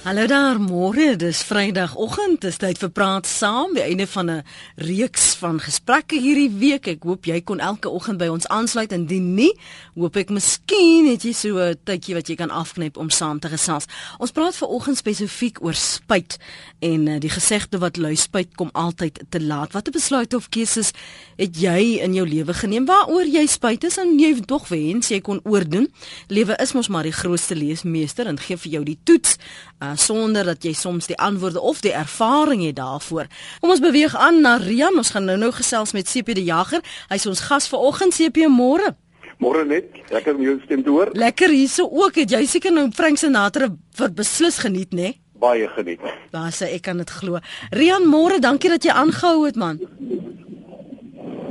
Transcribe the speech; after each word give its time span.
Hallo 0.00 0.24
daar, 0.24 0.56
môre, 0.56 1.12
dis 1.20 1.42
Vrydagoggend, 1.44 2.38
dis 2.40 2.56
tyd 2.56 2.78
vir 2.80 2.88
praat 2.96 3.26
saam, 3.28 3.74
die 3.76 3.82
einde 3.84 4.06
van 4.08 4.30
'n 4.30 4.44
reeks 4.80 5.34
van 5.36 5.60
gesprekke 5.60 6.16
hierdie 6.16 6.48
week. 6.48 6.88
Ek 6.88 7.02
hoop 7.02 7.26
jy 7.26 7.40
kon 7.44 7.60
elke 7.60 7.88
oggend 7.88 8.16
by 8.18 8.28
ons 8.32 8.48
aansluit 8.48 8.92
en 8.92 9.04
dien 9.06 9.34
nie, 9.34 9.52
hoop 9.94 10.16
ek 10.16 10.30
miskien 10.30 11.04
het 11.06 11.22
jy 11.22 11.32
so 11.32 11.58
'n 11.58 11.76
tydjie 11.84 12.14
wat 12.14 12.28
jy 12.28 12.36
kan 12.36 12.50
afknip 12.50 12.96
om 12.96 13.10
saam 13.10 13.38
te 13.40 13.48
gesels. 13.48 13.84
Ons 14.18 14.30
praat 14.30 14.56
vanoggend 14.56 14.96
spesifiek 14.96 15.62
oor 15.62 15.74
spyt 15.74 16.38
en 16.80 17.08
uh, 17.08 17.18
die 17.20 17.28
gesegde 17.28 17.78
wat 17.78 17.96
lui 17.98 18.16
spyt 18.16 18.56
kom 18.56 18.70
altyd 18.72 19.20
te 19.28 19.40
laat. 19.40 19.72
Watter 19.72 19.92
besluite 19.92 20.36
of 20.36 20.48
keuses 20.48 20.92
het 21.36 21.60
jy 21.60 22.00
in 22.00 22.14
jou 22.14 22.26
lewe 22.26 22.54
geneem 22.54 22.86
waaroor 22.86 23.26
jy 23.26 23.46
spyt 23.46 23.84
is 23.84 23.98
en 23.98 24.18
jy 24.18 24.40
tog 24.40 24.68
wens 24.68 25.08
jy 25.08 25.20
kon 25.20 25.40
oordoen? 25.44 25.92
Lewe 26.28 26.56
is 26.56 26.72
mos 26.72 26.88
maar 26.88 27.04
die 27.04 27.12
grootste 27.12 27.54
leesmeester 27.54 28.26
en 28.26 28.38
gee 28.38 28.56
vir 28.56 28.72
jou 28.72 28.84
die 28.84 28.98
toets. 29.04 29.36
Uh, 29.82 29.89
sonder 29.96 30.44
dat 30.44 30.64
jy 30.64 30.72
soms 30.72 31.06
die 31.06 31.18
antwoorde 31.18 31.60
of 31.60 31.80
die 31.80 31.92
ervaring 31.92 32.64
het 32.66 32.76
daarvoor. 32.76 33.26
Kom 33.60 33.70
ons 33.70 33.80
beweeg 33.80 34.16
aan 34.16 34.40
na 34.40 34.56
Rian. 34.56 34.96
Ons 34.96 35.10
gaan 35.10 35.24
nou-nou 35.24 35.52
gesels 35.52 35.92
met 35.92 36.08
CP 36.10 36.34
die 36.34 36.44
Jager. 36.44 36.82
Hy's 37.08 37.26
ons 37.26 37.40
gas 37.40 37.68
vanoggend 37.68 38.14
CP 38.14 38.48
môre. 38.48 38.94
Môre 39.40 39.64
net. 39.64 39.96
Lekker 40.12 40.36
om 40.36 40.42
jou 40.44 40.58
stem 40.64 40.82
te 40.84 40.92
hoor. 40.92 41.10
Lekker 41.16 41.48
hierso 41.48 41.88
ook. 41.88 42.20
Het 42.20 42.36
jy 42.36 42.44
seker 42.46 42.74
nou 42.76 42.90
Frank 42.92 43.18
Sinatra 43.18 43.70
wat 43.96 44.14
beslis 44.14 44.60
geniet, 44.60 44.92
né? 44.92 45.10
Nee? 45.10 45.20
Baie 45.40 45.68
geniet. 45.72 46.02
Daar 46.34 46.52
sê 46.52 46.68
ek 46.76 46.84
kan 46.84 47.00
dit 47.00 47.10
glo. 47.10 47.40
Rian, 47.72 48.04
môre, 48.04 48.36
dankie 48.44 48.68
dat 48.68 48.84
jy 48.84 48.92
aangehou 48.92 49.46
het 49.46 49.56
man. 49.56 49.80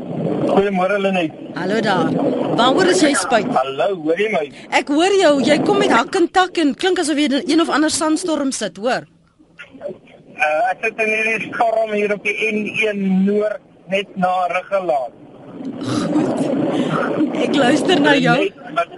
Goeiemôre 0.09 0.97
Lenet. 0.99 1.31
Hallo 1.55 1.79
daar. 1.81 2.09
Waaroor 2.57 2.89
is 2.91 3.01
jy 3.03 3.13
spyt? 3.17 3.47
Hallo, 3.53 3.87
hoor 4.03 4.19
jy 4.19 4.29
my? 4.33 4.45
Ek 4.79 4.89
hoor 4.93 5.13
jou. 5.15 5.33
Jy 5.45 5.59
kom 5.67 5.79
met 5.83 5.93
hak 5.93 6.17
en 6.19 6.27
tak 6.33 6.57
en 6.63 6.73
klink 6.73 7.01
asof 7.03 7.19
jy 7.19 7.29
in 7.29 7.37
een 7.53 7.63
of 7.63 7.69
ander 7.69 7.93
sandstorm 7.93 8.51
sit, 8.55 8.77
hoor. 8.81 9.05
Uh, 10.39 10.71
ek 10.71 10.85
sit 10.87 11.01
in 11.03 11.13
hierdie 11.13 11.51
storm 11.51 11.93
hier 11.93 12.13
op 12.15 12.25
die 12.25 12.35
N1 12.49 13.01
Noord 13.27 13.61
net 13.93 14.11
na 14.17 14.33
Ruggelaat. 14.53 15.13
Ek 17.45 17.55
luister 17.55 18.01
na 18.01 18.15
jou. 18.15 18.37
Wat, 18.77 18.93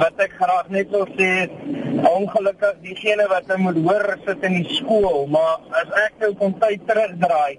wat 0.00 0.22
ek 0.24 0.36
graag 0.40 0.70
net 0.74 0.92
wil 0.94 1.06
sê 1.18 1.30
is 1.44 2.04
ongelukkig 2.10 2.78
diegene 2.84 3.26
wat 3.30 3.48
nou 3.50 3.58
moet 3.68 3.80
hoor 3.84 4.06
sit 4.26 4.46
in 4.48 4.60
die 4.60 4.78
skool, 4.78 5.26
maar 5.32 5.60
as 5.82 5.90
ek 6.06 6.22
nou 6.24 6.32
kon 6.40 6.54
tyd 6.62 6.86
terugdraai 6.88 7.58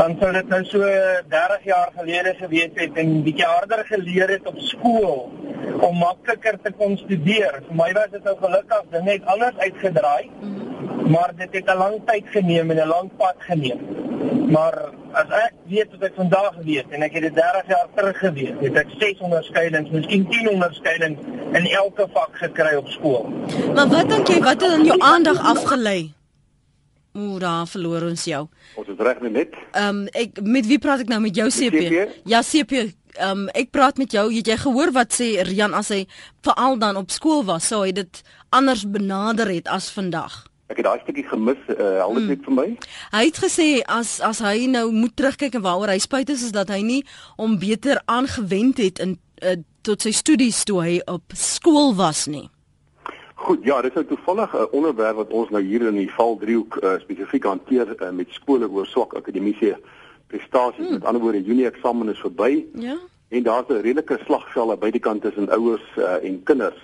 dan 0.00 0.16
sou 0.20 0.32
dit 0.32 0.48
nou 0.48 0.64
so 0.64 0.78
30 1.28 1.64
jaar 1.64 1.90
gelede 1.96 2.34
gewees 2.38 2.72
het 2.74 2.96
en 3.02 3.22
bietjie 3.26 3.46
harder 3.46 3.84
geleer 3.88 4.28
het 4.36 4.46
op 4.46 4.58
skool 4.70 5.28
om 5.80 5.96
makliker 6.00 6.58
te 6.62 6.72
kon 6.78 6.96
studeer. 6.96 7.60
Vir 7.66 7.76
my 7.76 7.90
was 7.96 8.12
dit 8.12 8.24
nou 8.24 8.36
gelukkig 8.40 8.86
dit 8.94 9.04
net 9.04 9.26
anders 9.34 9.56
uitgedraai. 9.58 10.30
Maar 11.10 11.32
dit 11.36 11.52
het 11.58 11.66
'n 11.66 11.78
lang 11.78 11.96
tyd 12.06 12.26
geneem 12.36 12.70
en 12.70 12.76
'n 12.76 12.88
lang 12.88 13.10
pad 13.16 13.36
geneem. 13.38 13.80
Maar 14.50 14.76
as 15.12 15.28
ek 15.46 15.54
weet 15.66 15.90
wat 15.90 16.02
ek 16.02 16.14
vandag 16.14 16.54
weet 16.64 16.88
en 16.90 17.02
ek 17.02 17.12
het 17.12 17.22
dit 17.22 17.34
30 17.34 17.66
jaar 17.66 17.88
terug 17.94 18.18
geweet, 18.18 18.60
het 18.60 18.76
ek 18.76 18.88
6 18.98 19.18
onderskeidings, 19.18 19.90
miskien 19.90 20.26
10 20.28 20.48
onderskeidings 20.48 21.20
in 21.52 21.66
elke 21.66 22.06
vak 22.12 22.30
gekry 22.32 22.74
op 22.76 22.88
skool. 22.88 23.28
Maar 23.74 23.88
wat 23.88 24.08
dink 24.08 24.28
jy 24.28 24.40
wat 24.40 24.60
het 24.60 24.72
in 24.78 24.84
jou 24.84 24.98
aandag 25.00 25.38
afgelei? 25.42 26.19
Ooh, 27.12 27.38
daar 27.42 27.66
verloor 27.66 28.02
ons 28.06 28.24
jou. 28.24 28.44
Ons 28.78 28.88
is 28.88 28.98
reg 29.02 29.20
net. 29.20 29.54
Ehm 29.72 30.02
um, 30.02 30.08
ek 30.14 30.38
met 30.46 30.66
wie 30.66 30.78
praat 30.78 31.02
ek 31.02 31.08
nou 31.10 31.18
met 31.20 31.34
jou 31.34 31.48
CP? 31.50 31.80
CP? 31.88 32.20
Ja, 32.30 32.42
CP. 32.46 32.84
Ehm 33.18 33.30
um, 33.30 33.48
ek 33.48 33.72
praat 33.74 33.98
met 33.98 34.12
jou. 34.14 34.28
Het 34.34 34.46
jy 34.46 34.56
gehoor 34.56 34.92
wat 34.94 35.16
sê 35.16 35.42
Rian 35.42 35.74
as 35.74 35.90
hy 35.90 36.04
veral 36.46 36.78
dan 36.78 36.96
op 36.96 37.10
skool 37.10 37.42
was, 37.44 37.66
sou 37.66 37.82
hy 37.82 37.90
dit 37.92 38.22
anders 38.54 38.86
benader 38.86 39.50
het 39.50 39.66
as 39.68 39.90
vandag? 39.90 40.44
Ek 40.70 40.78
het 40.78 40.86
daai 40.86 41.00
stukkie 41.02 41.26
gemis, 41.26 41.58
uh, 41.74 41.98
al 42.04 42.14
dit 42.14 42.28
mm. 42.28 42.44
vir 42.46 42.54
my. 42.54 42.68
Hy 43.10 43.24
het 43.26 43.42
gesê 43.42 43.68
as 43.90 44.20
as 44.22 44.38
hy 44.46 44.68
nou 44.70 44.86
moet 44.94 45.16
terugkyk 45.18 45.58
en 45.58 45.66
waaroor 45.66 45.90
hy 45.90 45.98
spyt 45.98 46.30
is 46.30 46.46
is 46.46 46.54
dat 46.54 46.70
hy 46.70 46.78
nie 46.86 47.02
om 47.36 47.58
beter 47.58 47.98
aangewend 48.06 48.78
het 48.78 49.02
in 49.02 49.18
uh, 49.42 49.58
tot 49.82 50.06
sy 50.06 50.14
studies 50.14 50.62
toe 50.68 50.78
hy 50.78 50.96
op 51.10 51.34
skool 51.34 51.96
was 51.98 52.28
nie. 52.30 52.46
Goed, 53.40 53.64
ja, 53.64 53.80
dit 53.80 53.90
is 53.90 53.94
nou 53.96 54.06
toevallig 54.06 54.52
'n 54.56 54.68
onderwerp 54.70 55.16
wat 55.16 55.30
ons 55.32 55.48
nou 55.48 55.62
hier 55.62 55.82
in 55.82 55.94
die 55.94 56.10
Val 56.12 56.36
driehoek 56.36 56.76
uh, 56.76 56.92
spesifiek 56.98 57.44
hanteer 57.44 58.02
uh, 58.02 58.10
met 58.10 58.26
skole 58.30 58.68
oor 58.68 58.86
swak 58.86 59.14
akademiese 59.14 59.78
prestasies. 60.26 60.84
Hmm. 60.84 60.92
Met 60.92 61.04
ander 61.04 61.22
woorde, 61.22 61.42
Junie 61.42 61.66
eksamen 61.66 62.08
is 62.08 62.20
verby. 62.20 62.66
Ja. 62.74 62.98
En 63.28 63.42
daar's 63.42 63.68
'n 63.68 63.80
redelike 63.80 64.18
slagveld 64.24 64.70
aan 64.70 64.78
beide 64.78 64.98
kante 64.98 65.28
tussen 65.28 65.48
ouers 65.50 65.82
uh, 65.96 66.24
en 66.24 66.42
kinders. 66.42 66.80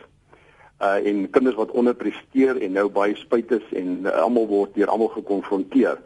Uh 0.82 1.06
en 1.06 1.30
kinders 1.30 1.56
wat 1.56 1.70
onderpresteer 1.70 2.56
en 2.56 2.72
nou 2.72 2.88
baie 2.88 3.16
spyt 3.16 3.50
is 3.50 3.72
en 3.72 3.98
uh, 4.02 4.10
almal 4.10 4.46
word 4.46 4.74
deur 4.74 4.88
almal 4.88 5.08
gekonfronteer. 5.08 5.98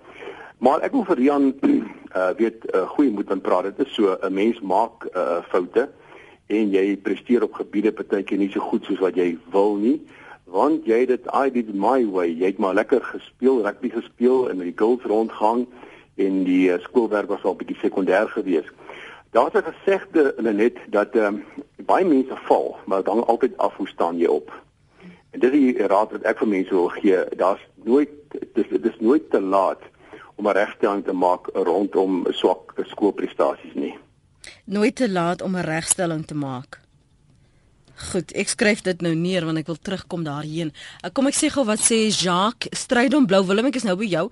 Maar 0.59 0.81
ek 0.81 0.93
wil 0.93 1.05
vir 1.05 1.17
Rian 1.17 1.55
uh 1.62 2.31
weet 2.43 2.75
uh, 2.75 2.88
goeie 2.88 3.11
moed 3.11 3.31
aan 3.31 3.41
praat. 3.41 3.62
Dit 3.62 3.87
is 3.87 3.94
so 3.94 4.19
'n 4.22 4.32
mens 4.32 4.61
maak 4.61 5.06
uh 5.15 5.43
foute 5.49 5.88
en 6.47 6.71
jy 6.71 6.97
presteer 6.97 7.43
op 7.43 7.53
gebiede 7.53 7.93
partykeer 7.93 8.38
nie 8.38 8.50
so 8.50 8.61
goed 8.61 8.84
soos 8.84 8.99
wat 8.99 9.15
jy 9.15 9.38
wil 9.50 9.77
nie 9.77 10.00
want 10.50 10.87
jy 10.87 11.05
dit 11.06 11.27
I 11.34 11.50
did 11.50 11.75
my 11.75 12.03
way. 12.11 12.31
Jy 12.34 12.53
het 12.53 12.59
maar 12.59 12.75
lekker 12.75 13.03
gespeel, 13.05 13.62
rugby 13.62 13.91
gespeel 13.94 14.50
en 14.50 14.59
die 14.59 14.75
girls 14.77 15.06
rondgang 15.06 15.66
en 16.21 16.43
die 16.44 16.71
uh, 16.72 16.78
skoolwerk 16.83 17.31
was 17.31 17.44
al 17.47 17.56
bietjie 17.56 17.78
sekondêr 17.78 18.28
geweest. 18.34 18.72
Daar's 19.31 19.55
'n 19.55 19.71
gesegde 19.72 20.34
in 20.38 20.56
net 20.56 20.77
dat 20.91 21.15
ehm 21.15 21.34
um, 21.34 21.65
baie 21.87 22.05
mense 22.05 22.37
val, 22.47 22.77
maar 22.87 23.03
dan 23.03 23.27
altyd 23.27 23.56
af 23.56 23.77
hoe 23.77 23.88
staan 23.88 24.19
jy 24.19 24.27
op. 24.27 24.50
En 25.31 25.41
dis 25.41 25.50
die 25.50 25.87
raad 25.87 26.11
wat 26.11 26.22
ek 26.22 26.38
vir 26.38 26.49
mense 26.49 26.75
wil 26.75 26.88
gee. 26.88 27.19
Daar's 27.37 27.62
nooit 27.75 28.11
dis 28.55 28.67
dis 28.71 28.99
nooit 28.99 29.31
te 29.31 29.41
laat 29.41 29.82
om 30.34 30.49
'n 30.49 30.53
regstelling 30.53 31.05
te 31.05 31.12
maak 31.12 31.47
rondom 31.53 32.27
swak 32.31 32.75
skoolprestasies 32.77 33.75
nie. 33.75 33.99
Nooit 34.65 34.94
te 34.97 35.11
laat 35.11 35.43
om 35.43 35.56
'n 35.56 35.65
regstelling 35.65 36.27
te 36.27 36.34
maak. 36.34 36.81
Goed, 38.00 38.31
ek 38.33 38.49
skryf 38.49 38.81
dit 38.87 39.03
nou 39.05 39.12
neer 39.12 39.44
want 39.44 39.61
ek 39.61 39.66
wil 39.69 39.77
terugkom 39.77 40.22
daarheen. 40.25 40.71
Kom 41.12 41.28
ek 41.28 41.37
sê 41.37 41.50
gou 41.53 41.66
wat 41.69 41.83
sê 41.84 41.99
Jacques, 42.09 42.72
stryd 42.81 43.12
om 43.16 43.27
blou 43.28 43.43
Willem, 43.44 43.69
ek 43.69 43.77
is 43.77 43.84
nou 43.84 43.97
by 44.00 44.09
jou. 44.09 44.22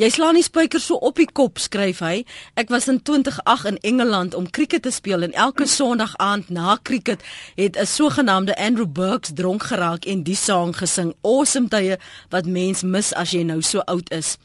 Jy 0.00 0.08
slaan 0.14 0.38
die 0.38 0.44
spyker 0.46 0.80
so 0.80 0.96
op 1.04 1.20
die 1.20 1.28
kop, 1.28 1.60
skryf 1.60 2.00
hy. 2.00 2.22
Ek 2.56 2.72
was 2.72 2.88
in 2.88 3.02
2008 3.04 3.68
in 3.74 3.78
Engeland 3.92 4.38
om 4.38 4.48
krieket 4.48 4.86
te 4.88 4.94
speel 4.94 5.28
en 5.28 5.36
elke 5.36 5.68
Sondag 5.68 6.16
aand 6.24 6.48
na 6.48 6.78
krieket 6.80 7.20
het 7.60 7.76
'n 7.76 7.86
sogenaamde 7.86 8.56
Andrew 8.56 8.88
Burks 8.88 9.34
dronk 9.34 9.68
geraak 9.68 10.08
en 10.08 10.22
die 10.22 10.36
sang 10.36 10.72
gesing. 10.72 11.12
Awesome 11.22 11.68
tye 11.68 11.98
wat 12.30 12.46
mens 12.46 12.82
mis 12.82 13.12
as 13.12 13.30
jy 13.30 13.42
nou 13.42 13.60
so 13.60 13.80
oud 13.80 14.10
is. 14.10 14.38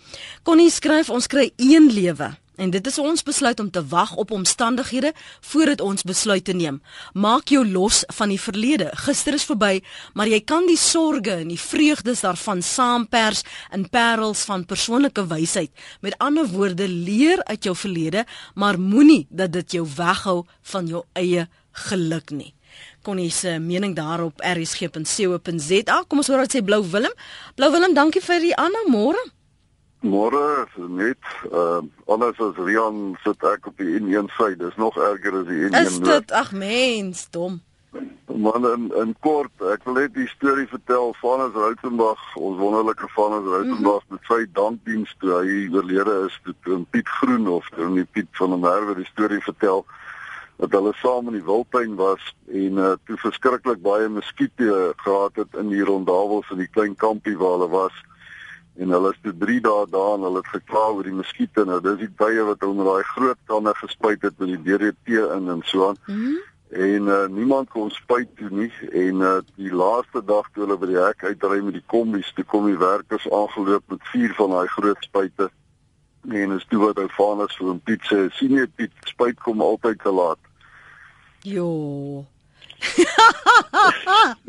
Connie 0.43 0.69
skryf 0.69 1.09
ons 1.09 1.27
kry 1.27 1.51
een 1.55 1.87
lewe. 1.87 2.42
En 2.63 2.71
dit 2.71 2.85
is 2.87 2.97
ons 3.01 3.23
besluit 3.27 3.59
om 3.59 3.69
te 3.69 3.81
wag 3.91 4.13
op 4.15 4.31
omstandighede 4.31 5.11
voordat 5.51 5.81
ons 5.81 6.05
besluit 6.07 6.45
te 6.47 6.53
neem. 6.55 6.79
Maak 7.13 7.51
jou 7.51 7.63
los 7.67 8.03
van 8.15 8.31
die 8.31 8.39
verlede. 8.39 8.87
Gister 9.03 9.35
is 9.35 9.43
verby, 9.49 9.81
maar 10.15 10.31
jy 10.31 10.39
kan 10.47 10.63
die 10.69 10.79
sorges 10.79 11.43
en 11.43 11.51
die 11.51 11.59
vreugdes 11.59 12.23
daarvan 12.23 12.63
saampers 12.63 13.43
in 13.75 13.83
parels 13.91 14.45
van 14.47 14.63
persoonlike 14.69 15.27
wysheid. 15.27 15.73
Met 15.99 16.15
ander 16.23 16.47
woorde, 16.55 16.87
leer 16.87 17.43
uit 17.51 17.67
jou 17.67 17.75
verlede, 17.75 18.23
maar 18.55 18.79
moenie 18.79 19.25
dat 19.29 19.51
dit 19.51 19.79
jou 19.81 19.85
weghou 19.97 20.45
van 20.71 20.87
jou 20.87 21.03
eie 21.19 21.47
geluk 21.89 22.31
nie. 22.31 22.53
Konnie 23.03 23.31
se 23.31 23.57
mening 23.59 23.95
daarop 23.95 24.39
rsg.co.za. 24.39 26.03
Kom 26.07 26.23
ons 26.23 26.31
hoor 26.31 26.45
wat 26.45 26.55
sê 26.55 26.63
Blou 26.63 26.83
Willem. 26.87 27.11
Blou 27.59 27.73
Willem, 27.75 27.93
dankie 27.93 28.23
vir 28.23 28.39
die 28.39 28.55
môre. 28.87 29.19
Môre 30.03 30.65
net 30.91 31.29
uh 31.51 31.79
anders 32.11 32.39
as 32.43 32.57
Rian 32.59 33.15
sit 33.23 33.43
ek 33.47 33.69
op 33.71 33.77
die 33.79 33.95
N1 34.01 34.27
sy. 34.35 34.51
Dis 34.59 34.75
nog 34.75 34.97
erger 34.99 35.37
as 35.39 35.47
die 35.47 35.61
N1 35.69 35.79
Is 35.79 35.99
dit 36.03 36.33
ag 36.35 36.51
mens, 36.51 37.29
dom. 37.31 37.61
Man 38.27 38.65
in, 38.67 38.89
in 38.99 39.15
kort, 39.23 39.53
ek 39.71 39.85
wil 39.87 39.95
net 40.01 40.11
die 40.17 40.27
storie 40.27 40.67
vertel 40.67 41.13
van 41.21 41.45
ons 41.45 41.55
Rautenbach, 41.55 42.23
ons 42.35 42.59
wonderlike 42.59 43.07
van 43.15 43.37
ons 43.39 43.47
Rautenbach 43.47 44.03
mm 44.03 44.09
-hmm. 44.09 44.19
met 44.19 44.31
sy 44.31 44.45
dankdiens 44.59 45.15
toe 45.19 45.31
hy 45.39 45.57
oorlede 45.71 46.15
is 46.27 46.39
toe 46.43 46.85
Piet 46.91 47.07
Groen 47.07 47.47
of 47.47 47.69
toe 47.75 48.05
Piet 48.11 48.31
van 48.31 48.49
der 48.49 48.59
Merwe 48.59 48.95
die 48.95 49.11
storie 49.11 49.39
vertel 49.39 49.85
dat 50.57 50.71
hulle 50.71 50.93
saam 50.99 51.27
in 51.27 51.37
die 51.39 51.45
wildtuin 51.45 51.95
was 51.95 52.23
en 52.51 52.77
uh, 52.77 52.93
toe 53.05 53.17
verskriklik 53.17 53.81
baie 53.81 54.09
muskiete 54.09 54.93
gehad 54.97 55.35
het 55.35 55.55
in 55.59 55.69
die 55.69 55.83
rondawels 55.83 56.49
in 56.51 56.57
die 56.57 56.71
klein 56.71 56.95
kampie 56.95 57.37
waar 57.37 57.57
hulle 57.57 57.69
was 57.69 57.95
en 58.75 58.89
hulle 58.89 59.11
is 59.11 59.19
toe 59.21 59.33
3 59.37 59.59
dae 59.61 59.85
daar 59.89 60.15
en 60.17 60.25
hulle 60.27 60.41
het 60.41 60.49
gekla 60.55 60.85
oor 60.93 61.05
die 61.05 61.13
muskiete. 61.13 61.65
Nou 61.65 61.79
dis 61.81 61.99
die 62.01 62.09
tye 62.17 62.45
wat 62.47 62.65
met 62.65 62.87
daai 62.87 63.03
groot 63.11 63.39
kanne 63.51 63.73
gespuit 63.77 64.21
het 64.25 64.39
met 64.41 64.49
die 64.53 64.63
DDT 64.65 65.21
in 65.37 65.49
en 65.53 65.61
so 65.69 65.87
aan. 65.89 65.99
Mm 66.07 66.15
-hmm. 66.15 66.41
en 66.73 67.03
uh, 67.05 67.25
niemand 67.29 67.69
kon 67.69 67.91
spuit 67.91 68.29
toe 68.35 68.49
nie. 68.49 68.71
En 68.91 69.15
uh, 69.21 69.37
die 69.55 69.73
laaste 69.73 70.23
dag 70.25 70.49
toe 70.53 70.63
hulle 70.65 70.77
by 70.77 70.87
die 70.89 70.97
hek 70.97 71.23
uitry 71.23 71.59
met 71.61 71.73
die 71.73 71.85
kombies 71.85 72.33
toe 72.33 72.43
kom 72.43 72.65
die 72.65 72.77
werkers 72.77 73.29
aangeloop 73.29 73.83
met 73.87 74.09
vier 74.13 74.33
van 74.33 74.49
daai 74.49 74.67
groot 74.67 74.97
spuite. 74.99 75.51
En 76.29 76.51
is 76.51 76.65
toe 76.69 76.79
wat 76.79 76.97
ou 76.97 77.09
Vanus 77.09 77.55
vir 77.55 77.67
hom 77.67 77.79
Piet 77.83 78.01
sê 78.09 78.29
sien 78.31 78.57
jy 78.57 78.67
Piet 78.75 78.91
spuit 79.05 79.39
kom 79.39 79.61
altyd 79.61 79.99
te 80.01 80.11
laat. 80.11 80.39
Jo 81.41 81.69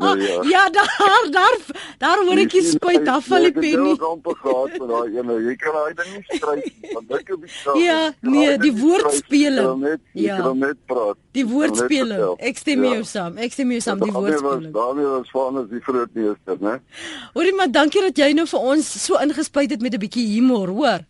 nou, 0.01 0.21
ja. 0.21 0.43
ja, 0.43 0.69
daar 0.69 1.27
daar 1.31 1.57
daar 1.97 2.23
hoor 2.25 2.41
ek 2.43 2.55
jy 2.57 2.63
spuit 2.67 3.07
af 3.07 3.27
van 3.31 3.45
die 3.47 3.53
pennie. 3.55 3.93
Ek 3.95 4.01
het 4.01 4.07
amper 4.09 4.35
gehad 4.41 4.75
vir 4.75 4.87
daai 4.91 5.17
ene. 5.19 5.37
Jy 5.45 5.55
kan 5.61 5.77
daai 5.77 5.93
ding 5.99 6.11
nie 6.13 6.25
nie. 6.59 6.91
Want 6.93 7.07
dit 7.09 7.29
is 7.29 7.39
bietjie 7.45 7.85
Ja, 7.85 7.99
nee, 8.21 8.57
die 8.61 8.73
woordspeling. 8.79 9.85
Ja. 9.85 9.95
Jy 10.21 10.37
kan 10.43 10.61
net 10.65 10.81
praat. 10.91 11.19
Die 11.37 11.45
woordspeling. 11.47 12.23
Ek 12.51 12.61
stem 12.61 12.85
ja. 12.85 13.01
saam. 13.07 13.39
Ek 13.41 13.55
stem 13.55 13.71
mee 13.71 13.83
saam 13.83 14.03
die 14.03 14.13
woordspeling. 14.13 14.71
Daarmee 14.75 15.09
was 15.15 15.33
van 15.35 15.63
as 15.63 15.71
die 15.71 15.83
groot 15.87 16.13
meester, 16.13 16.61
né? 16.61 16.77
Hoorie 17.33 17.55
maar 17.55 17.71
dankie 17.71 18.03
dat 18.09 18.23
jy 18.23 18.31
nou 18.37 18.47
vir 18.49 18.71
ons 18.75 18.93
so 19.07 19.19
ingespuit 19.21 19.71
het 19.71 19.81
met 19.81 19.95
'n 19.95 20.03
bietjie 20.05 20.27
humor, 20.35 20.69
hoor. 20.69 21.05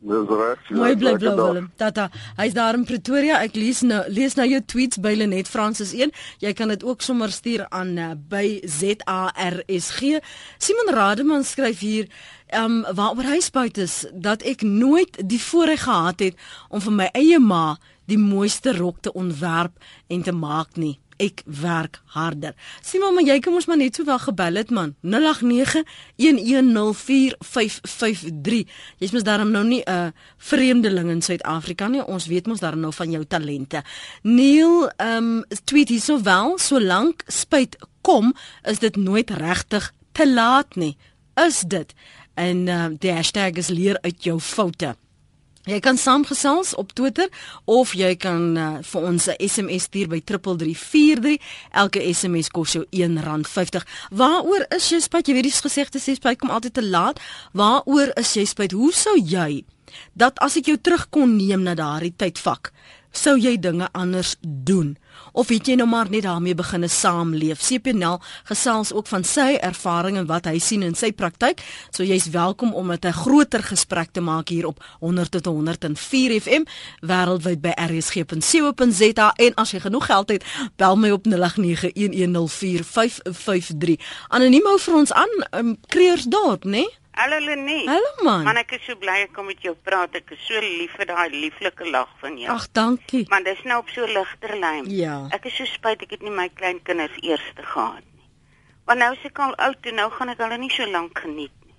Dis 0.00 0.28
reg. 0.28 0.60
Mooi 0.72 0.96
bly 0.96 1.12
bly 1.20 1.34
Willem. 1.36 1.66
Tata, 1.76 2.06
hy's 2.38 2.54
daar 2.56 2.76
in 2.78 2.86
Pretoria. 2.88 3.42
Ek 3.44 3.56
lees 3.58 3.82
nou 3.84 4.00
lees 4.08 4.36
nou 4.38 4.46
jou 4.48 4.60
tweets 4.72 5.00
by 5.04 5.12
Lenet 5.18 5.48
Francis 5.50 5.92
1. 5.92 6.14
Jy 6.40 6.52
kan 6.56 6.72
dit 6.72 6.84
ook 6.88 7.04
sommer 7.04 7.32
stuur 7.32 7.66
aan 7.68 7.92
uh, 8.00 8.14
by 8.16 8.62
ZARSG. 8.64 10.22
Simon 10.56 10.94
Rademan 10.96 11.44
skryf 11.44 11.84
hier 11.84 12.08
ehm 12.50 12.80
um, 12.80 12.96
waaroor 12.96 13.28
hy 13.28 13.42
spyt 13.44 13.78
is 13.78 14.00
dat 14.12 14.42
ek 14.42 14.64
nooit 14.66 15.20
die 15.20 15.38
voorreg 15.38 15.84
gehad 15.84 16.24
het 16.24 16.48
om 16.68 16.80
vir 16.82 16.96
my 16.96 17.10
eie 17.14 17.38
ma 17.38 17.76
die 18.10 18.18
mooiste 18.18 18.72
rok 18.74 19.04
te 19.04 19.12
ontwerp 19.12 19.76
en 20.08 20.24
te 20.26 20.34
maak 20.34 20.80
nie 20.80 20.96
ek 21.20 21.42
werk 21.44 22.00
harder. 22.16 22.56
Simon, 22.82 23.14
maar 23.14 23.24
jy 23.28 23.38
kan 23.44 23.52
ons 23.56 23.66
maar 23.68 23.80
net 23.80 23.96
so 23.98 24.04
wel 24.08 24.20
gebel 24.22 24.54
het 24.60 24.70
man. 24.74 24.90
0891104553. 25.04 25.08
Jy's 28.98 29.12
mos 29.12 29.28
daarom 29.28 29.50
nou 29.52 29.64
nie 29.64 29.82
'n 29.84 29.90
uh, 29.90 30.08
vreemdeling 30.38 31.10
in 31.10 31.22
Suid-Afrika 31.22 31.88
nie. 31.88 32.04
Ons 32.04 32.26
weet 32.26 32.46
mos 32.46 32.60
daarom 32.60 32.80
nou 32.80 32.92
van 32.92 33.10
jou 33.10 33.24
talente. 33.24 33.82
Neil 34.22 34.90
ehm 34.96 35.16
um, 35.16 35.44
tweet 35.64 35.88
hierso 35.88 36.22
wel, 36.22 36.58
solank 36.58 37.22
spyt 37.26 37.76
kom, 38.00 38.34
is 38.62 38.78
dit 38.78 38.96
nooit 38.96 39.30
regtig 39.30 39.92
te 40.12 40.32
laat 40.32 40.76
nie. 40.76 40.96
Is 41.46 41.62
dit? 41.66 41.94
En 42.34 42.66
uh, 42.66 42.86
die 42.98 43.12
hashtag 43.12 43.60
is 43.60 43.68
leer 43.68 43.98
uit 44.00 44.24
jou 44.24 44.40
foute. 44.40 44.96
Jy 45.68 45.76
kan 45.84 45.98
saamgesels 46.00 46.72
op 46.80 46.94
Twitter 46.96 47.28
of 47.68 47.90
jy 47.92 48.14
kan 48.16 48.56
uh, 48.56 48.68
vir 48.80 49.02
ons 49.04 49.26
'n 49.28 49.36
SMS 49.44 49.82
stuur 49.82 50.08
by 50.08 50.20
3343. 50.24 51.36
Elke 51.76 52.00
SMS 52.00 52.48
kos 52.48 52.72
jou 52.72 52.86
R1.50. 52.88 53.84
Waaroor 54.10 54.64
is 54.72 54.88
jy 54.88 55.00
spyt? 55.04 55.28
Jy 55.28 55.34
weet 55.34 55.48
die 55.50 55.52
gesegde 55.52 56.00
sê 56.00 56.16
spyt 56.16 56.40
kom 56.40 56.50
altyd 56.50 56.74
te 56.74 56.82
laat. 56.82 57.20
Waaroor 57.52 58.08
is 58.16 58.32
jy 58.34 58.44
spyt? 58.44 58.72
Hoe 58.72 58.92
sou 58.92 59.18
jy 59.20 59.64
dat 60.14 60.38
as 60.38 60.56
ek 60.56 60.70
jou 60.70 60.78
terug 60.78 61.08
kon 61.10 61.36
neem 61.36 61.62
na 61.62 61.74
daardie 61.74 62.14
tydvak, 62.16 62.72
sou 63.12 63.38
jy 63.38 63.58
dinge 63.58 63.88
anders 63.92 64.36
doen? 64.40 64.96
of 65.32 65.48
het 65.52 65.66
jy 65.68 65.74
nou 65.78 65.88
maar 65.88 66.10
net 66.10 66.22
daarmee 66.26 66.54
begine 66.54 66.88
saamleef? 66.88 67.60
CPNL 67.62 68.20
gesels 68.48 68.92
ook 68.92 69.06
van 69.10 69.24
sy 69.24 69.58
ervaring 69.60 70.16
en 70.20 70.26
wat 70.30 70.44
hy 70.50 70.58
sien 70.62 70.82
in 70.86 70.94
sy 70.98 71.12
praktyk. 71.16 71.62
So 71.94 72.02
jy's 72.06 72.30
welkom 72.34 72.74
om 72.74 72.86
met 72.86 73.04
'n 73.04 73.12
groter 73.12 73.62
gesprek 73.62 74.10
te 74.12 74.20
maak 74.20 74.48
hier 74.48 74.66
op 74.66 74.84
100 75.00 75.30
tot 75.30 75.44
104 75.44 76.40
FM 76.40 76.62
wêreldwyd 77.00 77.60
by 77.60 77.72
rsg.co.za 77.76 79.32
en 79.36 79.54
as 79.54 79.70
jy 79.70 79.80
genoeg 79.80 80.06
geld 80.06 80.28
het, 80.28 80.44
bel 80.76 80.96
my 80.96 81.10
op 81.10 81.26
0891104553. 81.26 81.32
Anoniem 84.28 84.66
hou 84.66 84.78
vir 84.78 84.94
ons 84.94 85.12
aan, 85.12 85.44
um, 85.50 85.76
Kreersdorp, 85.86 86.64
né? 86.64 86.70
Nee? 86.70 86.99
Hallo 87.12 87.38
Lenie. 87.38 87.86
Hallo 87.88 88.10
man. 88.22 88.44
Man 88.44 88.56
ek 88.56 88.72
is 88.72 88.84
so 88.86 88.94
bly 88.96 89.18
ek 89.26 89.32
kom 89.36 89.46
met 89.50 89.60
jou 89.64 89.74
praat. 89.84 90.14
Ek 90.16 90.30
is 90.32 90.40
so 90.46 90.60
lief 90.62 90.92
vir 90.96 91.06
daai 91.10 91.28
lieflike 91.34 91.84
lag 91.90 92.08
van 92.22 92.38
jou. 92.38 92.48
Ag, 92.54 92.68
dankie. 92.76 93.24
Man, 93.28 93.44
dis 93.44 93.60
nou 93.68 93.80
op 93.82 93.90
so 93.92 94.06
ligter 94.06 94.54
lyn. 94.62 94.86
Ja. 94.94 95.16
Ek 95.34 95.44
is 95.50 95.56
so 95.58 95.66
spyt 95.68 96.02
ek 96.06 96.14
het 96.16 96.22
nie 96.24 96.30
my 96.34 96.48
klein 96.54 96.80
kinders 96.86 97.16
eers 97.22 97.44
te 97.58 97.62
gehad 97.66 98.00
nie. 98.06 98.24
Want 98.88 99.02
nou 99.02 99.10
is 99.18 99.26
ek 99.28 99.38
al 99.42 99.54
oud 99.66 99.90
en 99.90 99.98
nou 100.00 100.08
gaan 100.16 100.32
ek 100.32 100.40
hulle 100.46 100.58
nie 100.62 100.70
so 100.72 100.86
lank 100.90 101.18
geniet 101.18 101.52
nie. 101.66 101.74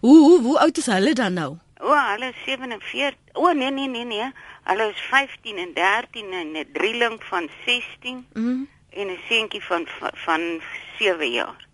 Hoe 0.00 0.16
hoe 0.24 0.38
hoe 0.46 0.56
oud 0.64 0.78
is 0.78 0.86
hulle 0.90 1.12
dan 1.14 1.34
nou? 1.38 1.50
O, 1.80 1.92
hulle 1.94 2.32
is 2.32 2.40
47. 2.46 3.14
O 3.38 3.52
nee 3.52 3.70
nee 3.70 3.86
nee 3.92 4.04
nee. 4.08 4.30
Hulle 4.70 4.88
is 4.94 5.04
15 5.10 5.58
en 5.58 5.74
13 5.76 6.32
en 6.32 6.56
'n 6.56 6.66
drieling 6.72 7.18
van 7.28 7.48
16 7.66 8.24
Mm. 8.34 8.68
en 8.90 9.06
'n 9.10 9.18
seentjie 9.28 9.62
van 9.64 9.86
van 10.24 10.60
7 10.98 11.30
jaar. 11.30 11.66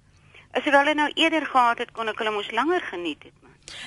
As 0.55 0.63
hulle 0.65 0.95
nou 0.95 1.11
eerder 1.15 1.47
gehad 1.47 1.79
het, 1.83 1.91
kon 1.93 2.09
ek 2.09 2.21
hulle 2.23 2.31
mos 2.31 2.51
langer 2.55 2.83
geniet 2.93 3.27
het. 3.27 3.44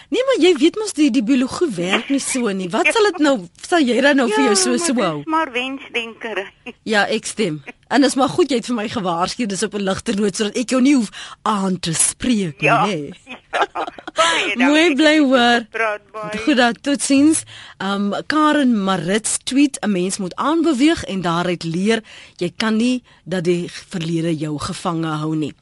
Nee, 0.09 0.23
maar 0.27 0.39
jy 0.39 0.53
weet 0.57 0.77
mos 0.79 0.93
die 0.97 1.09
die 1.11 1.23
biologie 1.23 1.69
werk 1.75 2.09
nie 2.09 2.21
so 2.23 2.51
nie. 2.55 2.69
Wat 2.69 2.87
sal 2.93 3.09
dit 3.11 3.19
nou 3.23 3.35
sal 3.67 3.83
jy 3.83 4.01
dan 4.01 4.19
nou 4.19 4.27
ja, 4.29 4.35
vir 4.35 4.45
jou 4.49 4.55
so 4.55 4.77
so 4.77 4.93
hou? 5.01 5.23
Maar 5.25 5.51
wensdenker. 5.51 6.45
Ja, 6.87 7.05
ek 7.11 7.25
stem. 7.25 7.61
En 7.91 8.01
dit 8.01 8.09
is 8.09 8.15
maar 8.15 8.29
goed 8.31 8.51
jy 8.51 8.59
het 8.59 8.67
vir 8.69 8.75
my 8.75 8.87
gewaarsku 8.91 9.45
dis 9.45 9.63
op 9.63 9.75
'n 9.75 9.83
ligter 9.83 10.15
noot 10.15 10.35
sodat 10.35 10.57
ek 10.57 10.69
jou 10.69 10.81
nie 10.81 10.95
hoef 10.95 11.09
aan 11.43 11.79
te 11.79 11.93
spreek 11.93 12.61
ja, 12.61 12.85
nie. 12.85 13.13
Ja. 13.25 13.37
Baie 14.17 14.55
dankie. 14.57 14.65
Mooi 14.65 14.95
bly 14.95 15.17
hoor. 15.19 15.65
Baie. 15.71 16.39
Goed 16.45 16.57
dat 16.57 16.81
totsiens. 16.83 17.43
Um 17.83 18.13
Karen 18.27 18.73
Marits 18.83 19.37
tweet 19.43 19.77
'n 19.81 19.91
mens 19.91 20.17
moet 20.17 20.35
aanbeweeg 20.35 21.03
en 21.03 21.21
daaruit 21.21 21.63
leer. 21.63 22.03
Jy 22.35 22.51
kan 22.57 22.75
nie 22.75 23.03
dat 23.23 23.43
die 23.43 23.69
verlede 23.71 24.35
jou 24.35 24.57
gevange 24.59 25.07
hou 25.21 25.35
nie. 25.35 25.53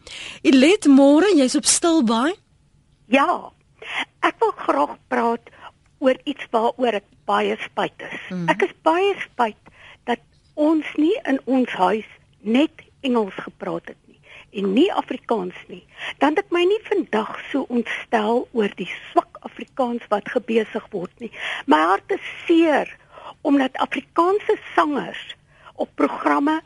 Elet 0.41 0.87
môre, 0.87 1.35
jy's 1.35 1.55
op 1.55 1.65
Stilbaai? 1.65 2.33
Ja. 3.07 3.54
Ek 4.19 4.39
wil 4.39 4.51
graag 4.51 4.97
praat 5.07 5.51
oor 6.03 6.17
iets 6.23 6.47
waaroor 6.51 6.99
ek 7.01 7.07
baie 7.25 7.57
spyt 7.63 8.01
is. 8.01 8.19
Mm 8.29 8.37
-hmm. 8.37 8.49
Ek 8.49 8.61
is 8.61 8.73
baie 8.81 9.13
spyt 9.19 9.61
dat 10.03 10.19
ons 10.53 10.85
nie 10.95 11.17
in 11.23 11.39
ons 11.45 11.69
huis 11.69 12.09
net 12.41 12.83
Engels 13.01 13.37
gepraat 13.37 13.87
het 13.87 14.01
nie 14.07 14.19
en 14.55 14.73
nie 14.73 14.93
Afrikaans 14.93 15.55
nie. 15.67 15.83
Dan 16.17 16.29
het 16.35 16.45
ek 16.45 16.51
my 16.51 16.63
nie 16.63 16.81
vandag 16.87 17.39
so 17.51 17.65
ontstel 17.69 18.47
oor 18.51 18.71
die 18.79 18.89
swak 19.11 19.37
Afrikaans 19.39 20.05
wat 20.09 20.29
gebesig 20.31 20.85
word 20.91 21.11
nie. 21.19 21.31
My 21.65 21.81
hart 21.91 22.11
is 22.11 22.31
seer 22.45 22.97
omdat 23.41 23.77
Afrikaanse 23.77 24.57
sangers 24.75 25.35
op 25.75 25.89
programme 25.95 26.61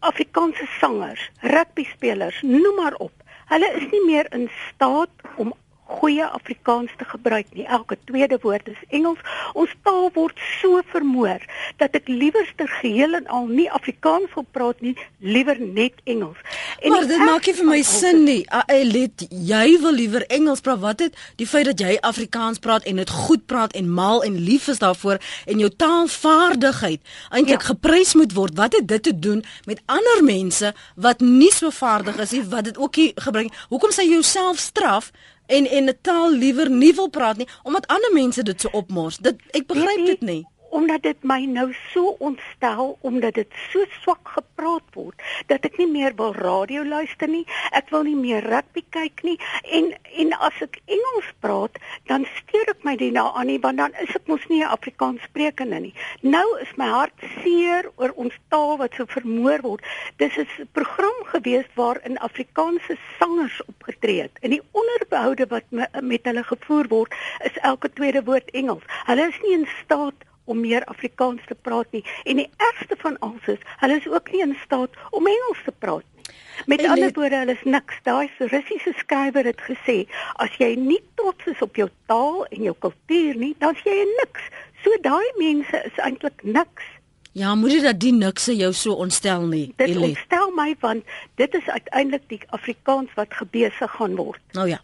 Afrikaanse 0.00 0.66
sangers, 0.78 1.30
rugbyspelers, 1.40 2.40
noem 2.42 2.76
maar 2.76 2.94
op. 2.94 3.12
Hulle 3.50 3.68
is 3.76 3.88
nie 3.90 4.04
meer 4.06 4.28
in 4.32 4.48
staat 4.68 5.12
om 5.36 5.52
goeie 5.90 6.24
Afrikaans 6.24 6.92
te 6.98 7.04
gebruik 7.04 7.50
nie. 7.56 7.66
Elke 7.66 7.96
tweede 8.04 8.38
woord 8.42 8.68
is 8.70 8.78
Engels. 8.88 9.18
Ons 9.58 9.72
taal 9.84 10.10
word 10.14 10.38
so 10.60 10.80
vermoor 10.92 11.42
dat 11.82 11.96
ek 11.98 12.08
liewerster 12.10 12.70
geheel 12.80 13.16
en 13.18 13.26
al 13.26 13.48
nie 13.50 13.66
Afrikaans 13.70 14.30
wil 14.34 14.46
praat 14.54 14.80
nie, 14.84 14.94
liewer 15.18 15.58
net 15.60 15.98
Engels. 16.04 16.38
En 16.80 16.94
maar 16.94 17.08
dit 17.10 17.24
maak 17.24 17.48
nie 17.48 17.56
vir 17.58 17.68
my 17.68 17.80
sin 17.86 18.22
nie. 18.26 18.42
Elet, 18.70 19.26
jy 19.30 19.66
wil 19.82 19.96
liewer 19.98 20.26
Engels 20.30 20.62
praat. 20.64 20.82
Wat 20.84 21.04
het 21.04 21.18
die 21.40 21.48
feit 21.48 21.66
dat 21.68 21.82
jy 21.82 21.96
Afrikaans 22.06 22.62
praat 22.62 22.86
en 22.88 23.02
dit 23.02 23.14
goed 23.26 23.44
praat 23.50 23.74
en 23.78 23.90
mal 23.90 24.24
en 24.26 24.38
lief 24.38 24.68
is 24.72 24.80
daarvoor 24.82 25.20
en 25.50 25.64
jou 25.64 25.70
taalvaardigheid 25.82 27.02
eintlik 27.30 27.60
ja. 27.60 27.72
geprys 27.72 28.14
moet 28.18 28.36
word. 28.36 28.56
Wat 28.58 28.78
het 28.78 28.88
dit 28.88 29.02
te 29.10 29.16
doen 29.16 29.44
met 29.68 29.82
ander 29.90 30.24
mense 30.24 30.72
wat 30.96 31.20
nie 31.24 31.52
so 31.54 31.72
vaardig 31.74 32.18
is 32.22 32.36
nie, 32.36 32.44
wat 32.52 32.70
dit 32.70 32.78
ook 32.78 32.96
nie 32.96 33.10
gebring. 33.16 33.52
Hoekom 33.72 33.92
sê 33.94 34.06
jy 34.06 34.20
jouself 34.20 34.62
straf? 34.62 35.10
En 35.50 35.66
en 35.66 35.90
'n 35.90 35.98
taal 36.02 36.32
liewer 36.32 36.70
nie 36.70 36.94
wil 36.94 37.10
praat 37.10 37.36
nie 37.36 37.48
omdat 37.62 37.86
ander 37.86 38.12
mense 38.12 38.42
dit 38.42 38.60
so 38.60 38.68
opmors. 38.72 39.18
Dit 39.18 39.36
ek 39.50 39.66
begryp 39.66 40.06
dit 40.06 40.20
nie 40.20 40.42
omdat 40.70 41.02
dit 41.02 41.22
my 41.22 41.44
nou 41.44 41.68
so 41.92 42.16
ontstel 42.18 42.96
omdat 43.00 43.34
dit 43.34 43.60
so 43.70 43.84
swak 44.00 44.34
gepraat 44.36 44.86
word 44.94 45.22
dat 45.46 45.64
ek 45.64 45.78
nie 45.82 45.90
meer 45.90 46.14
wil 46.16 46.34
radio 46.34 46.84
luister 46.84 47.28
nie 47.28 47.44
ek 47.72 47.90
wil 47.94 48.06
nie 48.08 48.16
meer 48.16 48.44
rugby 48.46 48.84
kyk 48.90 49.24
nie 49.26 49.38
en 49.78 49.92
en 50.24 50.32
as 50.48 50.62
ek 50.66 50.80
Engels 50.86 51.30
praat 51.40 51.78
dan 52.10 52.26
steur 52.38 52.70
ek 52.74 52.84
my 52.84 52.96
dit 52.96 53.12
nou 53.14 53.26
aan 53.34 53.50
nie 53.50 53.58
want 53.62 53.80
dan 53.82 53.94
is 54.02 54.14
ek 54.16 54.28
mos 54.30 54.46
nie 54.48 54.62
'n 54.62 54.72
Afrikaans 54.76 55.22
sprekende 55.28 55.80
nie. 55.80 55.94
Nou 56.22 56.46
is 56.62 56.72
my 56.76 56.88
hart 56.88 57.24
seer 57.42 57.90
oor 57.96 58.12
ons 58.16 58.36
taal 58.52 58.76
wat 58.78 58.94
so 58.94 59.06
vermoor 59.06 59.60
word. 59.62 59.84
Dis 60.22 60.36
'n 60.38 60.68
program 60.72 61.18
gewees 61.32 61.68
waarin 61.74 62.18
Afrikaanse 62.18 62.96
sangers 63.18 63.60
opgetree 63.66 64.22
het. 64.22 64.38
En 64.42 64.50
die 64.50 64.62
onderhoude 64.72 65.46
wat 65.46 65.64
met 66.02 66.24
hulle 66.24 66.44
gevoer 66.44 66.88
word 66.88 67.14
is 67.44 67.56
elke 67.62 67.92
tweede 67.92 68.22
woord 68.24 68.50
Engels. 68.50 68.84
Hulle 69.06 69.28
is 69.28 69.40
nie 69.42 69.52
in 69.52 69.68
staat 69.82 70.29
om 70.50 70.60
meer 70.60 70.84
Afrikaans 70.92 71.44
te 71.48 71.56
praat 71.68 71.90
nie 71.96 72.04
en 72.24 72.42
die 72.42 72.48
ergste 72.70 72.98
van 73.02 73.18
alles 73.26 73.52
is 73.56 73.66
hulle 73.82 73.98
is 74.02 74.08
ook 74.10 74.32
nie 74.34 74.42
in 74.46 74.56
staat 74.64 74.98
om 75.10 75.28
Engels 75.30 75.62
te 75.64 75.74
praat 75.84 76.06
nie. 76.16 76.20
Met 76.66 76.82
en 76.84 76.90
ander 76.90 77.12
woorde, 77.16 77.36
hulle 77.36 77.56
is 77.56 77.64
niks. 77.64 77.98
Daai 78.04 78.30
Russiese 78.38 78.92
skrywer 78.98 79.48
het 79.48 79.60
gesê, 79.64 79.96
as 80.44 80.54
jy 80.60 80.74
nie 80.78 81.00
trots 81.18 81.48
is 81.50 81.62
op 81.64 81.78
jou 81.80 81.88
taal 82.10 82.44
en 82.50 82.66
jou 82.68 82.74
kultuur 82.86 83.38
nie, 83.40 83.54
dan 83.62 83.76
is 83.78 83.84
jy 83.88 83.96
niks. 84.20 84.50
So 84.84 85.00
daai 85.04 85.26
mense 85.40 85.82
is 85.88 86.02
eintlik 86.04 86.44
niks. 86.44 86.86
Ja, 87.32 87.54
moet 87.54 87.70
jy 87.70 87.82
dat 87.84 87.98
die 88.02 88.10
nikse 88.12 88.56
jou 88.58 88.72
so 88.74 88.96
ontstel 88.98 89.44
nie. 89.46 89.68
Dit 89.78 89.92
Elie. 89.92 90.08
ontstel 90.08 90.50
my 90.56 90.72
want 90.80 91.04
dit 91.38 91.54
is 91.54 91.66
uiteindelik 91.66 92.24
die 92.28 92.40
Afrikaans 92.56 93.12
wat 93.14 93.34
gebesig 93.38 93.90
gaan 93.90 94.16
word. 94.18 94.40
Nou 94.58 94.66
ja. 94.68 94.80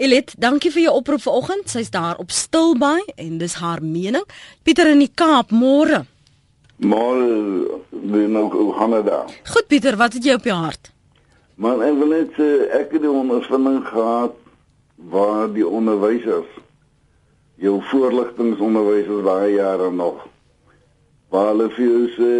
Elet, 0.00 0.32
dankie 0.40 0.72
vir 0.72 0.86
jou 0.86 0.94
oproep 0.96 1.20
vanoggend. 1.20 1.68
Sy's 1.68 1.90
daar 1.92 2.16
op 2.16 2.30
Stilbaai 2.32 3.04
en 3.16 3.36
dis 3.38 3.58
haar 3.60 3.82
mening. 3.82 4.24
Pieter 4.62 4.88
in 4.88 5.04
die 5.04 5.12
Kaap, 5.14 5.52
môre. 5.52 6.06
Maar 6.80 7.20
wie 7.90 8.26
nou 8.32 8.46
hoe 8.48 8.72
gaan 8.74 8.96
dit 8.96 9.04
daar? 9.04 9.28
Goed 9.52 9.68
Pieter, 9.68 9.96
wat 10.00 10.16
het 10.16 10.24
jy 10.24 10.38
op 10.40 10.48
jou 10.48 10.56
hart? 10.56 10.92
Maar 11.60 11.84
ek 11.84 12.00
wil 12.00 12.16
net 12.16 12.32
sê 12.40 12.48
ek 12.80 12.96
het 12.96 13.04
die 13.04 13.12
ondervinding 13.12 13.84
gehad 13.84 14.36
waar 15.12 15.52
die 15.52 15.68
onderwysers 15.68 16.48
jou 17.60 17.76
voorligtingsonderwysers 17.92 19.24
daai 19.26 19.58
jare 19.58 19.92
nog 19.92 20.24
waar 21.30 21.52
hulle 21.52 21.68
vir 21.76 21.84
jou 21.86 22.06
sê 22.16 22.34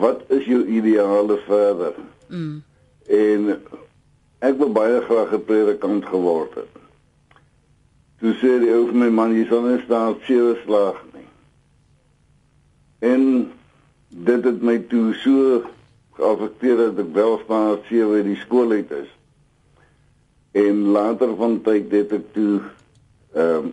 wat 0.00 0.22
is 0.32 0.44
jou 0.48 0.62
ideale 0.66 1.38
verder? 1.46 1.96
Mm. 2.28 2.62
En 3.12 3.48
ek 4.42 4.60
wou 4.60 4.70
baie 4.72 5.00
graag 5.08 5.34
'n 5.36 5.44
predikant 5.44 6.06
geword 6.06 6.54
het. 6.54 6.72
Toe 8.20 8.32
sê 8.40 8.58
die 8.62 8.72
ou 8.72 8.86
vir 8.86 8.94
my 8.94 9.10
man 9.10 9.34
jy 9.34 9.46
sal 9.48 9.62
net 9.66 9.84
staan 9.84 10.16
sewe 10.26 10.56
slag 10.64 10.98
nie. 11.14 11.28
En 13.00 13.52
dit 14.08 14.44
het 14.44 14.62
my 14.62 14.78
toe 14.78 15.14
so 15.14 15.62
geaffekteer 16.16 16.76
dat 16.76 16.98
ek 16.98 17.12
wel 17.14 17.40
staan 17.44 17.78
sewe 17.88 18.22
die 18.22 18.36
skool 18.36 18.70
uit 18.70 18.90
is. 18.90 19.10
En 20.52 20.84
later 20.96 21.36
van 21.36 21.60
tyd 21.62 21.92
het 21.92 22.12
ek 22.12 22.32
toe 22.32 22.60
ehm 23.34 23.64
um, 23.64 23.72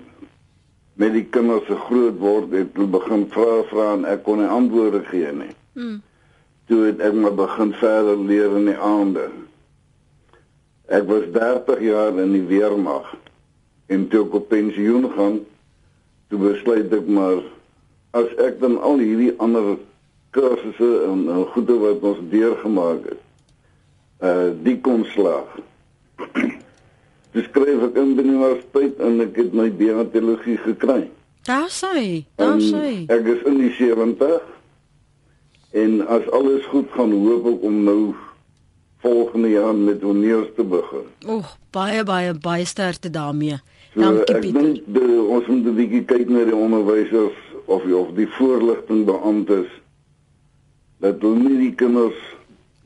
met 0.99 1.13
die 1.15 1.23
kinders 1.31 1.63
se 1.69 1.77
groot 1.87 2.17
word 2.19 2.51
het 2.51 2.75
hulle 2.75 2.91
begin 2.91 3.23
vra 3.31 3.59
vra 3.69 3.91
en 3.95 4.01
ek 4.09 4.25
kon 4.25 4.41
nie 4.41 4.49
antwoorde 4.51 4.99
gee 5.07 5.31
nie. 5.31 5.53
Mm. 5.79 6.01
Toe 6.67 6.79
het 6.89 6.99
ek 7.07 7.15
maar 7.15 7.37
begin 7.37 7.71
verder 7.79 8.19
leer 8.19 8.57
in 8.59 8.67
die 8.67 8.75
aande. 8.75 9.29
Ek 10.91 11.07
was 11.07 11.29
30 11.31 11.79
jaar 11.87 12.19
in 12.19 12.35
die 12.35 12.43
weermag 12.51 13.07
en 13.87 14.05
toe 14.11 14.25
ek 14.25 14.35
op 14.41 14.51
pensioen 14.51 15.07
gaan, 15.15 15.39
toe 16.27 16.41
besluit 16.43 16.91
ek 16.93 17.07
maar 17.07 17.39
as 18.19 18.35
ek 18.43 18.59
dan 18.59 18.75
al 18.83 18.99
hierdie 18.99 19.31
ander 19.39 19.77
kursusse 20.35 20.91
en, 21.07 21.25
en 21.31 21.47
goede 21.55 21.79
wat 21.79 22.03
ons 22.11 22.23
deurgemaak 22.33 23.07
het, 23.13 23.25
uh 24.19 24.49
die 24.67 24.75
kon 24.83 25.07
slaag. 25.15 25.61
Dis 27.35 27.45
skryf 27.45 27.83
ek 27.89 27.97
in 28.01 28.15
die 28.17 28.25
universiteit 28.25 29.01
en 29.05 29.19
ek 29.21 29.35
het 29.37 29.53
my 29.53 29.67
diateologie 29.77 30.57
gekry. 30.65 31.09
Daar 31.45 31.69
sê, 31.69 32.25
daar 32.41 32.61
sê. 32.61 33.05
Ek 33.09 33.27
is 33.29 33.43
in 33.49 33.59
die 33.61 33.73
70 33.77 34.41
en 35.79 35.99
as 36.07 36.25
alles 36.33 36.65
goed 36.71 36.89
gaan 36.95 37.13
hoop 37.13 37.45
ek 37.53 37.67
om 37.69 37.83
nou 37.85 37.99
volgende 39.05 39.49
jaar 39.49 39.75
met 39.75 40.01
honeurs 40.01 40.49
te 40.55 40.63
begin. 40.63 41.05
Oeg, 41.27 41.51
baie 41.71 42.03
baie 42.03 42.33
baie 42.33 42.65
sterkte 42.65 43.09
daarmee. 43.09 43.59
So, 43.93 44.01
Dankie 44.01 44.39
Piet. 44.39 44.55
Ek 44.57 44.89
dink 44.97 45.29
ons 45.29 45.47
moet 45.47 45.65
'n 45.65 45.75
bietjie 45.75 46.03
kyk 46.05 46.29
na 46.29 46.43
die 46.49 46.55
onderwysers 46.55 47.37
of 47.65 47.85
of 47.85 48.11
die 48.17 48.27
voorligting 48.27 49.05
beamptes 49.05 49.69
dat 50.99 51.21
hulle 51.21 51.39
nie 51.39 51.57
die 51.69 51.75
kinders 51.75 52.17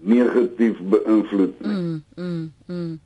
negatief 0.03 0.77
beïnvloed 0.79 1.59
nie. 1.63 1.73
Mm, 1.73 2.03
mm, 2.15 2.51
mm. 2.67 2.99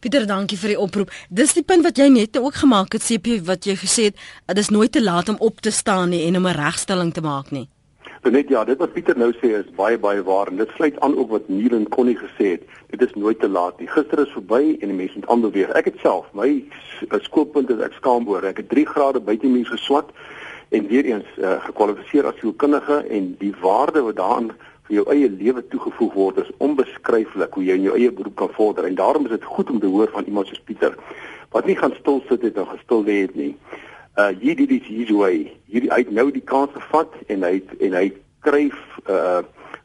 Pieter, 0.00 0.26
dankie 0.26 0.58
vir 0.58 0.74
die 0.74 0.78
oproep. 0.78 1.10
Dis 1.30 1.54
die 1.54 1.62
punt 1.62 1.84
wat 1.84 1.96
jy 1.96 2.08
net 2.08 2.38
ook 2.38 2.54
gemaak 2.54 2.92
het, 2.92 3.02
CP, 3.02 3.40
wat 3.46 3.64
jy 3.64 3.76
gesê 3.76 4.10
het, 4.10 4.16
dit 4.46 4.58
is 4.58 4.70
nooit 4.70 4.92
te 4.92 5.02
laat 5.02 5.28
om 5.28 5.36
op 5.40 5.60
te 5.60 5.70
staan 5.70 6.10
nie 6.10 6.26
en 6.26 6.36
om 6.36 6.46
'n 6.46 6.56
regstelling 6.56 7.12
te 7.12 7.20
maak 7.20 7.50
nie. 7.50 7.68
Net 8.22 8.48
ja, 8.48 8.64
dit 8.64 8.78
wat 8.78 8.92
Pieter 8.92 9.18
nou 9.18 9.32
sê 9.32 9.48
is 9.58 9.70
baie 9.74 9.98
baie 9.98 10.22
waar 10.22 10.46
en 10.46 10.56
dit 10.56 10.70
sluit 10.76 11.00
aan 11.00 11.16
ook 11.18 11.30
wat 11.30 11.48
Nielen 11.48 11.88
Connie 11.88 12.16
gesê 12.16 12.52
het. 12.54 12.62
Dit 12.90 13.02
is 13.02 13.14
nooit 13.14 13.40
te 13.40 13.48
laat 13.48 13.80
nie. 13.80 13.88
Gister 13.88 14.20
is 14.22 14.30
verby 14.30 14.76
en 14.80 14.92
die 14.92 14.96
mense 14.96 15.18
moet 15.18 15.28
aanbeweeg. 15.28 15.72
Ek 15.74 15.84
het 15.90 15.98
self 15.98 16.28
my 16.32 16.62
skoolpunt 17.26 17.70
is 17.70 17.82
ek 17.82 17.96
skaam 17.98 18.28
oor. 18.30 18.46
Ek 18.46 18.62
het 18.62 18.68
3 18.68 18.86
grade 18.86 19.20
buite 19.20 19.50
mense 19.50 19.74
geswat 19.74 20.14
en 20.70 20.86
weer 20.86 21.04
eens 21.04 21.26
uh, 21.38 21.58
gekwalifiseer 21.66 22.30
as 22.30 22.38
sielkundige 22.38 23.02
en 23.10 23.34
die 23.42 23.52
waarde 23.60 24.04
wat 24.06 24.16
daarin 24.16 24.52
vir 24.86 24.96
jou 24.98 25.04
eie 25.14 25.28
lewe 25.30 25.62
toegevoeg 25.72 26.14
word 26.14 26.42
is 26.42 26.50
onbeskryflik 26.58 27.54
hoe 27.54 27.64
jy 27.64 27.76
in 27.78 27.86
jou 27.88 27.94
eie 27.98 28.10
beroep 28.10 28.36
kan 28.36 28.52
vorder 28.56 28.88
en 28.88 28.98
daarom 28.98 29.28
is 29.28 29.36
dit 29.36 29.44
goed 29.44 29.70
om 29.70 29.80
te 29.80 29.90
hoor 29.90 30.10
van 30.14 30.24
iemand 30.24 30.50
soos 30.50 30.62
Pieter 30.66 30.96
wat 31.52 31.66
nie 31.68 31.76
gaan 31.76 31.94
stil 32.00 32.22
sit 32.28 32.42
het 32.42 32.56
en 32.56 32.66
gestil 32.66 33.04
lê 33.04 33.22
het 33.26 33.34
nie. 33.36 33.54
Uh 34.16 34.30
hierdie 34.40 34.68
is 34.80 34.88
his 34.88 35.10
way. 35.12 35.52
Hierdie 35.72 35.90
hy 35.92 36.02
het 36.04 36.12
nou 36.12 36.30
die 36.32 36.44
kans 36.44 36.72
gevat 36.74 37.12
en 37.32 37.44
hy 37.44 37.54
het, 37.60 37.74
en 37.80 37.96
hy 37.96 38.06
kry 38.44 38.70
uh 39.08 39.42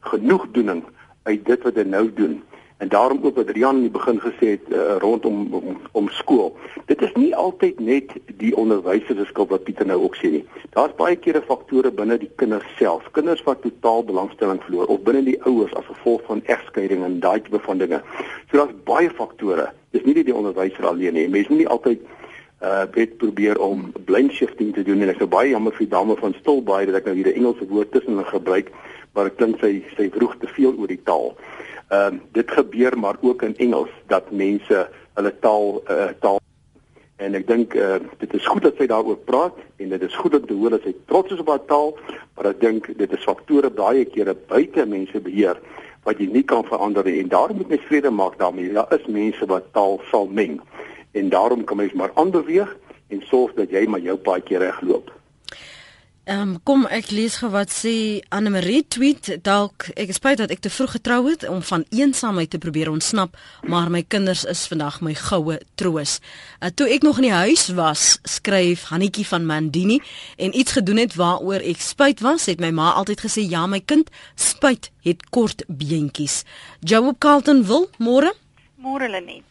genoegdoening 0.08 0.82
uit 1.28 1.44
dit 1.44 1.64
wat 1.66 1.76
hy 1.76 1.84
nou 1.84 2.06
doen. 2.16 2.38
En 2.78 2.88
daarom 2.88 3.18
ook 3.22 3.34
wat 3.34 3.50
Rian 3.50 3.76
in 3.76 3.80
die 3.80 3.90
begin 3.90 4.20
gesê 4.20 4.52
het 4.54 4.68
uh, 4.70 4.96
rondom 4.98 5.54
om, 5.54 5.80
om 5.92 6.08
skool. 6.08 6.56
Dit 6.86 7.02
is 7.02 7.12
nie 7.14 7.36
altyd 7.36 7.80
net 7.80 8.12
die 8.38 8.56
onderwysers 8.56 9.18
se 9.18 9.24
skuld 9.24 9.50
wat 9.50 9.64
Pieter 9.66 9.86
nou 9.86 9.98
ook 10.02 10.14
sê 10.16 10.30
nie. 10.30 10.44
Daar's 10.76 10.94
baie 10.94 11.16
kere 11.16 11.42
faktore 11.42 11.90
binne 11.90 12.20
die 12.22 12.30
kinders 12.36 12.68
self. 12.78 13.10
Kinders 13.10 13.42
wat 13.42 13.64
totaal 13.66 14.04
belangstelling 14.04 14.62
verloor 14.62 14.86
of 14.94 15.02
binne 15.02 15.24
die 15.26 15.40
ouers 15.42 15.74
as 15.74 15.90
gevolg 15.90 16.22
van 16.30 16.44
egskeiding 16.46 17.02
en 17.04 17.18
daai 17.24 17.40
tipe 17.42 17.58
van 17.66 17.82
dinge. 17.82 17.98
So 18.50 18.60
daar's 18.60 18.78
baie 18.86 19.10
faktore. 19.10 19.72
Dis 19.90 20.06
nie 20.06 20.14
net 20.14 20.30
die 20.30 20.38
onderwyser 20.38 20.86
alleen 20.86 21.18
nie. 21.18 21.26
Mense 21.28 21.50
moet 21.50 21.64
nie 21.64 21.72
altyd 21.74 22.06
uh 22.62 22.86
weet 22.94 23.16
probeer 23.18 23.58
om 23.62 23.92
blind 24.04 24.32
shifting 24.32 24.72
te 24.74 24.82
doen 24.82 25.02
en 25.02 25.10
ek 25.12 25.20
is 25.22 25.30
baie 25.30 25.50
jammer 25.50 25.74
vir 25.76 25.84
die 25.84 25.92
dame 25.92 26.16
van 26.18 26.32
Stilbaai 26.40 26.86
dat 26.88 26.96
ek 26.98 27.04
nou 27.06 27.14
hier 27.14 27.28
'n 27.30 27.38
Engelse 27.38 27.68
woord 27.70 27.92
tussen 27.92 28.18
hulle 28.18 28.24
gebruik 28.26 28.72
maar 29.12 29.30
dit 29.30 29.38
klink 29.40 29.60
sy 29.60 29.72
sy 29.96 30.08
vroeg 30.14 30.36
te 30.38 30.50
veel 30.56 30.74
oor 30.76 30.90
die 30.90 31.02
taal. 31.04 31.34
Ehm 31.88 32.18
uh, 32.18 32.20
dit 32.32 32.50
gebeur 32.50 32.98
maar 32.98 33.16
ook 33.20 33.42
in 33.42 33.56
Engels 33.56 33.94
dat 34.06 34.30
mense 34.30 34.88
hulle 35.14 35.34
taal 35.40 35.82
uh, 35.90 36.10
taal 36.20 36.40
en 37.18 37.34
ek 37.34 37.46
dink 37.48 37.74
uh, 37.74 37.98
dit 38.22 38.34
is 38.34 38.46
goed 38.46 38.62
dat 38.62 38.78
sy 38.78 38.86
daaroor 38.90 39.18
praat 39.26 39.56
en 39.82 39.90
dit 39.90 40.02
is 40.06 40.18
goed 40.22 40.36
om 40.38 40.46
te 40.46 40.54
hoor 40.54 40.76
dat 40.76 40.84
sy 40.86 40.94
trots 41.10 41.34
is 41.34 41.42
op 41.42 41.50
haar 41.50 41.64
taal, 41.66 41.94
maar 42.36 42.52
ek 42.52 42.60
dink 42.62 42.90
dit 43.00 43.14
is 43.16 43.26
faktore 43.26 43.70
baie 43.74 44.04
kere 44.06 44.36
buite 44.52 44.86
mense 44.86 45.22
beheer 45.24 45.58
wat 46.06 46.22
jy 46.22 46.28
nie 46.32 46.44
kan 46.46 46.62
verander 46.68 47.04
nie 47.08 47.18
en 47.22 47.32
daarom 47.32 47.58
moet 47.58 47.74
mens 47.74 47.88
vrede 47.88 48.10
maak 48.14 48.38
daarmee. 48.38 48.72
Daar 48.72 48.94
is 48.94 49.10
mense 49.10 49.50
wat 49.50 49.72
taal 49.74 49.98
sal 50.12 50.30
meng 50.30 50.60
en 51.18 51.32
daarom 51.34 51.64
kan 51.66 51.82
mens 51.82 51.96
maar 51.98 52.14
aanbeweeg 52.14 52.70
en 53.10 53.24
sorg 53.26 53.56
dat 53.58 53.74
jy 53.74 53.86
maar 53.90 54.04
jou 54.04 54.16
paadjie 54.16 54.62
regloop. 54.62 55.10
Ehm 56.28 56.40
um, 56.40 56.56
kom 56.60 56.82
ek 56.92 57.06
lees 57.08 57.38
gou 57.40 57.48
wat 57.54 57.70
sê 57.72 58.20
Anne 58.36 58.50
Marie 58.52 58.82
tweet 58.84 59.30
dalk 59.46 59.86
ek 59.96 60.10
spyt 60.12 60.42
dat 60.42 60.50
ek 60.52 60.60
te 60.60 60.68
vroeg 60.68 60.98
getrou 60.98 61.22
het 61.24 61.46
om 61.48 61.62
van 61.64 61.86
eensaamheid 61.88 62.50
te 62.52 62.60
probeer 62.60 62.90
ontsnap, 62.92 63.38
maar 63.64 63.88
my 63.88 64.02
kinders 64.04 64.42
is 64.44 64.66
vandag 64.68 64.98
my 65.00 65.14
goue 65.16 65.56
troos. 65.80 66.18
Uh, 66.60 66.68
toe 66.68 66.90
ek 66.92 67.06
nog 67.08 67.22
in 67.22 67.30
die 67.30 67.32
huis 67.32 67.64
was, 67.72 68.18
skryf 68.28 68.90
Hannetjie 68.92 69.24
van 69.24 69.48
Mandini 69.48 70.02
en 70.36 70.52
iets 70.52 70.76
gedoen 70.76 71.00
het 71.00 71.16
waaroor 71.16 71.64
ek 71.64 71.80
spyt 71.80 72.20
was, 72.20 72.44
het 72.52 72.60
my 72.60 72.74
ma 72.76 72.92
altyd 73.00 73.24
gesê 73.24 73.48
ja 73.48 73.64
my 73.64 73.80
kind, 73.80 74.12
spyt 74.36 74.92
het 75.08 75.30
kort 75.32 75.64
beentjies. 75.64 76.42
Joe 76.84 77.16
Carlton 77.16 77.64
wil 77.64 77.88
môre? 77.96 78.34
Môre 78.76 79.08
Lenet. 79.08 79.48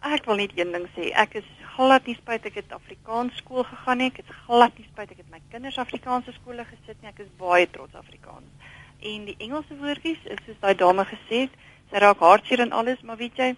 Ek 0.00 0.24
wil 0.24 0.40
net 0.40 0.56
een 0.56 0.72
ding 0.72 0.88
sê, 0.96 1.12
ek 1.12 1.36
is 1.44 1.52
glad 1.76 2.06
nie 2.06 2.16
spyt 2.18 2.46
ek 2.48 2.58
het 2.60 2.72
Afrikaans 2.76 3.36
skool 3.40 3.64
gegaan 3.68 4.00
nie. 4.02 4.10
Ek 4.12 4.22
het 4.22 4.32
glad 4.46 4.78
nie 4.78 4.86
spyt 4.88 5.12
ek 5.14 5.22
het 5.22 5.30
my 5.32 5.40
kinders 5.52 5.78
Afrikaanse 5.80 6.34
skole 6.36 6.64
gesit 6.68 6.98
nie. 7.00 7.10
Ek 7.10 7.22
is 7.24 7.30
baie 7.40 7.68
trots 7.70 7.96
Afrikaans. 7.98 8.72
En 9.02 9.24
die 9.26 9.36
Engelse 9.42 9.76
woordjies, 9.80 10.20
is 10.30 10.42
soos 10.46 10.58
daai 10.62 10.74
dame 10.78 11.04
gesê 11.08 11.46
het, 11.46 11.56
sy 11.90 12.02
raak 12.02 12.20
hartseer 12.22 12.62
en 12.62 12.74
alles, 12.76 13.00
maar 13.02 13.18
weet 13.20 13.40
jy, 13.40 13.48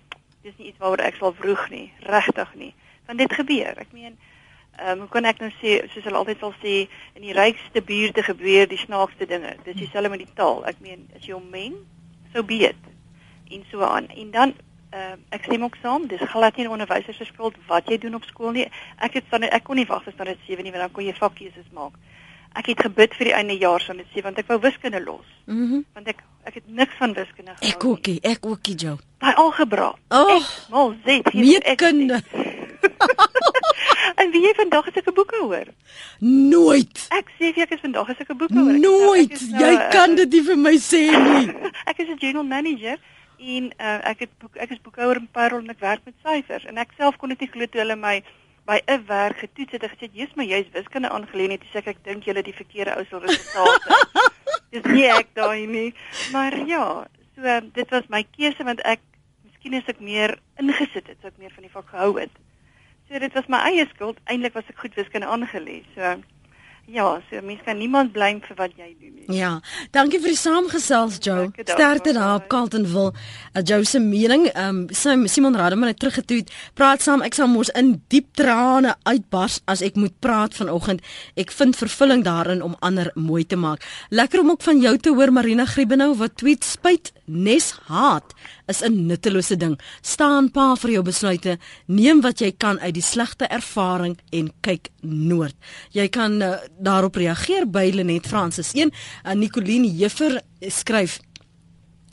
dis 0.44 0.54
nie 0.58 0.70
iets 0.70 0.80
waaroor 0.80 1.04
ek 1.04 1.18
sal 1.20 1.34
vroeg 1.36 1.66
nie, 1.72 1.88
regtig 2.08 2.54
nie. 2.60 2.70
Want 3.08 3.20
dit 3.20 3.36
gebeur. 3.40 3.76
Ek 3.82 3.92
meen, 3.92 4.16
ehm 4.78 4.94
um, 4.94 5.04
hoe 5.04 5.10
kan 5.12 5.28
ek 5.28 5.42
nou 5.44 5.50
sê, 5.60 5.76
soos 5.92 6.06
hulle 6.08 6.18
altyd 6.22 6.40
sal 6.42 6.54
sê, 6.62 6.76
in 7.14 7.26
die 7.26 7.36
rykste 7.36 7.82
buurte 7.84 8.24
gebeur 8.26 8.70
die 8.70 8.80
snaakste 8.80 9.28
dinge. 9.30 9.52
Dis 9.66 9.78
dieselfde 9.82 10.10
met 10.10 10.24
die 10.24 10.34
taal. 10.38 10.64
Ek 10.70 10.80
meen, 10.82 11.04
as 11.14 11.26
jy 11.28 11.36
hom 11.36 11.50
men, 11.52 11.76
so 12.32 12.42
beet 12.42 12.90
en 13.52 13.66
so 13.70 13.84
aan. 13.86 14.08
En 14.08 14.30
dan 14.34 14.54
uh, 14.94 15.14
ek 15.34 15.46
sê 15.48 15.58
ook 15.60 15.76
saam, 15.82 16.06
dis 16.08 16.22
glad 16.32 16.56
nie 16.56 16.68
onderwysers 16.70 17.18
se 17.18 17.26
skuld 17.28 17.56
wat 17.68 17.88
jy 17.90 17.98
doen 17.98 18.14
op 18.18 18.26
skool 18.28 18.54
nie. 18.56 18.66
Ek 19.02 19.18
het 19.18 19.30
dan 19.30 19.46
ek 19.48 19.64
kon 19.66 19.76
nie 19.76 19.88
wag 19.90 20.04
vir 20.06 20.30
dit 20.32 20.46
7 20.46 20.64
nie, 20.64 20.72
want 20.74 20.86
dan 20.86 20.94
kon 20.94 21.06
jy 21.06 21.14
vakkeuses 21.18 21.70
maak. 21.72 21.98
Ek 22.54 22.70
het 22.70 22.84
gebid 22.86 23.14
vir 23.18 23.30
die 23.30 23.34
einde 23.34 23.56
jaar 23.58 23.82
dit 23.82 24.06
sê 24.14 24.22
want 24.22 24.38
ek 24.38 24.48
wou 24.48 24.60
wiskunde 24.62 25.00
los. 25.02 25.26
Mm 25.46 25.82
want 25.94 26.08
ek 26.08 26.22
ek 26.44 26.54
het 26.60 26.66
niks 26.68 26.94
van 27.00 27.14
wiskunde 27.14 27.54
gehou. 27.56 27.72
Ek 27.72 27.84
ookie, 27.84 28.18
ek 28.22 28.46
ookie 28.46 28.76
Joe. 28.76 28.98
Daai 29.18 29.34
algebra. 29.34 29.94
Oh, 30.10 30.50
mal 30.70 30.94
zet 31.04 31.30
hier 31.32 31.64
ek 31.64 31.80
kunde. 31.82 32.20
en 34.20 34.30
wie 34.30 34.42
jy 34.44 34.52
vandag 34.58 34.86
as 34.88 35.00
ek 35.00 35.08
'n 35.10 35.16
boek 35.16 35.34
hoor? 35.40 35.66
Nooit. 36.20 37.06
Ek 37.10 37.32
sê 37.38 37.50
vir 37.56 37.64
ek 37.66 37.74
is 37.74 37.82
vandag 37.82 38.10
as 38.12 38.20
ek 38.20 38.30
'n 38.30 38.38
boek 38.38 38.54
hoor. 38.54 38.78
Nooit. 38.78 39.34
Nou, 39.50 39.64
jy 39.64 39.72
uh, 39.74 39.90
kan 39.90 40.14
dit 40.14 40.30
nie 40.30 40.44
vir 40.50 40.58
my 40.68 40.76
sê 40.78 41.02
nie. 41.10 41.50
ek 41.90 41.98
is 41.98 42.08
'n 42.08 42.20
general 42.22 42.46
manager 42.46 43.00
en 43.44 43.68
uh, 43.76 43.98
ek 44.10 44.24
het 44.24 44.32
boek, 44.40 44.56
ek 44.56 44.72
is 44.72 44.80
boekhouer 44.84 45.20
in 45.20 45.28
payroll 45.32 45.64
en 45.64 45.74
ek 45.74 45.82
werk 45.84 46.04
met 46.08 46.16
syfers 46.24 46.64
en 46.70 46.80
ek 46.80 46.94
self 46.98 47.18
kon 47.20 47.32
dit 47.34 47.44
nie 47.44 47.50
glo 47.52 47.68
toe 47.68 47.82
hulle 47.82 47.96
my 48.00 48.16
by 48.64 48.78
'n 48.88 49.04
werk 49.06 49.42
getoets 49.44 49.76
het 49.76 49.82
en 49.84 49.92
gesê 49.92 50.08
jy's 50.12 50.32
maar 50.34 50.48
jy's 50.48 50.70
wiskunde 50.72 51.10
aangeleer 51.12 51.52
net 51.52 51.66
sê 51.72 51.82
ek 51.84 52.00
dink 52.04 52.24
julle 52.24 52.42
die 52.42 52.56
verkeerde 52.56 52.96
ou 52.96 53.04
sal 53.10 53.20
resultate. 53.20 53.98
Dis 54.72 54.86
nie 54.88 55.04
ek 55.06 55.34
daai 55.36 55.66
nie. 55.66 55.90
Maar 56.32 56.56
ja, 56.66 57.06
so 57.34 57.44
uh, 57.44 57.60
dit 57.60 57.90
was 57.90 58.08
my 58.08 58.24
keuse 58.36 58.64
want 58.64 58.80
ek 58.84 59.00
miskien 59.44 59.76
as 59.76 59.92
ek 59.92 60.00
meer 60.00 60.38
ingesit 60.56 61.06
het, 61.06 61.18
sou 61.20 61.28
ek 61.28 61.38
meer 61.38 61.52
van 61.52 61.68
die 61.68 61.74
vak 61.76 61.88
gehou 61.92 62.16
het. 62.18 62.32
So 63.08 63.18
dit 63.20 63.36
was 63.36 63.48
my 63.52 63.60
eie 63.68 63.84
skuld. 63.92 64.16
Eintlik 64.24 64.56
was 64.56 64.68
ek 64.72 64.80
goed 64.80 64.96
wiskunde 64.96 65.28
aangeleer. 65.28 65.84
So 65.94 66.16
Ja, 66.86 67.20
so 67.30 67.40
mens 67.40 67.60
kan 67.64 67.78
niemand 67.78 68.12
blame 68.12 68.40
vir 68.44 68.56
wat 68.58 68.72
jy 68.76 68.90
doen 69.00 69.12
nie. 69.14 69.38
Ja, 69.38 69.54
dankie 69.94 70.20
vir 70.20 70.34
die 70.34 70.38
saamgesels 70.38 71.16
dag, 71.24 71.54
Sterkte 71.64 72.12
daar 72.12 72.34
op 72.42 72.48
Carltonville. 72.52 73.14
Uh, 73.54 73.62
Joe 73.64 73.84
se 73.84 74.00
mening, 74.00 74.46
ehm 74.52 74.84
um, 74.92 75.26
Simon 75.28 75.56
Rademan 75.56 75.88
het 75.88 75.98
teruggetweet. 75.98 76.52
Praat 76.74 77.02
saam, 77.02 77.24
ek 77.24 77.34
sal 77.34 77.48
mos 77.48 77.72
in 77.72 78.02
diep 78.12 78.34
trane 78.36 78.94
uitbars 79.08 79.62
as 79.64 79.80
ek 79.80 79.96
moet 79.96 80.12
praat 80.20 80.54
vanoggend. 80.54 81.00
Ek 81.40 81.52
vind 81.56 81.76
vervulling 81.76 82.24
daarin 82.24 82.62
om 82.62 82.76
ander 82.80 83.10
mooi 83.14 83.46
te 83.46 83.56
maak. 83.56 83.84
Lekker 84.10 84.44
om 84.44 84.50
ook 84.50 84.62
van 84.62 84.80
jou 84.80 84.96
te 84.98 85.14
hoor 85.14 85.32
Marina 85.32 85.64
Griebenhou 85.64 86.12
wat 86.20 86.36
tweet 86.36 86.64
spyt 86.64 87.12
nes 87.24 87.72
haat 87.88 88.36
is 88.66 88.82
'n 88.82 89.06
nuttelose 89.06 89.56
ding. 89.56 89.80
Staan 90.00 90.50
pa 90.50 90.74
vir 90.74 90.90
jou 90.90 91.02
besluite. 91.02 91.58
Neem 91.86 92.20
wat 92.20 92.38
jy 92.38 92.52
kan 92.56 92.80
uit 92.80 92.94
die 92.94 93.02
slegte 93.02 93.46
ervaring 93.46 94.18
en 94.32 94.52
kyk 94.60 94.88
noord. 95.00 95.54
Jy 95.90 96.08
kan 96.08 96.42
uh, 96.42 96.56
daarop 96.78 97.16
reageer 97.16 97.66
by 97.66 97.90
Lenet 97.94 98.26
Francis 98.26 98.72
1. 98.72 98.90
Uh, 99.24 99.32
Nicoline 99.32 99.88
Juffer 99.96 100.40
skryf 100.60 101.18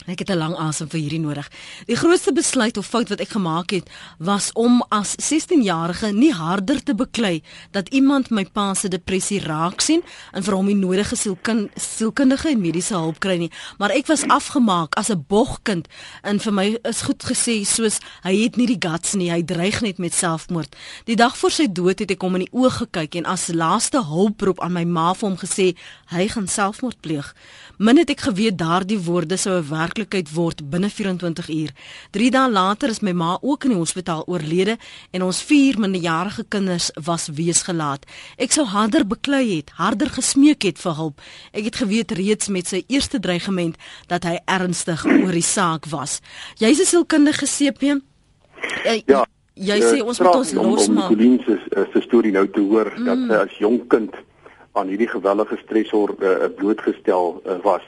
Ek 0.06 0.18
het 0.18 0.30
'n 0.30 0.38
lang 0.38 0.56
asem 0.56 0.88
vir 0.88 1.00
hierdie 1.00 1.20
nodig. 1.20 1.50
Die 1.86 1.96
grootste 1.96 2.32
besluit 2.32 2.76
of 2.76 2.86
fout 2.86 3.08
wat 3.08 3.20
ek 3.20 3.28
gemaak 3.28 3.70
het, 3.70 3.90
was 4.18 4.50
om 4.52 4.82
as 4.88 5.14
16-jarige 5.16 6.12
nie 6.12 6.32
harder 6.32 6.82
te 6.82 6.94
beklei 6.94 7.42
dat 7.70 7.88
iemand 7.88 8.30
my 8.30 8.44
pa 8.44 8.74
se 8.74 8.88
depressie 8.88 9.40
raak 9.40 9.80
sien 9.80 10.02
en 10.32 10.42
vir 10.42 10.54
hom 10.54 10.66
die 10.66 10.74
nodige 10.74 11.16
sielkin, 11.16 11.70
sielkundige 11.76 12.48
en 12.48 12.60
mediese 12.60 12.94
hulp 12.94 13.18
kry 13.20 13.36
nie, 13.36 13.50
maar 13.78 13.90
ek 13.90 14.06
was 14.06 14.26
afgemaak 14.26 14.94
as 14.94 15.10
'n 15.10 15.24
bogkind 15.28 15.88
en 16.22 16.40
vir 16.40 16.52
my 16.52 16.78
is 16.84 17.02
goed 17.02 17.22
gesê 17.22 17.64
soos 17.66 17.98
hy 18.22 18.42
het 18.42 18.56
nie 18.56 18.66
die 18.66 18.88
guts 18.88 19.14
nie, 19.14 19.30
hy 19.30 19.42
dreig 19.42 19.80
net 19.80 19.98
met 19.98 20.14
selfmoord. 20.14 20.76
Die 21.04 21.16
dag 21.16 21.36
voor 21.36 21.50
sy 21.50 21.66
dood 21.72 21.98
het 21.98 22.10
ek 22.10 22.22
hom 22.22 22.34
in 22.34 22.46
die 22.46 22.52
oë 22.52 22.70
gekyk 22.70 23.14
en 23.14 23.26
as 23.26 23.48
laaste 23.48 24.04
hulproep 24.04 24.60
aan 24.60 24.72
my 24.72 24.84
ma 24.84 25.14
vir 25.14 25.28
hom 25.28 25.38
gesê 25.38 25.74
hy 26.06 26.28
gaan 26.28 26.48
selfmoord 26.48 27.00
pleeg. 27.00 27.34
Min 27.82 27.98
het 27.98 28.12
ek 28.12 28.20
geweet 28.28 28.54
daardie 28.60 28.98
woorde 29.02 29.36
sou 29.36 29.56
'n 29.58 29.68
werklikheid 29.68 30.28
word 30.34 30.70
binne 30.70 30.90
24 30.90 31.48
uur. 31.48 31.70
3 32.10 32.30
dae 32.30 32.50
later 32.50 32.88
is 32.88 33.00
my 33.00 33.12
ma 33.12 33.38
ook 33.40 33.64
in 33.64 33.70
die 33.70 33.78
hospitaal 33.78 34.22
oorlede 34.26 34.76
en 35.10 35.22
ons 35.22 35.42
vier 35.42 35.78
minderjarige 35.78 36.44
kinders 36.48 36.90
was 36.94 37.28
weesgelaat. 37.34 38.06
Ek 38.38 38.52
sou 38.52 38.66
harder 38.66 39.06
beklei 39.06 39.56
het, 39.56 39.70
harder 39.70 40.08
gesmeek 40.10 40.62
het 40.62 40.78
vir 40.78 40.94
hulp. 40.94 41.20
Ek 41.52 41.64
het 41.64 41.76
geweet 41.76 42.12
reeds 42.12 42.48
met 42.48 42.66
sy 42.66 42.84
eerste 42.86 43.18
dreigement 43.18 43.76
dat 44.06 44.22
hy 44.24 44.38
ernstig 44.44 45.04
oor 45.04 45.32
die 45.32 45.42
saak 45.42 45.86
was. 45.86 46.20
Jy's 46.58 46.78
'n 46.80 46.86
sielkundige 46.86 47.46
CP. 47.46 48.00
Jy, 48.84 49.02
Ja. 49.06 49.26
Jy 49.54 49.78
Eh, 49.78 49.92
sê 49.92 50.02
ons 50.02 50.18
moet 50.18 50.34
ons 50.34 50.52
losmaak. 50.52 51.10
Om 51.10 51.16
Nicoline 51.18 51.42
se 51.44 51.60
eh, 51.76 51.84
se 51.92 52.00
storie 52.00 52.32
nou 52.32 52.48
te 52.50 52.60
hoor 52.60 52.92
mm. 52.96 53.04
dat 53.04 53.18
sy 53.18 53.34
as 53.34 53.58
jong 53.58 53.86
kind 53.88 54.14
aan 54.72 54.88
hierdie 54.88 55.08
geweldige 55.08 55.56
stresor 55.64 56.14
uh, 56.18 56.48
blootgestel 56.56 57.42
uh, 57.46 57.58
was. 57.62 57.82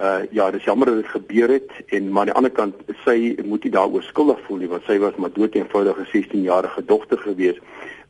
Uh 0.00 0.24
ja, 0.30 0.50
dis 0.50 0.64
jammer 0.64 0.86
dat 0.86 0.96
dit 0.96 1.06
gebeur 1.06 1.48
het 1.48 1.70
en 1.86 2.12
maar 2.12 2.20
aan 2.20 2.30
die 2.30 2.34
ander 2.34 2.50
kant 2.50 2.74
sy 3.04 3.36
moet 3.44 3.64
nie 3.64 3.72
daaroor 3.72 4.02
skuldig 4.02 4.40
voel 4.46 4.62
nie 4.62 4.68
want 4.68 4.86
sy 4.88 4.96
was 4.98 5.18
maar 5.20 5.32
dood 5.32 5.54
eenvoudige 5.54 6.06
16-jarige 6.08 6.84
dogter 6.88 7.18
gewees 7.18 7.58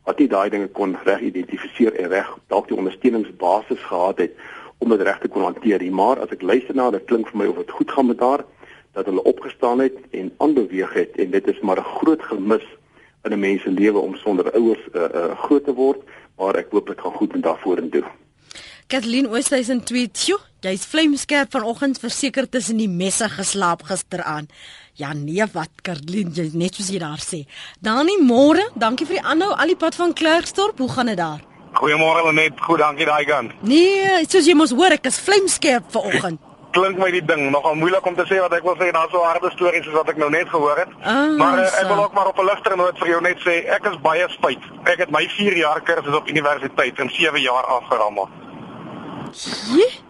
wat 0.06 0.18
nie 0.22 0.28
daai 0.30 0.50
dinge 0.50 0.68
kon 0.78 0.94
reg 1.04 1.20
identifiseer 1.20 1.98
en 1.98 2.08
reg 2.12 2.30
dalk 2.46 2.68
die 2.70 2.78
ondersteuningsbasis 2.78 3.82
gehad 3.88 4.22
het 4.22 4.38
om 4.78 4.94
dit 4.94 5.02
reg 5.02 5.18
te 5.18 5.28
kon 5.28 5.42
hanteer. 5.42 5.82
nie. 5.82 5.90
Maar 5.90 6.22
as 6.22 6.30
ek 6.30 6.42
luister 6.42 6.74
na 6.74 6.90
dit 6.90 7.04
klink 7.10 7.28
vir 7.28 7.42
my 7.42 7.50
of 7.50 7.58
dit 7.58 7.70
goed 7.70 7.90
gaan 7.90 8.06
met 8.06 8.20
haar 8.20 8.44
dat 8.92 9.06
hulle 9.06 9.22
opgestaan 9.22 9.82
het 9.82 9.98
en 10.10 10.32
aanbeweeg 10.38 10.94
het 10.94 11.18
en 11.18 11.30
dit 11.30 11.46
is 11.46 11.60
maar 11.60 11.78
'n 11.78 11.90
groot 11.98 12.22
gemis 12.22 12.66
in 13.24 13.32
'n 13.32 13.38
mens 13.38 13.62
se 13.62 13.70
lewe 13.70 13.98
om 13.98 14.14
sonder 14.14 14.52
ouers 14.52 14.88
uh, 14.92 15.02
uh, 15.14 15.38
groot 15.38 15.64
te 15.64 15.74
word, 15.74 16.00
maar 16.40 16.56
ek 16.56 16.72
hoop 16.72 16.88
dit 16.88 17.00
gaan 17.00 17.16
goed 17.20 17.36
met 17.36 17.44
daarvoor 17.44 17.82
en 17.84 17.90
toe. 17.92 18.04
Kathleen 18.90 19.28
Oosthuizen 19.30 19.84
tweet: 19.84 20.18
"Sjoe, 20.18 20.40
jy's 20.60 20.84
vlamskerp 20.84 21.52
vanoggend 21.52 22.00
verseker 22.00 22.48
tussen 22.48 22.76
die 22.76 22.88
messe 22.88 23.28
geslaap 23.28 23.82
gisteraan." 23.82 24.48
Ja 24.94 25.12
nee, 25.12 25.44
wat 25.52 25.70
Kathleen, 25.82 26.32
jy 26.34 26.50
net 26.52 26.74
soos 26.74 26.90
jy 26.90 26.98
daar 26.98 27.22
sê. 27.22 27.46
Dani, 27.80 28.18
môre, 28.20 28.66
dankie 28.74 29.06
vir 29.06 29.20
die 29.20 29.24
aanhou 29.24 29.52
al 29.54 29.72
die 29.72 29.76
pad 29.76 29.94
van 29.94 30.12
Klerksdorp. 30.12 30.78
Hoe 30.78 30.90
gaan 30.90 31.06
dit 31.06 31.16
daar? 31.16 31.40
Goeiemôre 31.72 32.32
net, 32.34 32.60
goed, 32.60 32.78
dankie 32.78 33.06
daai 33.06 33.24
kant. 33.24 33.52
Nee, 33.62 34.26
soos 34.28 34.46
jy 34.46 34.54
mos 34.54 34.74
hoor, 34.74 34.92
ek 34.98 35.06
is 35.06 35.20
vlamskerp 35.22 35.92
vanoggend. 35.94 36.49
Klink 36.70 36.98
my 36.98 37.10
die 37.10 37.24
ding 37.24 37.48
nogal 37.50 37.74
moeilik 37.74 38.06
om 38.06 38.14
te 38.14 38.26
sê 38.30 38.38
wat 38.40 38.52
ek 38.54 38.66
wil 38.66 38.76
sê, 38.78 38.90
daar's 38.94 39.10
so 39.10 39.22
harde 39.26 39.50
stories 39.50 39.84
soos 39.84 39.96
wat 39.98 40.12
ek 40.12 40.20
nou 40.22 40.30
net 40.30 40.48
gehoor 40.48 40.78
het. 40.78 40.92
Ah, 41.02 41.36
maar 41.38 41.58
uh, 41.58 41.80
ek 41.80 41.88
wil 41.88 42.04
ook 42.04 42.12
maar 42.14 42.30
op 42.30 42.38
'n 42.38 42.46
ligter 42.46 42.76
noot 42.76 42.98
vir 42.98 43.08
jou 43.08 43.20
net 43.20 43.40
sê, 43.46 43.56
ek 43.76 43.88
is 43.90 43.98
baie 44.00 44.28
spyt. 44.28 44.62
Ek 44.84 44.98
het 44.98 45.10
my 45.10 45.24
4 45.28 45.56
jaar 45.56 45.80
kursus 45.80 46.14
op 46.14 46.28
universiteit 46.28 46.98
in 46.98 47.10
7 47.10 47.40
jaar 47.40 47.66
afgerammel. 47.78 48.28
Jee? 49.74 50.09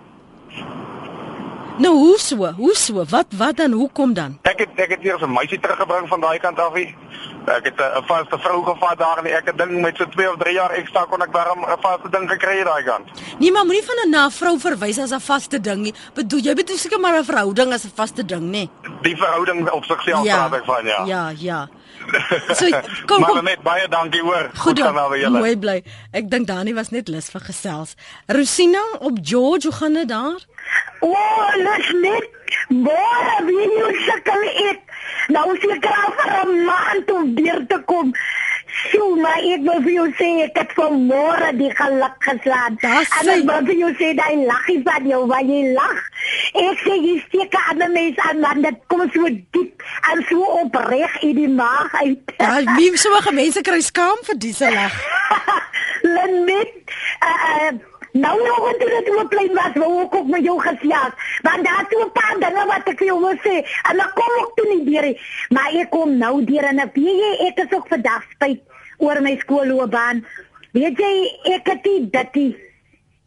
Nou 1.80 1.94
hoe 1.96 2.18
so? 2.18 2.52
Hoe 2.56 2.74
so? 2.76 3.04
Wat 3.08 3.26
wat 3.36 3.56
dan? 3.56 3.72
Hoekom 3.72 4.12
dan? 4.14 4.38
Ek 4.42 4.58
het 4.60 4.68
ek 4.76 4.90
het 4.90 5.04
eers 5.04 5.22
'n 5.22 5.32
meisie 5.32 5.60
teruggebring 5.60 6.08
van 6.08 6.20
daai 6.20 6.38
kant 6.38 6.58
af. 6.60 6.74
hier. 6.74 6.94
Ek 7.46 7.64
het 7.64 7.80
'n 7.80 8.04
vaste 8.06 8.38
vrou 8.38 8.64
gevat 8.64 8.98
daar 8.98 9.18
en 9.18 9.26
ek 9.26 9.46
het 9.46 9.58
ding 9.58 9.80
met 9.80 9.96
so 9.96 10.04
2 10.08 10.30
of 10.30 10.36
3 10.36 10.54
jaar 10.54 10.70
ekstra 10.70 11.04
kon 11.04 11.22
ek 11.22 11.32
daarom 11.32 11.64
'n 11.64 11.80
vaste 11.80 12.08
ding 12.10 12.30
gekry 12.30 12.64
daai 12.64 12.84
kant. 12.84 13.06
Nee, 13.38 13.52
maar 13.52 13.64
moenie 13.64 13.84
van 13.84 13.96
'n 14.04 14.10
na 14.10 14.30
vrou 14.30 14.58
verwys 14.58 14.98
as 14.98 15.10
'n 15.10 15.20
vaste 15.20 15.60
ding 15.60 15.82
nie. 15.82 15.94
Bedoel 16.14 16.40
jy 16.40 16.54
bedoel 16.54 16.76
seker 16.76 17.00
maar 17.00 17.18
'n 17.18 17.24
verhouding 17.24 17.72
as 17.72 17.84
'n 17.84 17.92
vaste 17.94 18.24
ding, 18.24 18.42
nê? 18.42 18.50
Nee? 18.50 18.70
Die 19.02 19.16
verhouding 19.16 19.70
op 19.70 19.84
sigself 19.84 20.24
praat 20.24 20.54
ek 20.54 20.64
van 20.64 20.86
ja. 20.86 21.04
Ja, 21.04 21.32
ja. 21.36 21.68
So 22.58 22.66
kom 23.06 23.20
maar 23.20 23.30
kom. 23.30 23.44
net 23.44 23.62
baie 23.62 23.88
dankie 23.88 24.22
hoor. 24.22 24.50
Goed 24.54 24.78
gaan 24.78 24.94
dan. 24.94 24.94
nou 24.94 25.10
by 25.10 25.18
julle. 25.18 25.38
Mooi 25.38 25.56
bly. 25.58 25.82
Ek 26.12 26.30
dink 26.30 26.46
Dani 26.46 26.74
was 26.74 26.90
net 26.90 27.08
lus 27.08 27.30
vir 27.30 27.40
gesels. 27.40 27.94
Rosina 28.26 28.82
op 28.98 29.18
George, 29.22 29.66
hoe 29.68 29.76
gaan 29.76 29.92
dit 29.92 30.08
daar? 30.08 30.48
O, 31.00 31.08
oh, 31.08 31.54
dis 31.76 31.90
net 32.02 32.26
baie 32.68 33.40
wie 33.48 33.66
jy 33.78 33.90
sukkel 34.06 34.46
ek. 34.70 34.86
Nou 35.34 35.48
seker 35.62 35.96
al 36.04 36.14
vir 36.20 36.32
'n 36.44 36.64
maand 36.64 37.10
om 37.10 37.34
deur 37.34 37.66
te 37.66 37.78
kom. 37.86 38.14
Sjoe, 38.70 39.18
maar 39.20 39.42
ek 39.52 39.62
wil 39.66 39.80
vir 39.82 39.92
jou 39.92 40.08
sê 40.18 40.28
ek 40.44 40.58
het 40.58 40.72
vanmôre 40.78 41.50
die 41.58 41.70
geluk 41.74 42.16
geslaan. 42.18 42.76
Daar 42.80 43.06
En 43.20 43.28
ek 43.28 43.44
wil 43.50 43.64
vir 43.66 43.78
jou 43.82 43.90
sê 43.98 44.14
daai 44.14 44.46
laggie 44.46 44.80
van 44.84 45.06
jou 45.06 45.26
waar 45.26 45.42
jy 45.42 45.62
lag. 45.74 45.98
Ek 46.52 46.78
sê 46.84 46.94
jy 47.06 47.16
steek 47.26 47.54
aan 47.54 47.82
'n 47.82 47.92
mens 47.92 48.16
aan 48.18 48.40
want 48.40 48.62
dit 48.62 48.78
kom 48.86 49.02
so 49.12 49.28
diep 49.28 49.82
en 50.12 50.24
so 50.28 50.38
opreg 50.62 51.22
in 51.22 51.34
die 51.34 51.48
maag 51.48 51.94
uit. 51.94 52.34
Ja, 52.38 52.62
wie 52.76 52.96
sommige 52.96 53.32
mense 53.32 53.60
kry 53.60 53.80
skaam 53.80 54.18
vir 54.22 54.38
diese 54.38 54.70
lag. 54.70 54.94
Lenet, 56.14 56.72
uh, 57.20 57.68
uh, 57.68 57.72
nou 58.12 58.36
nog 58.46 58.72
en 58.72 58.78
toe 58.78 58.88
dit 58.88 59.16
op 59.16 59.28
plein 59.28 59.54
was, 59.54 59.72
wou 59.74 60.02
ek 60.02 60.14
ook 60.14 60.26
met 60.26 60.44
jou 60.44 60.58
gesels. 60.60 61.14
Want 61.42 61.64
daar 61.64 61.84
is 61.86 61.90
so 61.90 62.04
'n 62.04 62.12
paar 62.12 62.36
dinge 62.38 62.66
wat 62.66 62.88
ek 62.88 62.98
vir 62.98 63.06
jou 63.06 63.20
wil 63.20 63.36
sê. 63.46 63.56
En 63.90 63.96
dan 63.96 64.10
kom 64.14 64.32
ek 64.44 64.50
toe 64.54 64.74
nie 64.74 64.84
deur 64.84 65.02
nie. 65.02 65.20
Maar 65.48 65.70
ek 65.72 65.90
kom 65.90 66.16
nou 66.18 66.44
deur 66.44 66.64
en 66.64 66.78
ek 66.78 66.94
weet 66.94 67.20
jy, 67.24 67.46
ek 67.46 67.58
is 67.58 67.76
ook 67.76 67.88
vandag 67.88 68.22
spyt 68.30 68.60
oor 68.98 69.20
my 69.22 69.36
skoolloopbaan. 69.36 70.26
Weet 70.72 70.98
jy, 70.98 71.14
ek 71.54 71.66
het 71.66 71.82
dit 71.84 72.12
dit 72.12 72.32
die 72.32 72.70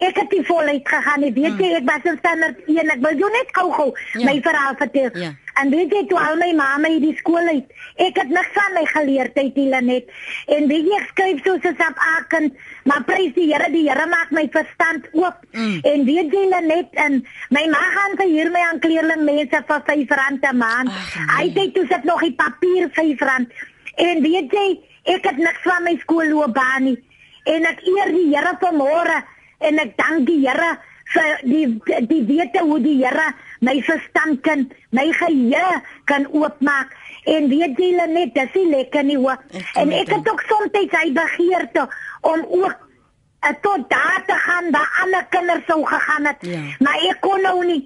Ek 0.03 0.17
het 0.19 0.31
nie 0.31 0.43
voluit 0.43 0.89
gegaan 0.89 1.21
nie. 1.23 1.31
Weet 1.33 1.59
jy, 1.61 1.69
ek 1.77 1.85
was 1.87 2.03
in 2.09 2.17
standaard 2.19 2.57
1. 2.67 2.89
Ek 2.91 3.01
wil 3.05 3.17
jou 3.17 3.29
net 3.31 3.51
gou-gou 3.51 3.93
Ja. 4.19 4.25
my 4.25 4.41
verhaal 4.41 4.75
vertel. 4.75 5.09
Ja. 5.13 5.29
En 5.61 5.69
weet 5.69 5.91
jy, 5.93 6.05
toe 6.09 6.19
al 6.19 6.35
my 6.35 6.51
ma 6.57 6.77
my 6.77 6.99
die 6.99 7.15
skool 7.17 7.47
uit, 7.47 7.69
ek 8.01 8.17
het 8.17 8.29
niks 8.29 8.53
van 8.53 8.73
my 8.73 8.85
geleerdheid 8.85 9.55
hier 9.55 9.81
net. 9.83 10.09
En 10.47 10.67
weet 10.67 10.85
jy, 10.89 10.97
ek 10.99 11.07
skryf 11.13 11.43
soos 11.45 11.63
'n 11.63 11.75
sapaken, 11.77 12.57
maar 12.83 13.03
prys 13.07 13.33
die 13.35 13.47
Here, 13.51 13.69
die 13.71 13.85
Here 13.87 14.05
maak 14.09 14.31
my 14.31 14.47
verstand 14.51 15.07
oop. 15.11 15.39
Mm. 15.51 15.79
En 15.91 16.05
weet 16.05 16.33
jy 16.33 16.45
net 16.67 16.95
en 17.05 17.19
my 17.49 17.65
ma 17.71 17.81
gaan 17.95 18.17
verhuur 18.19 18.51
my 18.51 18.63
aan 18.69 18.81
kleerling 18.83 19.23
mense 19.27 19.63
vir 19.67 19.83
R5 19.87 20.43
'n 20.51 20.57
maand. 20.57 20.89
Ag, 20.89 21.15
nee. 21.15 21.35
Hy 21.35 21.45
sê 21.55 21.71
toe 21.73 21.85
sit 21.87 22.03
nog 22.03 22.21
die 22.21 22.35
papier 22.35 22.89
R5. 22.89 23.51
En 23.95 24.21
weet 24.21 24.51
jy, 24.51 24.79
ek 25.03 25.25
het 25.29 25.37
niks 25.37 25.63
van 25.63 25.83
my 25.83 25.97
skoolloopbaan 26.01 26.83
nie. 26.83 26.97
En 27.43 27.65
ek 27.65 27.79
eer 27.83 28.11
die 28.11 28.29
Here 28.35 28.57
vanmôre 28.59 29.23
en 29.59 29.79
ek 29.79 29.97
dank 29.97 30.27
die 30.27 30.41
Here 30.47 30.77
vir 31.13 31.41
die 31.47 31.65
die 32.09 32.23
wete 32.27 32.63
hoe 32.63 32.79
die 32.81 32.97
Here 33.01 33.33
my 33.61 33.75
verstand 33.85 34.41
kan 34.43 34.67
my 34.95 35.05
geheue 35.19 35.81
kan 36.09 36.27
oopmaak 36.31 36.93
en 37.29 37.49
weet 37.51 37.79
jy 37.79 37.91
net 38.11 38.33
dis 38.35 38.55
nie 38.57 38.69
lekker 38.71 39.05
nie 39.07 39.19
hoor 39.19 39.39
en 39.79 39.93
ek 39.99 40.13
het 40.15 40.31
ook 40.31 40.43
soms 40.49 40.79
hy 40.95 41.05
begeerte 41.15 41.87
om 42.23 42.45
ook 42.49 42.75
uh, 43.43 43.49
tot 43.61 43.89
daar 43.89 44.23
te 44.25 44.33
gaan 44.45 44.71
waar 44.71 44.99
ander 45.03 45.25
kinders 45.29 45.65
sou 45.67 45.85
gegaan 45.85 46.25
het 46.25 46.37
Ja. 46.39 46.59
maar 46.79 46.97
ek 47.09 47.17
kon 47.19 47.41
nou 47.41 47.65
nie 47.65 47.83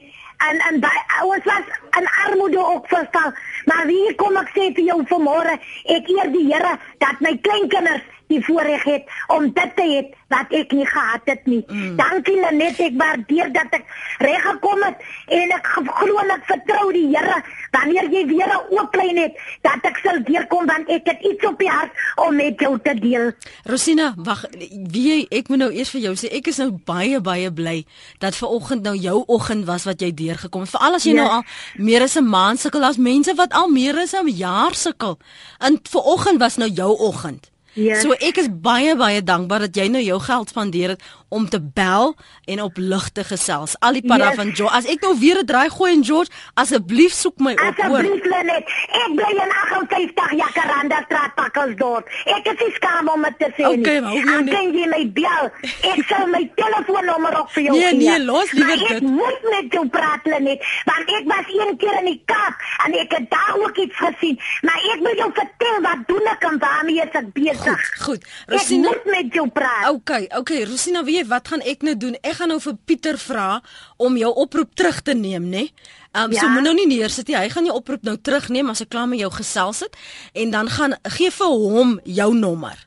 en 0.47 0.57
en 0.69 0.79
by 0.79 0.95
ons 1.25 1.43
was 1.43 1.65
in 1.99 2.07
armoede 2.25 2.61
ook 2.65 2.87
verstaan 2.87 3.33
Maar 3.69 3.87
wie 3.89 4.15
kom 4.19 4.37
ek 4.39 4.53
sê 4.55 4.69
vir 4.77 4.85
jou 4.91 5.01
vanmôre, 5.09 5.57
ek 5.97 6.13
eer 6.13 6.31
die 6.31 6.45
Here 6.47 6.77
dat 7.03 7.19
my 7.21 7.33
kleinkinders 7.43 8.05
die 8.27 8.43
voorreg 8.43 8.83
het 8.83 9.03
om 9.27 9.51
dit 9.53 9.75
te 9.75 9.85
hê 9.87 9.99
wat 10.27 10.51
ek 10.51 10.73
nie 10.75 10.85
gehad 10.87 11.29
het 11.31 11.45
nie. 11.47 11.61
Mm. 11.67 11.95
Dankie 11.99 12.35
Lenet, 12.35 12.79
ek 12.83 12.95
waardeer 12.99 13.51
dat 13.55 13.77
ek 13.77 13.85
reg 14.23 14.43
gekom 14.43 14.81
het 14.83 15.05
en 15.37 15.53
ek 15.55 15.69
glo 15.71 16.19
en 16.23 16.33
ek 16.35 16.43
vertrou 16.49 16.89
die 16.95 17.05
Here 17.13 17.37
wanneer 17.71 18.09
jy 18.11 18.25
weer 18.27 18.51
'n 18.51 18.75
oop 18.75 18.91
klein 18.91 19.17
het 19.17 19.37
dat 19.63 19.85
ek 19.87 19.99
sal 20.03 20.19
deurkom 20.27 20.67
want 20.67 20.89
ek 20.89 21.07
het 21.07 21.23
iets 21.23 21.45
op 21.47 21.57
die 21.59 21.69
hart 21.69 21.91
om 22.15 22.35
met 22.35 22.59
jou 22.59 22.77
te 22.83 22.93
deel. 22.99 23.31
Rosina, 23.63 24.13
wag, 24.17 24.45
wie 24.91 25.27
ek 25.31 25.47
moet 25.47 25.59
nou 25.59 25.71
eers 25.71 25.89
vir 25.89 26.01
jou 26.01 26.15
sê 26.15 26.27
ek 26.31 26.47
is 26.47 26.57
nou 26.57 26.71
baie 26.71 27.21
baie 27.21 27.51
bly 27.51 27.85
dat 28.19 28.35
ver 28.35 28.47
oggend 28.47 28.83
nou 28.83 28.95
jou 28.95 29.23
oggend 29.27 29.65
was 29.65 29.85
wat 29.85 30.01
jy 30.01 30.11
deurgekom 30.13 30.61
het. 30.61 30.69
Veral 30.69 30.93
as 30.95 31.03
jy 31.03 31.15
ja. 31.15 31.23
nou 31.23 31.29
al 31.29 31.43
meer 31.77 32.01
as 32.01 32.17
'n 32.17 32.27
maand 32.27 32.59
sukkel 32.59 32.83
as 32.83 32.97
mense 32.97 33.33
wat 33.35 33.53
al 33.57 33.69
meer 33.73 33.97
as 33.97 34.13
'n 34.13 34.29
jaar 34.29 34.75
sukkel. 34.75 35.17
En 35.57 35.79
ver 35.83 36.01
oggend 36.01 36.39
was 36.39 36.57
nou 36.57 36.69
jou 36.69 36.97
oggend. 36.97 37.49
Ja. 37.73 37.99
So 38.01 38.11
ek 38.11 38.37
is 38.41 38.47
baie 38.49 38.95
baie 38.97 39.21
dankbaar 39.23 39.67
dat 39.67 39.75
jy 39.75 39.87
nou 39.87 40.01
jou 40.01 40.19
geld 40.19 40.49
spandeer 40.49 40.89
het 40.95 41.03
om 41.29 41.49
te 41.49 41.61
bel 41.61 42.15
en 42.45 42.61
op 42.61 42.77
lig 42.77 43.09
te 43.09 43.23
gesels. 43.23 43.75
Al 43.79 43.99
die 43.99 44.05
para 44.07 44.27
yes. 44.27 44.35
van 44.35 44.55
George. 44.55 44.75
As 44.75 44.85
ek 44.85 45.01
nou 45.01 45.13
weer 45.19 45.39
'n 45.41 45.45
draai 45.45 45.69
gooi 45.69 45.93
en 45.93 46.03
George, 46.05 46.31
asseblief 46.53 47.13
soek 47.13 47.37
my 47.37 47.51
op 47.51 47.59
hoor. 47.59 47.99
Asseblief 47.99 48.23
net. 48.23 48.63
Ek 49.01 49.11
bly 49.15 49.31
in 49.43 49.51
58 49.51 50.31
Jacaranda 50.31 51.01
Straat 51.05 51.35
Pakkelsdorp. 51.35 52.05
Ek 52.25 52.45
is 52.53 52.59
nie 52.65 52.73
skaam 52.73 53.07
om 53.07 53.21
dit 53.21 53.37
te 53.37 53.49
sê 53.57 53.63
nie. 53.67 53.79
Okay, 53.79 53.99
maar 53.99 54.11
hoe 54.11 54.27
gaan 54.27 54.47
jy 54.47 54.65
nie 54.71 54.87
my 54.87 55.03
bel? 55.11 55.51
Ek 55.91 56.01
sal 56.07 56.27
my 56.27 56.43
telefoonnommer 56.55 57.39
op 57.39 57.51
vir 57.51 57.63
jou 57.63 57.75
nee, 57.75 57.89
gee. 57.89 57.97
Nee, 57.97 58.09
nee, 58.09 58.25
los 58.25 58.51
liewer 58.51 58.77
dit. 58.77 58.91
Ek 58.91 59.01
moet 59.01 59.41
met 59.51 59.73
jou 59.73 59.87
praat 59.87 60.23
net, 60.23 60.63
want 60.85 61.11
ek 61.19 61.25
was 61.25 61.47
een 61.47 61.77
keer 61.77 61.99
in 61.99 62.05
die 62.11 62.21
Kaap 62.25 62.65
en 62.85 62.93
ek 62.99 63.11
het 63.11 63.29
daar 63.29 63.55
ook 63.59 63.77
iets 63.77 63.95
gesien. 63.95 64.39
Maar 64.61 64.79
ek 64.93 65.03
wil 65.03 65.15
jou 65.15 65.29
vertel 65.33 65.81
wat 65.81 66.07
doen 66.07 66.31
ek 66.33 66.43
en 66.43 66.59
waarmee 66.59 67.01
ek 67.01 67.33
besig 67.33 67.55
Goed, 67.57 68.01
goed. 68.05 68.25
Rosina, 68.47 68.89
ek 68.89 69.05
moet 69.05 69.13
met 69.13 69.33
jou 69.33 69.47
praat. 69.49 69.89
Okay, 69.89 70.27
okay. 70.37 70.63
Rosina, 70.67 71.03
weet 71.17 71.25
jy 71.25 71.29
wat 71.31 71.47
gaan 71.47 71.63
ek 71.65 71.83
nou 71.85 71.95
doen? 71.97 72.17
Ek 72.21 72.37
gaan 72.37 72.51
nou 72.51 72.59
vir 72.61 72.75
Pieter 72.85 73.17
vra 73.17 73.61
om 73.97 74.17
jou 74.17 74.29
oproep 74.43 74.75
terug 74.75 75.01
te 75.01 75.13
neem, 75.13 75.49
né? 75.49 75.67
Um, 76.13 76.31
ja? 76.31 76.41
So 76.41 76.49
moet 76.49 76.63
nou 76.63 76.73
nie 76.77 76.87
neersit 76.87 77.27
nie. 77.27 77.37
Hy 77.37 77.49
gaan 77.49 77.65
jou 77.65 77.75
oproep 77.75 78.03
nou 78.03 78.17
terugneem 78.17 78.69
as 78.69 78.81
ek 78.81 78.91
klaar 78.93 79.07
met 79.09 79.19
jou 79.19 79.31
gesels 79.33 79.83
het 79.85 79.97
en 80.33 80.51
dan 80.51 80.69
gaan 80.69 80.95
gee 81.17 81.31
vir 81.31 81.47
hom 81.47 81.99
jou 82.03 82.31
nommer. 82.35 82.77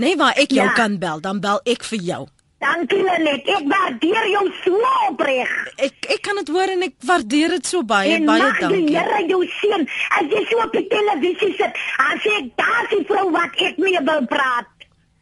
Nee, 0.00 0.16
waar 0.16 0.36
ek 0.38 0.52
jou 0.54 0.64
ja. 0.64 0.74
kan 0.74 0.98
bel, 0.98 1.20
dan 1.20 1.40
bel 1.40 1.60
ek 1.68 1.84
vir 1.84 2.00
jou. 2.00 2.22
Dankie 2.60 3.00
Lenet, 3.00 3.46
ek 3.48 3.68
waardeer 3.68 4.26
jou 4.28 4.42
so 4.60 4.80
opreg. 5.08 5.52
Ek 5.80 6.10
ek 6.12 6.20
kan 6.24 6.36
dit 6.42 6.50
hoor 6.52 6.72
en 6.74 6.84
ek 6.84 6.96
waardeer 7.08 7.56
dit 7.56 7.70
so 7.72 7.80
baie 7.88 8.18
en 8.18 8.26
baie 8.28 8.42
dankie. 8.42 8.82
En 8.82 8.90
Here 8.96 9.22
jou 9.30 9.40
seën. 9.60 9.86
As 10.18 10.28
jy 10.28 10.42
so 10.50 10.60
op 10.66 10.76
die 10.76 10.84
televisie 10.92 11.54
sit, 11.56 11.80
sê 12.20 12.34
ek 12.42 12.52
daar's 12.60 12.92
die 12.92 13.00
vrou 13.08 13.30
wat 13.32 13.56
ek 13.64 13.80
mee 13.80 14.04
wil 14.04 14.28
praat. 14.28 14.68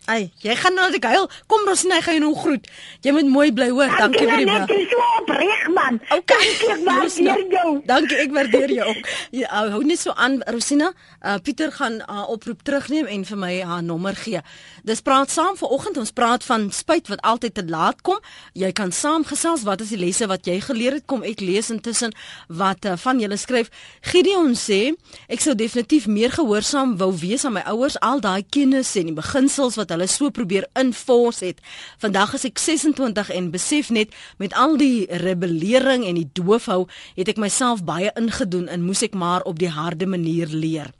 Ai, 0.08 0.30
jy 0.40 0.54
gaan 0.56 0.72
nou 0.72 0.86
net 0.88 1.04
huil. 1.04 1.26
Kom 1.52 1.66
Rosina, 1.68 1.98
gaan 2.00 2.16
jy 2.16 2.20
nou 2.22 2.30
groet. 2.32 2.64
Jy 3.04 3.12
moet 3.12 3.26
mooi 3.28 3.50
bly 3.52 3.66
hoor. 3.68 3.92
Dankie 3.98 4.24
vir 4.24 4.40
die 4.40 4.46
bel. 4.48 4.62
Dankie 4.64 4.86
so 4.88 5.08
opreg 5.18 5.66
man. 5.76 5.98
Okay. 6.16 6.38
Dankie, 6.38 6.70
ek 6.72 6.86
waardeer 6.86 7.42
jou. 7.52 7.72
Dankie, 7.90 8.16
ek 8.24 8.32
waardeer 8.32 8.72
jou 8.72 8.86
ook. 8.94 9.10
Ja, 9.36 9.66
hou 9.74 9.82
net 9.84 10.00
so 10.00 10.16
aan 10.16 10.38
Rosina. 10.48 10.94
Uh 11.18 11.34
Pieter 11.42 11.72
gaan 11.72 12.00
haar 12.06 12.24
uh, 12.24 12.30
oproep 12.30 12.60
terugneem 12.62 13.06
en 13.10 13.24
vir 13.26 13.38
my 13.38 13.50
haar 13.66 13.82
nommer 13.82 14.14
gee. 14.16 14.38
Dis 14.86 15.00
praat 15.02 15.30
saam 15.34 15.56
vanoggend. 15.58 15.96
Ons 15.98 16.12
praat 16.14 16.44
van 16.46 16.68
spyt 16.70 17.08
wat 17.10 17.20
altyd 17.26 17.54
te 17.54 17.64
laat 17.66 18.04
kom. 18.06 18.20
Jy 18.54 18.70
kan 18.72 18.92
saamgesels. 18.94 19.64
Wat 19.66 19.82
is 19.82 19.90
die 19.90 19.98
lesse 19.98 20.28
wat 20.30 20.46
jy 20.46 20.60
geleer 20.62 21.00
het? 21.00 21.08
Kom 21.10 21.24
ek 21.26 21.42
lees 21.42 21.72
intussen 21.74 22.14
wat 22.46 22.86
uh, 22.86 22.94
van 23.02 23.18
julle 23.18 23.36
skryf. 23.36 23.70
Gideon 24.06 24.54
sê, 24.54 24.92
ek 25.26 25.42
sou 25.42 25.56
definitief 25.58 26.06
meer 26.06 26.30
gehoorsaam 26.36 26.94
wou 27.02 27.10
wees 27.18 27.42
aan 27.44 27.56
my 27.56 27.64
ouers 27.66 27.98
al 27.98 28.22
daai 28.22 28.46
kennis 28.46 28.94
en 28.94 29.10
die 29.10 29.16
beginsels 29.18 29.80
wat 29.80 29.90
hulle 29.90 30.06
so 30.06 30.30
probeer 30.30 30.68
enforce 30.78 31.42
het. 31.50 31.58
Vandag 31.98 32.36
is 32.38 32.46
ek 32.46 32.62
26 32.62 33.34
en 33.34 33.50
besef 33.50 33.90
net 33.90 34.14
met 34.38 34.54
al 34.54 34.78
die 34.78 35.08
rebellering 35.24 36.06
en 36.06 36.22
die 36.22 36.30
doofhou 36.38 36.84
het 37.18 37.34
ek 37.34 37.42
myself 37.42 37.82
baie 37.82 38.14
ingedoen 38.14 38.70
en 38.70 38.86
moes 38.86 39.02
ek 39.02 39.18
maar 39.18 39.42
op 39.50 39.58
die 39.58 39.74
harde 39.74 40.06
manier 40.06 40.46
leer. 40.54 40.94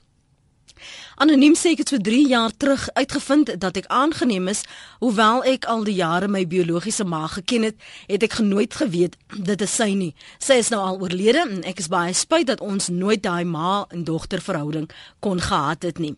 Anoniem 1.19 1.51
sê 1.59 1.73
ek 1.75 1.81
het 1.81 1.89
so 1.91 1.99
3 1.99 2.27
jaar 2.31 2.53
terug 2.55 2.85
uitgevind 2.95 3.49
dat 3.59 3.75
ek 3.75 3.89
aangeneem 3.91 4.45
is, 4.47 4.61
hoewel 5.01 5.41
ek 5.43 5.65
al 5.67 5.81
die 5.83 5.97
jare 5.97 6.29
my 6.31 6.45
biologiese 6.47 7.03
ma 7.03 7.25
geken 7.27 7.65
het, 7.67 7.75
het 8.07 8.23
ek 8.23 8.37
genooit 8.39 8.77
geweet 8.79 9.17
dit 9.35 9.65
is 9.65 9.73
sy 9.81 9.89
nie. 9.99 10.13
Sy 10.39 10.61
is 10.63 10.69
nou 10.71 10.79
al 10.79 11.01
oorlede 11.03 11.41
en 11.43 11.59
ek 11.67 11.83
is 11.83 11.91
baie 11.91 12.15
spyt 12.15 12.47
dat 12.47 12.63
ons 12.63 12.87
nooit 12.87 13.19
daai 13.19 13.43
ma 13.43 13.81
en 13.91 14.07
dogter 14.07 14.39
verhouding 14.39 14.87
kon 15.19 15.43
gehad 15.43 15.83
het 15.83 15.99
nie. 15.99 16.13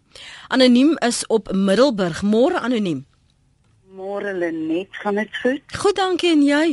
Anoniem 0.53 0.93
is 1.01 1.23
op 1.33 1.49
Middelburg. 1.49 2.21
Môre 2.21 2.61
anoniem. 2.61 3.01
Môre 3.97 4.37
Lenet, 4.37 4.93
gaan 5.01 5.17
dit 5.17 5.41
goed? 5.41 5.65
Goed, 5.81 5.97
dankie 5.97 6.35
en 6.37 6.45
jy? 6.45 6.65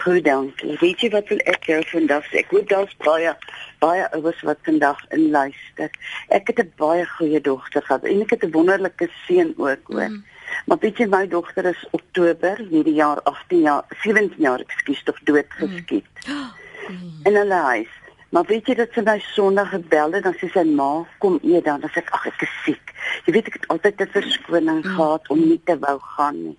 Goed, 0.00 0.24
dankie. 0.24 0.76
Weet 0.80 1.00
jy 1.04 1.10
wat 1.12 1.28
wil 1.28 1.40
ek 1.50 1.66
jou 1.68 1.78
vandag 1.90 2.24
sê? 2.30 2.40
Ek 2.40 2.52
hoop 2.54 2.68
daar's 2.70 2.94
baie 3.04 3.34
baie 3.82 4.04
ouers 4.16 4.40
wat 4.46 4.60
vandag 4.66 5.00
inluister. 5.14 5.90
Ek 6.28 6.48
het 6.48 6.58
'n 6.62 6.72
baie 6.76 7.04
goeie 7.06 7.40
dogter 7.40 7.82
gehad 7.82 8.04
en 8.04 8.22
ek 8.22 8.30
het 8.30 8.44
'n 8.44 8.50
wonderlike 8.50 9.08
seun 9.26 9.54
ook 9.56 9.84
hoor. 9.86 10.08
Mm. 10.08 10.24
Maar 10.66 10.78
weet 10.80 10.98
jy 10.98 11.06
my 11.06 11.26
dogter 11.26 11.64
is 11.64 11.86
Oktober 11.90 12.56
hierdie 12.70 12.94
jaar 12.94 13.22
18 13.22 13.60
jaar, 13.60 13.84
17 14.02 14.40
jaar, 14.40 14.60
ekskuus, 14.60 15.02
tog 15.02 15.18
dood 15.24 15.48
geskiet. 15.48 16.06
Mm. 16.88 17.20
In 17.22 17.32
'n 17.38 17.50
huis. 17.50 17.88
Maar 18.30 18.44
weet 18.44 18.66
jy 18.66 18.74
dat 18.74 18.88
sy 18.92 19.02
my 19.04 19.18
Sondag 19.18 19.68
gebel 19.70 20.12
het 20.12 20.22
dan 20.22 20.34
sê 20.34 20.48
sy 20.50 20.64
ma, 20.64 21.06
kom 21.18 21.38
eet 21.42 21.64
dan, 21.64 21.80
dan 21.80 21.90
sê 21.90 22.00
ek 22.00 22.10
ag 22.10 22.26
ek 22.26 22.42
is 22.42 22.54
siek. 22.64 22.92
Jy 23.24 23.32
weet 23.32 23.46
ek 23.46 23.52
het 23.52 23.68
altyd 23.68 24.00
'n 24.00 24.08
verskoning 24.14 24.82
mm. 24.84 24.94
gehad 24.96 25.28
om 25.28 25.38
nie 25.38 25.60
te 25.64 25.78
wou 25.78 25.98
gaan 26.00 26.42
nie. 26.42 26.58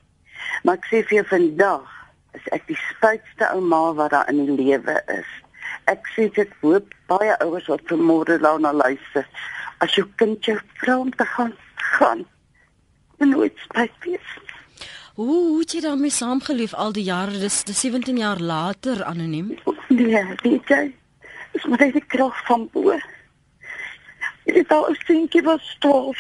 Maar 0.63 0.76
ek 0.76 0.86
sê 0.86 1.04
vir 1.08 1.15
jou 1.17 1.26
vandag 1.26 2.02
is 2.38 2.46
ek 2.56 2.65
die 2.69 2.78
spytste 2.89 3.50
ou 3.54 3.62
ma 3.62 3.82
wat 3.98 4.13
daar 4.13 4.30
in 4.32 4.46
die 4.46 4.56
lewe 4.58 4.98
is. 5.13 5.32
Ek 5.91 6.08
sê 6.15 6.30
dit 6.36 6.52
hoop 6.62 6.93
baie 7.12 7.36
ouers 7.43 7.67
wat 7.72 7.84
vanmôre 7.91 8.39
daarna 8.41 8.72
luister. 8.74 9.28
As 9.84 9.96
jou 9.98 10.06
kind 10.22 10.46
jou 10.46 10.58
vra 10.82 10.98
om 11.00 11.12
te 11.12 11.26
gaan, 11.36 11.54
gaan. 11.98 12.24
En 13.19 13.34
nooit 13.36 13.58
spyt 13.65 14.08
wees. 14.08 14.30
Hoe 15.13 15.60
het 15.60 15.76
jy 15.76 15.82
dan 15.84 16.02
mee 16.02 16.13
saamgeleef 16.13 16.74
al 16.74 16.93
die 16.96 17.06
jare? 17.06 17.38
Dis, 17.38 17.62
dis 17.67 17.84
17 17.86 18.17
jaar 18.17 18.39
later 18.41 19.04
anoniem. 19.06 19.54
Nee, 19.93 20.24
weet 20.41 20.72
jy? 20.72 20.86
Dis 21.54 21.65
maar 21.69 21.84
net 21.84 22.00
die 22.00 22.08
krag 22.10 22.38
van 22.48 22.65
bo. 22.74 22.96
Dit 24.48 24.56
is 24.63 24.72
al 24.74 24.89
'n 24.89 24.98
seentjie 25.06 25.43
wat 25.46 25.62
stoof. 25.62 26.17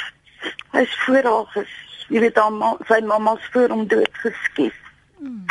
Hy's 0.75 0.93
voor 1.05 1.23
haar 1.23 1.47
ges. 1.55 1.73
Jy 2.09 2.19
weet 2.19 2.35
dan 2.35 2.61
sy 2.87 2.99
mamma's 3.01 3.49
voor 3.51 3.69
hom 3.69 3.87
dood 3.87 4.13
geskiet. 4.21 4.77
Hmm 5.17 5.45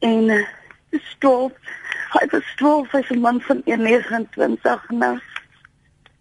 en 0.00 0.28
uh, 0.28 0.46
stoof. 0.90 1.52
Hy 2.10 2.26
was 2.30 2.46
stoof 2.54 2.94
as 2.94 3.08
'n 3.08 3.20
man 3.20 3.40
van 3.40 3.62
29 3.64 4.90
nou. 4.90 5.18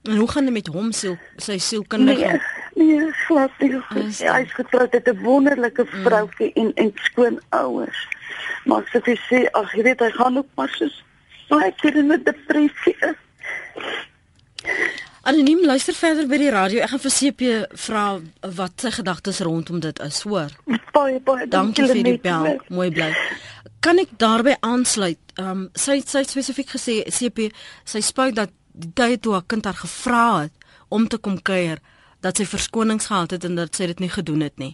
En 0.03 0.15
hoe 0.15 0.31
gaan 0.31 0.45
dit 0.45 0.53
met 0.53 0.67
hom 0.67 0.91
siel, 0.91 1.17
sy 1.35 1.57
sielkundige? 1.57 2.39
Nee, 2.73 2.99
nee, 2.99 3.11
glad 3.11 3.51
nie. 3.59 3.81
Hy 3.91 4.41
is 4.41 4.53
getroud 4.53 4.91
met 4.91 5.07
'n 5.07 5.21
wonderlike 5.23 5.85
vroutjie 5.85 6.51
mm. 6.55 6.61
en 6.61 6.73
en 6.73 6.91
skoon 6.95 7.41
ouers. 7.49 8.07
Maar 8.65 8.83
sy 8.91 9.15
sê 9.27 9.45
ag, 9.51 9.73
jy 9.73 9.83
weet 9.83 9.99
hy 9.99 10.11
gaan 10.11 10.37
ook 10.37 10.47
maar 10.55 10.69
so 10.69 10.87
baie 11.49 11.73
keer 11.81 11.95
in 11.95 12.11
'n 12.13 12.23
depressie. 12.23 12.97
Anoniem 15.27 15.65
luister 15.65 15.93
verder 15.93 16.27
by 16.29 16.37
die 16.39 16.51
radio. 16.53 16.79
Ek 16.83 16.93
gaan 16.93 17.01
vir 17.03 17.11
CP 17.11 17.49
vra 17.85 18.03
wat 18.55 18.85
sy 18.85 18.91
gedagtes 18.95 19.41
rondom 19.43 19.81
dit 19.83 19.99
is, 20.05 20.21
hoor. 20.23 20.53
Baie 20.95 21.19
baie 21.23 21.47
dankie 21.51 21.87
vir 21.89 21.99
die 22.07 22.15
bel. 22.23 22.55
Mooi 22.71 22.87
bly. 22.95 23.09
Kan 23.83 23.99
ek 23.99 24.15
daarbey 24.21 24.55
aansluit? 24.63 25.19
Ehm 25.35 25.51
um, 25.51 25.65
sy 25.75 25.99
sy 26.07 26.23
spesifiek 26.27 26.71
gesê 26.71 27.01
CP 27.11 27.49
sy 27.87 28.03
spyt 28.03 28.37
dat 28.39 28.55
die 28.71 28.91
tyd 28.95 29.23
toe 29.25 29.35
haar 29.35 29.47
kind 29.47 29.67
haar 29.67 29.79
gevra 29.81 30.25
het 30.45 30.67
om 30.89 31.07
te 31.07 31.19
kom 31.19 31.35
kuier 31.43 31.83
dat 32.19 32.37
sy 32.37 32.45
verskonings 32.45 33.07
gehad 33.07 33.31
het 33.31 33.43
en 33.47 33.55
dat 33.55 33.75
sy 33.75 33.87
dit 33.91 33.99
nie 33.99 34.09
gedoen 34.11 34.41
het 34.43 34.57
nie. 34.59 34.73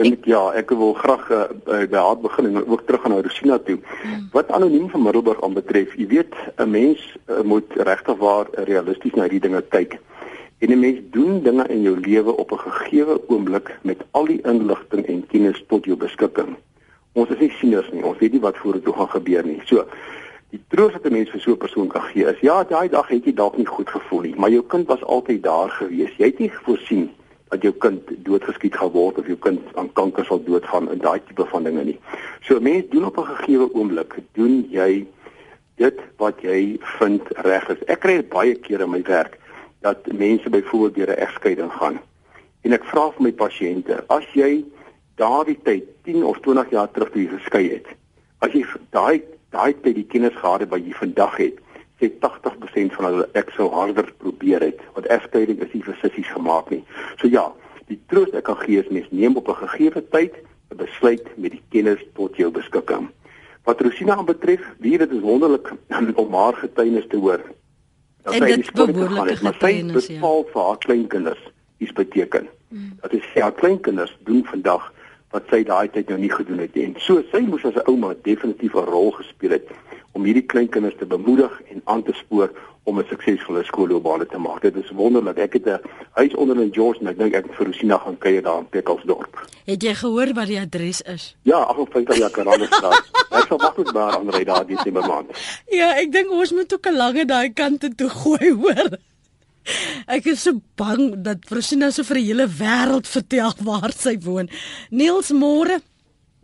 En 0.00 0.08
ek, 0.08 0.24
ja, 0.24 0.40
ek 0.56 0.72
wil 0.72 0.94
graag 0.96 1.28
uh, 1.30 1.42
by 1.66 1.86
haar 1.92 2.20
begin 2.22 2.48
en 2.50 2.62
ook 2.64 2.86
terug 2.88 3.04
aan 3.04 3.18
Rosina 3.20 3.58
toe. 3.58 3.78
Hmm. 4.02 4.28
Wat 4.32 4.52
anoniem 4.56 4.88
van 4.90 5.04
Middelburg 5.04 5.42
aanbetref, 5.44 5.92
jy 6.00 6.06
weet, 6.06 6.34
'n 6.56 6.70
mens 6.70 7.02
uh, 7.28 7.42
moet 7.44 7.68
regtig 7.76 8.16
waar 8.16 8.46
realisties 8.52 9.14
na 9.14 9.28
hierdie 9.28 9.44
dinge 9.48 9.62
kyk. 9.68 9.98
En 10.58 10.72
'n 10.72 10.80
mens 10.80 11.00
doen 11.10 11.42
dinge 11.42 11.66
in 11.68 11.82
jou 11.82 12.00
lewe 12.00 12.36
op 12.36 12.52
'n 12.52 12.64
gegeewe 12.64 13.20
oomblik 13.28 13.76
met 13.82 14.00
al 14.10 14.24
die 14.24 14.40
inligting 14.42 15.06
en 15.06 15.26
kennis 15.26 15.64
tot 15.68 15.84
jou 15.84 15.96
beskikking. 15.96 16.56
Ons 17.12 17.28
is 17.28 17.38
nie 17.38 17.52
sieners 17.58 17.90
nie. 17.92 18.04
Ons 18.04 18.18
weet 18.18 18.32
nie 18.32 18.40
wat 18.40 18.56
vorentoe 18.56 18.92
gaan 18.92 19.08
gebeur 19.08 19.44
nie. 19.44 19.60
So 19.64 19.86
die 20.50 20.62
troos 20.68 20.92
wat 20.92 21.06
'n 21.06 21.12
mens 21.12 21.30
vir 21.30 21.40
so 21.40 21.52
'n 21.52 21.64
persoon 21.64 21.88
kan 21.88 22.02
gee 22.02 22.26
is 22.26 22.40
ja, 22.40 22.64
daai 22.64 22.88
dag 22.88 23.08
het 23.08 23.24
jy 23.24 23.34
dalk 23.34 23.56
nie 23.56 23.66
goed 23.66 23.90
gevoel 23.90 24.20
nie, 24.20 24.34
maar 24.36 24.50
jou 24.50 24.62
kind 24.62 24.86
was 24.86 25.02
altyd 25.04 25.42
daar 25.42 25.70
gewees. 25.70 26.16
Jy 26.16 26.26
het 26.26 26.38
nie 26.38 26.52
voorsien 26.52 27.10
dat 27.48 27.62
jou 27.62 27.72
kind 27.72 28.02
doodgeskiet 28.24 28.74
gaan 28.76 28.90
word 28.90 29.18
of 29.18 29.26
jou 29.26 29.36
kind 29.36 29.60
aan 29.74 29.92
kanker 29.92 30.24
sal 30.24 30.42
doodgaan 30.44 30.90
en 30.90 30.98
daai 30.98 31.20
tipe 31.26 31.46
van 31.46 31.64
dinge 31.64 31.84
nie. 31.84 31.98
So 32.40 32.56
'n 32.56 32.62
mens 32.62 32.84
doen 32.90 33.04
op 33.04 33.18
'n 33.18 33.24
gegeewe 33.24 33.72
oomblik, 33.74 34.14
doen 34.32 34.66
jy 34.70 35.06
dit 35.76 36.00
wat 36.16 36.40
jy 36.40 36.78
vind 36.80 37.22
reg 37.28 37.68
is. 37.68 37.84
Ek 37.86 38.00
kry 38.00 38.22
baie 38.22 38.54
kere 38.54 38.84
in 38.84 38.90
my 38.90 39.02
werk 39.02 39.38
dat 39.80 40.12
mense 40.12 40.50
byvoorbeeld 40.50 40.94
deur 40.94 41.16
'n 41.16 41.20
egskeiding 41.26 41.72
gaan. 41.72 42.00
En 42.62 42.72
ek 42.72 42.84
vra 42.84 43.10
vir 43.10 43.22
my 43.22 43.32
pasiënte, 43.32 44.04
as 44.08 44.24
jy 44.32 44.64
daardie 45.14 45.58
tyd 45.62 45.84
10 46.04 46.24
of 46.24 46.40
20 46.40 46.70
jaar 46.70 46.90
terug 46.90 47.10
toe 47.10 47.22
jy 47.22 47.28
geskei 47.28 47.70
het, 47.70 47.86
as 48.38 48.52
jy 48.52 48.64
daai 48.90 49.22
daai 49.50 49.74
tyd 49.82 49.94
die 49.94 50.08
kennis 50.10 50.34
gehad 50.36 50.60
het 50.60 50.70
wat 50.70 50.84
jy 50.84 50.92
vandag 50.92 51.36
het, 51.36 51.60
sê 52.00 52.10
80% 52.20 52.96
van 52.96 53.08
hulle 53.08 53.28
ek 53.38 53.52
sou 53.56 53.68
harder 53.72 54.08
probeer 54.20 54.60
het 54.60 54.80
want 54.94 55.08
egskeiding 55.12 55.62
is 55.64 55.72
nie 55.72 55.84
vir 55.86 55.96
sissies 56.02 56.32
gemaak 56.34 56.70
nie. 56.70 56.82
So 57.20 57.28
ja, 57.28 57.48
die 57.88 57.98
troost 58.10 58.34
ek 58.36 58.48
kan 58.48 58.58
gee 58.64 58.82
is 58.82 58.90
mens 58.92 59.08
neem 59.10 59.36
op 59.36 59.48
'n 59.48 59.60
gegeewe 59.64 60.02
tyd 60.10 60.34
'n 60.70 60.76
besluit 60.76 61.26
met 61.36 61.52
die 61.52 61.62
kennis 61.70 62.02
tot 62.14 62.36
jou 62.36 62.50
beskikking. 62.50 63.08
Wat 63.64 63.80
Rosina 63.80 64.22
betref, 64.22 64.60
wie 64.78 64.98
dit 64.98 65.10
is 65.10 65.20
wonderlik 65.20 65.72
om 66.22 66.34
haar 66.34 66.54
getuienis 66.54 67.06
te 67.08 67.16
hoor. 67.16 67.42
Dat 68.22 68.34
en 68.34 68.46
dit 68.46 68.72
behoorlike 68.72 69.36
getuienis 69.36 70.06
ja. 70.06 70.20
Dit 70.20 70.50
vir 70.52 70.62
haar 70.62 70.78
kleinkinders 70.78 71.42
iets 71.78 71.92
beteken. 71.92 72.48
Hmm. 72.68 72.92
Dat 73.00 73.12
is 73.12 73.24
sy 73.32 73.40
haar 73.40 73.52
kleinkinders 73.52 74.16
doen 74.24 74.44
vandag 74.44 74.92
wat 75.30 75.44
sy 75.50 75.62
daai 75.64 75.88
tyd 75.88 76.08
nou 76.08 76.18
nie 76.18 76.30
gedoen 76.32 76.58
het 76.58 76.74
nie. 76.74 76.84
En 76.84 76.94
so 76.98 77.22
sy 77.32 77.40
moes 77.40 77.64
as 77.64 77.74
'n 77.74 77.88
ouma 77.90 78.14
definitief 78.22 78.74
'n 78.74 78.90
rol 78.90 79.10
gespeel 79.10 79.50
het 79.50 79.68
om 80.12 80.24
hierdie 80.24 80.46
kleinkinders 80.46 80.96
te 80.98 81.06
bemoedig 81.06 81.52
en 81.70 81.82
aan 81.84 82.02
te 82.02 82.12
spoor 82.12 82.50
om 82.86 82.98
'n 82.98 83.06
suksesvolle 83.08 83.64
skoolloopbaan 83.64 84.26
te 84.26 84.38
maak. 84.38 84.62
Dit 84.62 84.76
is 84.76 84.90
wonderlik. 84.90 85.38
Ek 85.38 85.52
het 85.52 85.66
'n 85.66 85.80
huis 86.12 86.34
onder 86.34 86.60
in 86.60 86.72
George 86.72 87.00
en 87.00 87.08
ek 87.08 87.18
dink 87.18 87.34
ek 87.34 87.44
het 87.46 87.54
vir 87.54 87.66
Rosina 87.66 87.98
gaan 87.98 88.18
kuier 88.18 88.42
daar 88.42 88.58
in 88.58 88.68
Pekalsdorp. 88.68 89.46
Het 89.64 89.82
jy 89.82 89.94
gehoor 89.94 90.34
wat 90.34 90.46
die 90.46 90.60
adres 90.60 91.00
is? 91.02 91.36
Ja, 91.42 91.58
58 91.58 92.16
Jacarandstraat. 92.16 93.04
ek 93.30 93.46
sal 93.48 93.58
maklik 93.58 93.92
maar 93.92 94.16
aanry 94.18 94.44
daar 94.44 94.66
die 94.66 94.76
Desember 94.76 95.06
maand. 95.06 95.26
Ja, 95.66 95.96
ek 95.96 96.12
dink 96.12 96.30
ons 96.30 96.52
moet 96.52 96.72
ook 96.74 96.86
'n 96.86 96.96
lange 96.96 97.24
daai 97.24 97.52
kante 97.52 97.94
toe 97.94 98.08
gooi, 98.08 98.52
hoor. 98.52 98.98
Ek 100.16 100.28
is 100.30 100.44
so 100.46 100.60
bang 100.78 101.16
dat 101.26 101.48
Rosina 101.50 101.90
so 101.90 102.06
vir 102.06 102.20
die 102.20 102.28
hele 102.30 102.46
wêreld 102.46 103.08
vertel 103.10 103.52
waar 103.66 103.94
sy 103.96 104.16
woon. 104.22 104.50
Niels 104.90 105.32
môre 105.34 105.80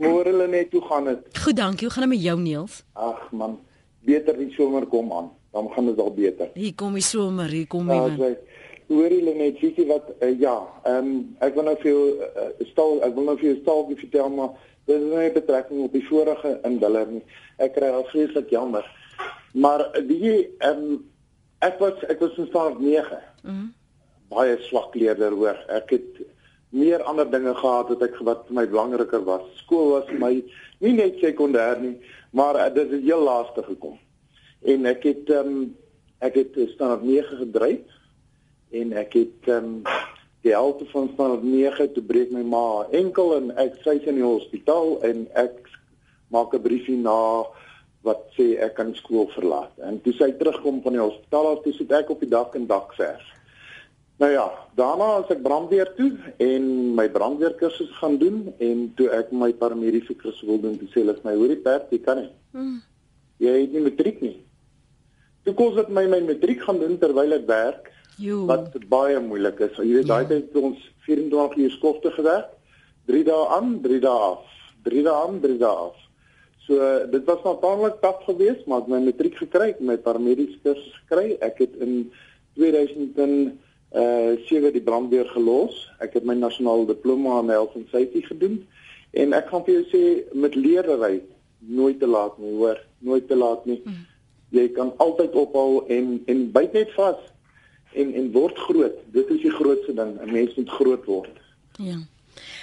Môre 0.02 0.32
hulle 0.32 0.48
net 0.50 0.72
toe 0.72 0.80
gaan 0.88 1.06
dit. 1.06 1.38
Goed, 1.44 1.56
dankie. 1.56 1.86
Hoe 1.86 1.94
gaan 1.94 2.08
dit 2.08 2.12
met 2.16 2.24
jou 2.24 2.38
Niels? 2.40 2.80
Ag 2.98 3.28
man, 3.30 3.58
beter 4.08 4.34
die 4.38 4.50
somer 4.56 4.86
kom 4.90 5.12
aan. 5.14 5.30
Dan 5.52 5.68
gaan 5.74 5.86
dit 5.86 6.00
al 6.00 6.10
beter. 6.16 6.48
Hier 6.56 6.74
kom 6.74 6.96
die 6.96 7.04
somer, 7.04 7.50
hier 7.52 7.68
kom 7.70 7.90
hy. 7.92 7.98
Ja, 8.00 8.32
hoor 8.92 9.12
hulle 9.12 9.34
net 9.36 9.60
siesie 9.60 9.86
wat 9.88 10.10
uh, 10.18 10.32
ja, 10.40 10.56
ehm 10.88 11.12
um, 11.12 11.12
ek 11.44 11.54
wil 11.56 11.68
nou 11.68 11.76
vir 11.80 11.90
jou 11.90 12.00
uh, 12.26 12.48
stal 12.72 12.98
ek 13.06 13.14
wil 13.16 13.28
nou 13.28 13.36
vir 13.38 13.48
jou 13.50 13.58
stal 13.60 13.86
vertel 13.92 14.32
maar 14.34 14.50
dit 14.90 14.96
is 14.96 15.06
nie 15.12 15.30
betrekking 15.36 15.84
op 15.86 15.94
die 15.94 16.04
vorige 16.08 16.56
indiller 16.68 17.08
nie. 17.12 17.22
Ek 17.62 17.76
kry 17.76 17.92
al 17.92 18.04
vreeslik 18.10 18.50
jammer. 18.52 18.88
Maar 19.54 19.86
die 20.08 20.34
ehm 20.34 20.82
um, 20.82 21.00
ek 21.62 21.78
was 21.78 22.02
ek 22.10 22.20
was 22.20 22.36
in 22.42 22.50
staat 22.50 22.80
9. 22.80 23.22
Mhm. 23.42 23.54
Mm 23.54 23.70
baie 24.32 24.56
swak 24.68 24.94
leerder 24.96 25.34
hoor. 25.36 25.58
Ek 25.68 25.90
het 25.92 26.22
meer 26.72 27.02
ander 27.08 27.28
dinge 27.28 27.54
gehad 27.54 27.90
wat 27.92 28.04
ek 28.06 28.16
wat 28.24 28.46
vir 28.48 28.56
my 28.60 28.64
belangriker 28.70 29.24
was. 29.26 29.44
Skool 29.60 29.90
was 29.96 30.08
vir 30.08 30.20
my 30.22 30.32
nie 30.80 30.94
net 30.96 31.20
sekondêr 31.20 31.80
nie, 31.82 31.94
maar 32.32 32.56
uh, 32.56 32.70
dit 32.72 32.94
het 32.96 33.04
heel 33.04 33.24
laaste 33.26 33.64
gekom. 33.66 33.98
En 34.64 34.88
ek 34.88 35.04
het 35.10 35.32
ehm 35.32 35.52
um, 35.52 35.62
ek 36.22 36.38
het 36.38 36.56
standaard 36.76 37.02
9 37.02 37.38
gedryf 37.42 37.98
en 38.80 38.92
ek 39.04 39.18
het 39.18 39.50
ehm 39.50 39.72
um, 39.72 40.02
die 40.42 40.54
helfte 40.54 40.86
van 40.90 41.10
standaard 41.14 41.44
9 41.46 41.92
toe 41.94 42.02
breek 42.06 42.32
my 42.34 42.42
ma 42.46 42.66
enkel 42.90 43.36
en 43.36 43.50
ek 43.62 43.76
sy 43.84 43.98
in 44.00 44.20
die 44.20 44.26
hospitaal 44.26 44.96
en 45.06 45.26
ek 45.38 45.60
maak 46.32 46.54
'n 46.54 46.62
briefie 46.62 46.96
na 46.96 47.44
wat 48.06 48.24
sê 48.36 48.56
ek 48.64 48.74
kan 48.78 48.94
skool 48.98 49.28
verlaat. 49.34 49.72
En 49.86 50.00
toe 50.02 50.14
sy 50.16 50.32
terugkom 50.38 50.82
van 50.82 50.96
die 50.96 51.02
hospitaal 51.02 51.52
af, 51.52 51.62
toe 51.62 51.74
sit 51.76 51.92
ek 51.94 52.10
op 52.10 52.20
die 52.24 52.30
dak 52.30 52.56
en 52.58 52.66
dak 52.70 52.94
vers. 52.98 53.28
Nou 54.22 54.30
ja, 54.30 54.46
daarna 54.78 55.08
as 55.18 55.30
ek 55.34 55.42
brandweer 55.42 55.88
toe 55.96 56.10
en 56.42 56.66
my 56.98 57.08
brandweerkursus 57.10 57.90
gaan 57.98 58.18
doen 58.20 58.52
en 58.62 58.84
toe 58.98 59.08
ek 59.14 59.32
my 59.34 59.50
paramediese 59.58 60.14
kursus 60.18 60.44
wil 60.46 60.60
doen, 60.62 60.78
sê 60.92 61.00
hulle 61.00 61.16
vir 61.18 61.26
my, 61.30 61.34
"Hoorie 61.36 61.62
perd, 61.64 61.90
jy 61.90 61.98
kan 61.98 62.18
nie. 62.18 62.30
Hmm. 62.52 62.82
Jy 63.38 63.60
het 63.60 63.72
nie 63.72 63.80
matriek 63.80 64.20
nie." 64.22 64.38
Toe 65.44 65.54
kos 65.54 65.74
dit 65.74 65.88
my 65.88 66.06
my 66.06 66.20
matriek 66.20 66.60
gaan 66.62 66.78
doen 66.78 66.98
terwyl 66.98 67.32
ek 67.32 67.46
werk. 67.46 67.90
Jo. 68.18 68.46
Wat 68.46 68.76
baie 68.88 69.18
moeilik 69.20 69.60
is. 69.60 69.76
Jy 69.76 69.94
weet 69.94 70.06
daai 70.06 70.22
ja. 70.22 70.28
tyd 70.28 70.56
ons 70.56 70.78
24 71.06 71.56
uur 71.56 71.70
skofte 71.70 72.10
gewerk. 72.10 72.50
3 73.06 73.24
dae 73.24 73.46
aan, 73.56 73.80
3 73.82 74.00
dae 74.00 74.18
af. 74.30 74.44
3 74.84 75.02
dae 75.02 75.14
aan, 75.14 75.40
3 75.40 75.58
dae 75.58 75.68
af. 75.88 75.96
So 76.66 76.78
dit 77.10 77.24
was 77.26 77.42
nou 77.42 77.56
taamlik 77.60 77.98
taaf 78.00 78.22
geweest, 78.28 78.66
maar 78.70 78.84
ek 78.84 78.90
my 78.92 79.00
matriek 79.02 79.34
gekry, 79.40 79.72
my 79.80 79.96
paramediese 79.98 80.60
kursus 80.62 80.94
gekry. 81.02 81.34
Ek 81.42 81.58
het 81.64 81.74
in 81.82 82.12
2000 82.60 83.18
en 83.24 83.34
uh 83.92 84.38
sewe 84.48 84.70
die 84.72 84.84
brandweer 84.84 85.28
gelos. 85.34 85.74
Ek 86.00 86.14
het 86.16 86.24
my 86.24 86.36
nasionale 86.38 86.86
diploma 86.88 87.40
in 87.42 87.50
health 87.52 87.74
and 87.76 87.90
safety 87.92 88.22
gedoen 88.28 88.62
en 89.12 89.34
ek 89.36 89.50
gaan 89.50 89.64
vir 89.66 89.74
jou 89.74 89.84
sê 89.90 90.04
met 90.32 90.54
leerdery 90.56 91.18
nooit 91.58 91.98
te 92.00 92.08
laat 92.08 92.38
nie, 92.40 92.54
hoor, 92.56 92.80
nooit 93.04 93.26
te 93.28 93.36
laat 93.36 93.66
nie. 93.68 93.82
Hmm. 93.84 94.06
Jy 94.56 94.70
kan 94.76 94.94
altyd 95.04 95.36
ophou 95.36 95.82
en 95.92 96.14
en 96.30 96.40
byt 96.54 96.72
net 96.78 96.94
vas 96.96 97.20
en 97.92 98.14
en 98.16 98.32
word 98.32 98.58
groot. 98.68 98.96
Dit 99.12 99.28
is 99.34 99.42
die 99.44 99.52
grootste 99.52 99.94
ding. 99.94 100.16
'n 100.20 100.32
Mens 100.32 100.54
moet 100.56 100.70
groot 100.78 101.04
word. 101.04 101.36
Ja. 101.76 101.98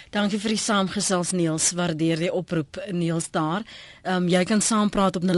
Dankie 0.10 0.40
vir 0.42 0.56
die 0.56 0.58
saamgesels 0.58 1.32
Niels. 1.38 1.68
Waardeer 1.78 2.18
die 2.18 2.34
oproep 2.34 2.80
Niels 2.92 3.30
daar. 3.30 3.62
Ehm 4.02 4.24
um, 4.24 4.30
jy 4.30 4.44
kan 4.44 4.62
saampraat 4.62 5.16
op 5.16 5.24
0891104553. 5.24 5.30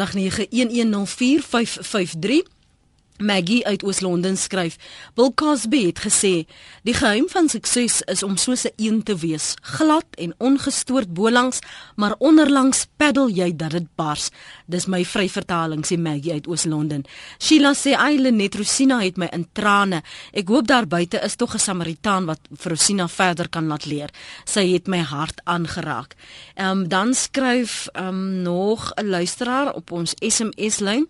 Maggie 3.21 3.65
uit 3.65 3.83
Oos-London 3.83 4.37
skryf: 4.37 4.75
"Bill 5.13 5.31
Cosby 5.35 5.85
het 5.85 5.99
gesê, 5.99 6.45
die 6.83 6.93
geheim 6.93 7.29
van 7.29 7.49
sukses 7.49 8.01
is 8.01 8.23
om 8.23 8.37
soos 8.37 8.65
'n 8.65 8.73
een 8.75 9.03
te 9.03 9.15
wees, 9.15 9.53
glad 9.61 10.05
en 10.17 10.33
ongestoord 10.37 11.13
bolangs, 11.13 11.59
maar 11.95 12.15
onderlangs 12.17 12.87
paddel 12.97 13.29
jy 13.29 13.55
dat 13.55 13.71
dit 13.71 13.87
bars." 13.95 14.29
Dis 14.65 14.85
my 14.85 15.05
vryvertaling 15.05 15.85
sê 15.85 15.97
Maggie 15.97 16.31
uit 16.31 16.47
Oos-London. 16.47 17.05
Sheila 17.39 17.73
sê: 17.73 17.91
"Eile 17.95 18.31
net 18.31 18.55
Rosina 18.55 18.99
het 18.99 19.17
my 19.17 19.27
in 19.31 19.47
trane. 19.51 20.03
Ek 20.31 20.47
hoop 20.47 20.67
daar 20.67 20.87
buite 20.87 21.19
is 21.23 21.35
tog 21.35 21.53
'n 21.53 21.59
Samaritaan 21.59 22.25
wat 22.25 22.39
vir 22.51 22.71
Rosina 22.71 23.07
verder 23.07 23.49
kan 23.49 23.67
laat 23.67 23.85
leer. 23.85 24.09
Sy 24.45 24.71
het 24.73 24.87
my 24.87 24.99
hart 24.99 25.41
aangeraak." 25.43 26.15
Ehm 26.55 26.69
um, 26.69 26.87
dan 26.87 27.13
skryf 27.13 27.87
ehm 27.91 28.07
um, 28.07 28.41
nog 28.41 28.91
'n 28.95 29.09
luisteraar 29.09 29.73
op 29.73 29.91
ons 29.91 30.13
SMS 30.19 30.79
lyn. 30.79 31.07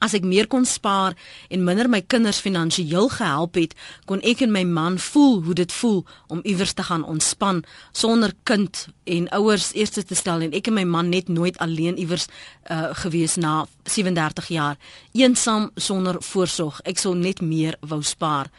As 0.00 0.14
ek 0.16 0.24
meer 0.24 0.48
kon 0.50 0.64
spaar 0.64 1.16
en 1.52 1.64
minder 1.64 1.88
my 1.90 2.00
kinders 2.00 2.40
finansiëel 2.40 3.10
gehelp 3.12 3.58
het, 3.60 3.74
kon 4.08 4.22
ek 4.26 4.42
en 4.46 4.52
my 4.54 4.64
man 4.64 4.98
voel 4.98 5.42
hoe 5.44 5.54
dit 5.54 5.72
voel 5.80 6.04
om 6.32 6.40
iewers 6.42 6.72
te 6.72 6.86
gaan 6.88 7.04
ontspan 7.04 7.62
sonder 7.92 8.32
kind 8.48 8.86
en 9.04 9.28
ouers 9.36 9.70
eers 9.74 9.92
te 9.92 10.16
stel 10.16 10.46
en 10.46 10.56
ek 10.56 10.70
en 10.70 10.78
my 10.80 10.86
man 10.88 11.10
net 11.12 11.28
nooit 11.28 11.58
alleen 11.58 11.98
iewers 12.00 12.28
uh, 12.70 12.90
gewees 13.02 13.36
na 13.36 13.66
37 13.84 14.48
jaar, 14.48 14.78
eensaam 15.12 15.70
sonder 15.76 16.20
voorsorg. 16.22 16.80
Ek 16.84 16.98
sou 16.98 17.14
net 17.14 17.40
meer 17.42 17.76
wou 17.80 18.02
spaar. 18.06 18.50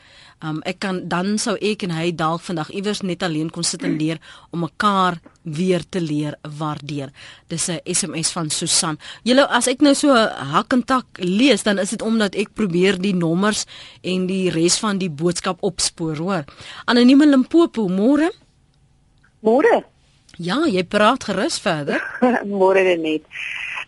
Um 0.41 0.61
ek 0.65 0.79
kan 0.81 1.03
dan 1.09 1.37
sou 1.37 1.53
ek 1.61 1.83
en 1.85 1.91
hy 1.93 2.09
dalk 2.17 2.41
vandag 2.41 2.71
iewers 2.73 3.03
net 3.05 3.21
alleen 3.23 3.51
kon 3.53 3.63
sit 3.63 3.83
en 3.85 3.93
leer 3.99 4.17
om 4.49 4.63
mekaar 4.65 5.19
weer 5.43 5.83
te 5.85 6.01
leer 6.01 6.37
waardeer. 6.57 7.11
Dis 7.47 7.69
'n 7.69 7.79
SMS 7.85 8.31
van 8.31 8.49
Susan. 8.49 8.97
Julle 9.23 9.47
as 9.47 9.67
ek 9.67 9.81
nou 9.81 9.93
so 9.93 10.13
hak 10.53 10.73
en 10.73 10.83
tak 10.83 11.05
lees, 11.17 11.63
dan 11.63 11.79
is 11.79 11.89
dit 11.89 12.01
omdat 12.01 12.35
ek 12.35 12.53
probeer 12.53 12.97
die 12.97 13.13
nommers 13.13 13.65
en 14.01 14.25
die 14.27 14.49
res 14.49 14.79
van 14.79 14.97
die 14.97 15.09
boodskap 15.09 15.57
opspoor, 15.61 16.17
hoor. 16.17 16.43
Anonieme 16.85 17.25
Limpopo, 17.25 17.87
môre? 17.87 18.31
Môre. 19.41 19.83
Ja, 20.37 20.65
jy 20.65 20.83
praat 20.83 21.23
gerus 21.23 21.59
verder. 21.59 22.01
môre 22.45 22.97
net. 22.97 23.21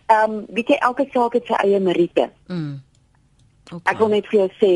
Ehm 0.08 0.32
um, 0.32 0.46
weet 0.50 0.68
jy 0.68 0.78
elke 0.82 1.08
saak 1.14 1.34
het 1.34 1.46
sy 1.48 1.54
eie 1.64 1.80
meriete. 1.80 2.30
Mm. 2.48 2.82
Okay. 3.72 3.94
Ek 3.94 4.00
wil 4.00 4.12
net 4.12 4.28
vir 4.28 4.40
jou 4.40 4.50
sê 4.60 4.72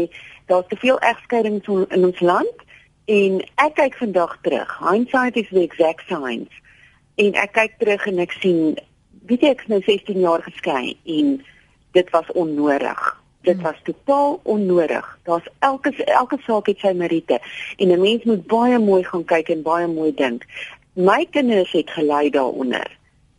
daar's 0.47 0.67
te 0.67 0.75
veel 0.75 0.99
egskeidings 0.99 1.67
in 1.67 2.05
ons 2.05 2.19
land 2.19 2.65
en 3.05 3.39
ek 3.63 3.75
kyk 3.79 3.95
vandag 4.01 4.37
terug. 4.41 4.71
Hindsight 4.79 5.35
is 5.35 5.49
the 5.49 5.61
exact 5.63 6.07
science. 6.07 6.63
En 7.15 7.37
ek 7.39 7.53
kyk 7.55 7.77
terug 7.79 8.07
en 8.11 8.19
ek 8.23 8.35
sien 8.41 8.75
weet 9.27 9.43
jy 9.43 9.53
ek's 9.55 9.69
nou 9.71 9.79
16 9.83 10.19
jaar 10.23 10.43
geskei 10.43 10.95
en 11.17 11.37
dit 11.97 12.11
was 12.15 12.31
onnodig. 12.31 13.01
Dit 13.47 13.61
was 13.63 13.79
totaal 13.83 14.39
onnodig. 14.43 15.07
Daar's 15.23 15.47
elke 15.59 15.93
elke 16.05 16.39
saak 16.43 16.67
het 16.71 16.83
sy 16.83 16.91
meriete 16.95 17.39
en 17.77 17.91
'n 17.91 18.01
mens 18.01 18.23
moet 18.23 18.47
baie 18.47 18.79
mooi 18.79 19.03
gaan 19.03 19.25
kyk 19.25 19.49
en 19.49 19.61
baie 19.61 19.87
mooi 19.87 20.13
dink. 20.13 20.45
My 20.93 21.27
kinders 21.31 21.71
het 21.71 21.89
gelei 21.89 22.29
daaronder 22.29 22.96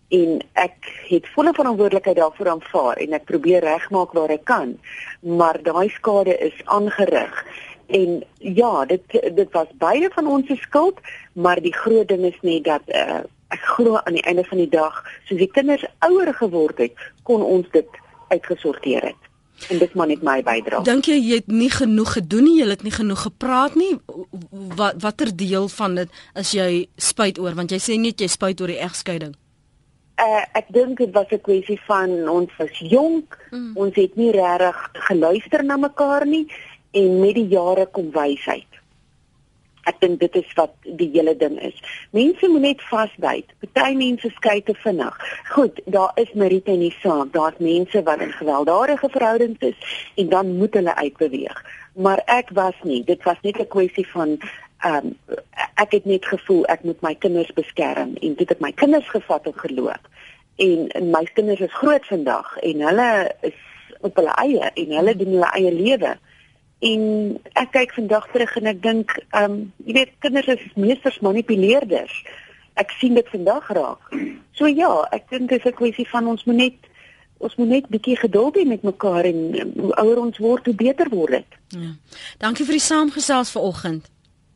en 0.08 0.38
ek 0.52 0.90
het 1.08 1.28
volle 1.34 1.52
verantwoordelikheid 1.52 2.16
daarvoor 2.16 2.52
aanvaar 2.56 3.00
en 3.04 3.16
ek 3.18 3.24
probeer 3.28 3.64
regmaak 3.64 4.12
waar 4.16 4.32
ek 4.32 4.44
kan 4.48 4.76
maar 5.20 5.60
daai 5.62 5.88
skade 5.96 6.36
is 6.50 6.60
aangerig 6.64 7.42
en 7.86 8.22
ja 8.38 8.84
dit 8.84 9.18
dit 9.40 9.50
was 9.52 9.68
beide 9.78 10.10
van 10.14 10.26
ons 10.26 10.46
se 10.46 10.56
skuld 10.56 11.00
maar 11.32 11.60
die 11.60 11.74
groot 11.74 12.08
ding 12.08 12.24
is 12.24 12.40
net 12.42 12.64
dat 12.64 12.94
uh, 12.94 13.24
ek 13.54 13.64
glo 13.76 13.96
aan 13.96 14.16
die 14.18 14.24
einde 14.28 14.44
van 14.44 14.60
die 14.60 14.70
dag 14.72 15.00
soos 15.28 15.40
die 15.40 15.50
kinders 15.52 15.84
ouer 16.04 16.32
geword 16.36 16.80
het 16.84 17.08
kon 17.28 17.44
ons 17.44 17.68
dit 17.72 17.88
uitgesorteer 18.28 19.10
het. 19.12 19.24
En 19.68 19.80
dit 19.80 19.94
maar 19.94 20.06
net 20.06 20.22
my 20.22 20.38
bydra. 20.46 20.84
Dink 20.86 21.08
jy 21.10 21.16
jy 21.18 21.40
het 21.40 21.48
nie 21.50 21.70
genoeg 21.72 22.12
gedoen 22.14 22.46
nie, 22.46 22.58
jy 22.60 22.68
het 22.70 22.84
nie 22.86 22.94
genoeg 22.94 23.24
gepraat 23.26 23.74
nie? 23.74 23.96
Wat 24.78 25.00
watter 25.02 25.32
deel 25.34 25.66
van 25.72 25.96
dit 25.98 26.20
is 26.38 26.52
jy 26.54 26.70
spyt 26.94 27.40
oor 27.42 27.56
want 27.58 27.74
jy 27.74 27.80
sê 27.82 27.98
net 27.98 28.22
jy 28.22 28.30
spyt 28.30 28.62
oor 28.62 28.70
die 28.70 28.82
egskeiding? 28.84 29.34
Uh, 30.18 30.42
ek 30.58 30.72
dink 30.74 30.98
dit 30.98 31.12
was 31.14 31.30
'n 31.30 31.40
kwessie 31.40 31.80
van 31.86 32.28
ons 32.28 32.50
was 32.58 32.78
jonk, 32.78 33.38
mm. 33.50 33.76
ons 33.76 33.94
het 33.94 34.16
nie 34.16 34.32
regtig 34.34 34.90
geluister 34.92 35.64
na 35.64 35.76
mekaar 35.76 36.26
nie 36.26 36.46
en 36.90 37.20
met 37.20 37.34
die 37.34 37.46
jare 37.46 37.86
kom 37.86 38.10
wysheid. 38.10 38.66
Ek 39.88 40.00
dink 40.00 40.20
dit 40.20 40.34
is 40.36 40.48
wat 40.58 40.74
die 40.82 41.08
hele 41.14 41.36
ding 41.38 41.56
is. 41.64 41.76
Mense 42.10 42.48
moet 42.48 42.64
net 42.66 42.82
vasbyt. 42.90 43.54
Party 43.62 43.94
mense 43.96 44.28
skei 44.36 44.60
te 44.62 44.74
vinnig. 44.74 45.14
Goed, 45.54 45.80
daar 45.86 46.12
is 46.20 46.32
Marita 46.34 46.74
in 46.74 46.84
die 46.84 46.96
saak. 47.00 47.32
Daar's 47.32 47.62
mense 47.62 48.02
wat 48.02 48.20
in 48.20 48.32
gewelddadige 48.32 49.08
verhoudings 49.14 49.70
is 49.70 49.94
en 50.16 50.28
dan 50.28 50.56
moet 50.58 50.74
hulle 50.74 50.94
uitbeweeg. 50.94 51.62
Maar 51.94 52.22
ek 52.26 52.50
was 52.58 52.76
nie. 52.82 53.04
Dit 53.04 53.22
was 53.24 53.40
net 53.42 53.58
'n 53.58 53.68
kwessie 53.68 54.06
van 54.12 54.38
um, 54.84 55.16
ek 55.74 55.92
het 55.96 56.04
net 56.04 56.26
gevoel 56.26 56.64
ek 56.66 56.82
moet 56.82 57.00
my 57.02 57.14
kinders 57.14 57.50
beskerm 57.56 58.14
en 58.14 58.34
dit 58.34 58.48
het 58.48 58.60
my 58.60 58.72
kinders 58.72 59.08
gevat 59.08 59.46
en 59.46 59.56
geloop. 59.56 60.08
En, 60.58 60.88
en 60.88 61.10
my 61.10 61.24
kinders 61.32 61.60
is 61.60 61.74
groot 61.80 62.06
vandag 62.06 62.56
en 62.66 62.80
hulle 62.86 63.10
is 63.46 63.58
op 64.00 64.16
hulle 64.16 64.34
eie 64.42 64.70
en 64.74 64.96
hulle 64.98 65.14
doen 65.16 65.32
hulle 65.36 65.52
eie 65.58 65.72
lewe. 65.74 66.16
En 66.78 67.02
ek 67.58 67.72
kyk 67.74 67.94
vandag 67.96 68.28
terug 68.32 68.56
en 68.60 68.70
ek 68.70 68.82
dink, 68.82 69.16
ehm, 69.30 69.44
um, 69.44 69.56
jy 69.86 69.96
weet 69.96 70.12
kinders 70.22 70.50
is 70.54 70.76
meesters 70.78 71.18
manipuleerders. 71.26 72.14
Ek 72.78 72.94
sien 73.00 73.18
dit 73.18 73.34
vandag 73.34 73.66
raak. 73.74 74.12
So 74.54 74.70
ja, 74.70 74.90
ek 75.14 75.26
dink 75.30 75.50
dit 75.50 75.58
is 75.58 75.72
'n 75.72 75.74
kwessie 75.74 76.06
van 76.08 76.26
ons 76.26 76.44
moet 76.44 76.56
net 76.56 76.86
ons 77.38 77.54
moet 77.56 77.68
net 77.68 77.88
bietjie 77.88 78.16
geduld 78.18 78.56
hê 78.58 78.66
met 78.66 78.82
mekaar 78.82 79.24
en 79.24 79.38
hoe 79.78 79.94
ouer 79.94 80.18
ons 80.18 80.38
word, 80.38 80.64
hoe 80.66 80.74
beter 80.74 81.08
word 81.08 81.30
dit. 81.30 81.58
Ja. 81.68 81.92
Dankie 82.38 82.64
vir 82.66 82.78
die 82.78 82.82
saamgesels 82.82 83.50
vanoggend. 83.54 84.10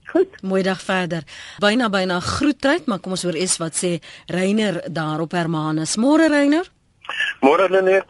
Goed. 0.07 0.43
Mooi 0.43 0.63
dag 0.63 0.81
verder. 0.83 1.23
Byna 1.59 1.89
byna 1.89 2.21
groettyd, 2.21 2.87
maar 2.87 2.99
kom 2.99 3.15
ons 3.17 3.23
hoor 3.23 3.39
eers 3.39 3.57
wat 3.63 3.77
sê 3.79 3.99
Reiner 4.27 4.83
daar 4.93 5.21
op 5.21 5.33
Hermanus. 5.33 5.97
Môre 5.97 6.29
Reiner? 6.29 6.69
Môre 7.41 7.69
Lenet. 7.71 8.09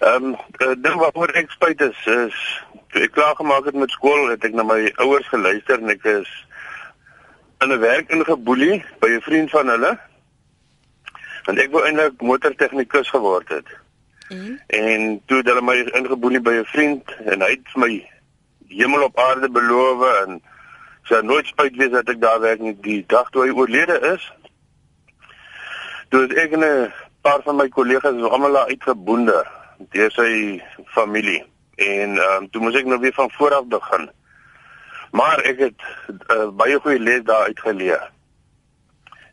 Ehm 0.00 0.34
um, 0.34 0.36
ding 0.82 0.96
waaroor 1.00 1.32
ek 1.38 1.50
spyt 1.50 1.80
is 1.80 2.06
is 2.06 2.38
toe 2.92 3.02
ek 3.02 3.14
klaar 3.16 3.34
gemaak 3.36 3.64
het 3.64 3.74
met 3.74 3.90
skool, 3.90 4.28
het 4.30 4.44
ek 4.44 4.54
na 4.54 4.62
my 4.66 4.92
ouers 5.02 5.28
geluister 5.28 5.80
en 5.80 5.90
ek 5.90 6.04
is 6.04 6.30
in 7.64 7.72
'n 7.72 7.80
werk 7.80 8.10
ingeboelie 8.10 8.84
by 9.00 9.08
'n 9.08 9.20
vriend 9.20 9.50
van 9.50 9.68
hulle. 9.68 9.92
Want 11.44 11.58
ek 11.58 11.70
wou 11.70 11.84
eintlik 11.84 12.20
motortegnikus 12.20 13.10
geword 13.10 13.48
het. 13.48 13.68
Mm. 14.28 14.60
En 14.66 15.22
toe 15.26 15.36
het 15.36 15.46
hulle 15.46 15.62
my 15.62 15.76
ingeboelie 16.00 16.40
by 16.40 16.54
'n 16.60 16.64
vriend 16.64 17.04
en 17.24 17.40
hy 17.40 17.50
het 17.50 17.66
vir 17.72 17.80
my 17.80 17.92
hemel 18.68 19.02
op 19.02 19.18
aarde 19.18 19.50
beloof 19.50 20.00
en 20.24 20.42
sy 21.08 21.20
nooit 21.22 21.46
spyt 21.46 21.76
wees 21.76 21.92
dat 21.92 22.08
ek 22.08 22.20
daar 22.20 22.40
werk 22.40 22.60
nie 22.60 22.76
die 22.84 23.04
dag 23.06 23.30
toe 23.30 23.44
hy 23.44 23.52
oorlede 23.52 23.98
is. 24.14 24.32
Toe 26.08 26.24
het 26.24 26.32
ek 26.32 26.56
'n 26.56 26.92
paar 27.22 27.42
van 27.42 27.56
my 27.56 27.68
kollegas 27.68 28.22
almal 28.22 28.56
uitgeboende 28.68 29.44
deur 29.90 30.10
sy 30.10 30.62
familie 30.96 31.44
en 31.76 32.18
ehm 32.18 32.42
um, 32.42 32.50
toe 32.50 32.60
moes 32.62 32.76
ek 32.76 32.86
nou 32.86 33.00
weer 33.00 33.12
van 33.12 33.30
voor 33.30 33.54
af 33.54 33.66
begin. 33.66 34.10
Maar 35.10 35.38
ek 35.38 35.58
het 35.58 35.80
uh, 36.34 36.48
baie 36.50 36.78
goeie 36.80 36.98
les 36.98 37.22
daar 37.22 37.46
uitgeleer. 37.46 38.10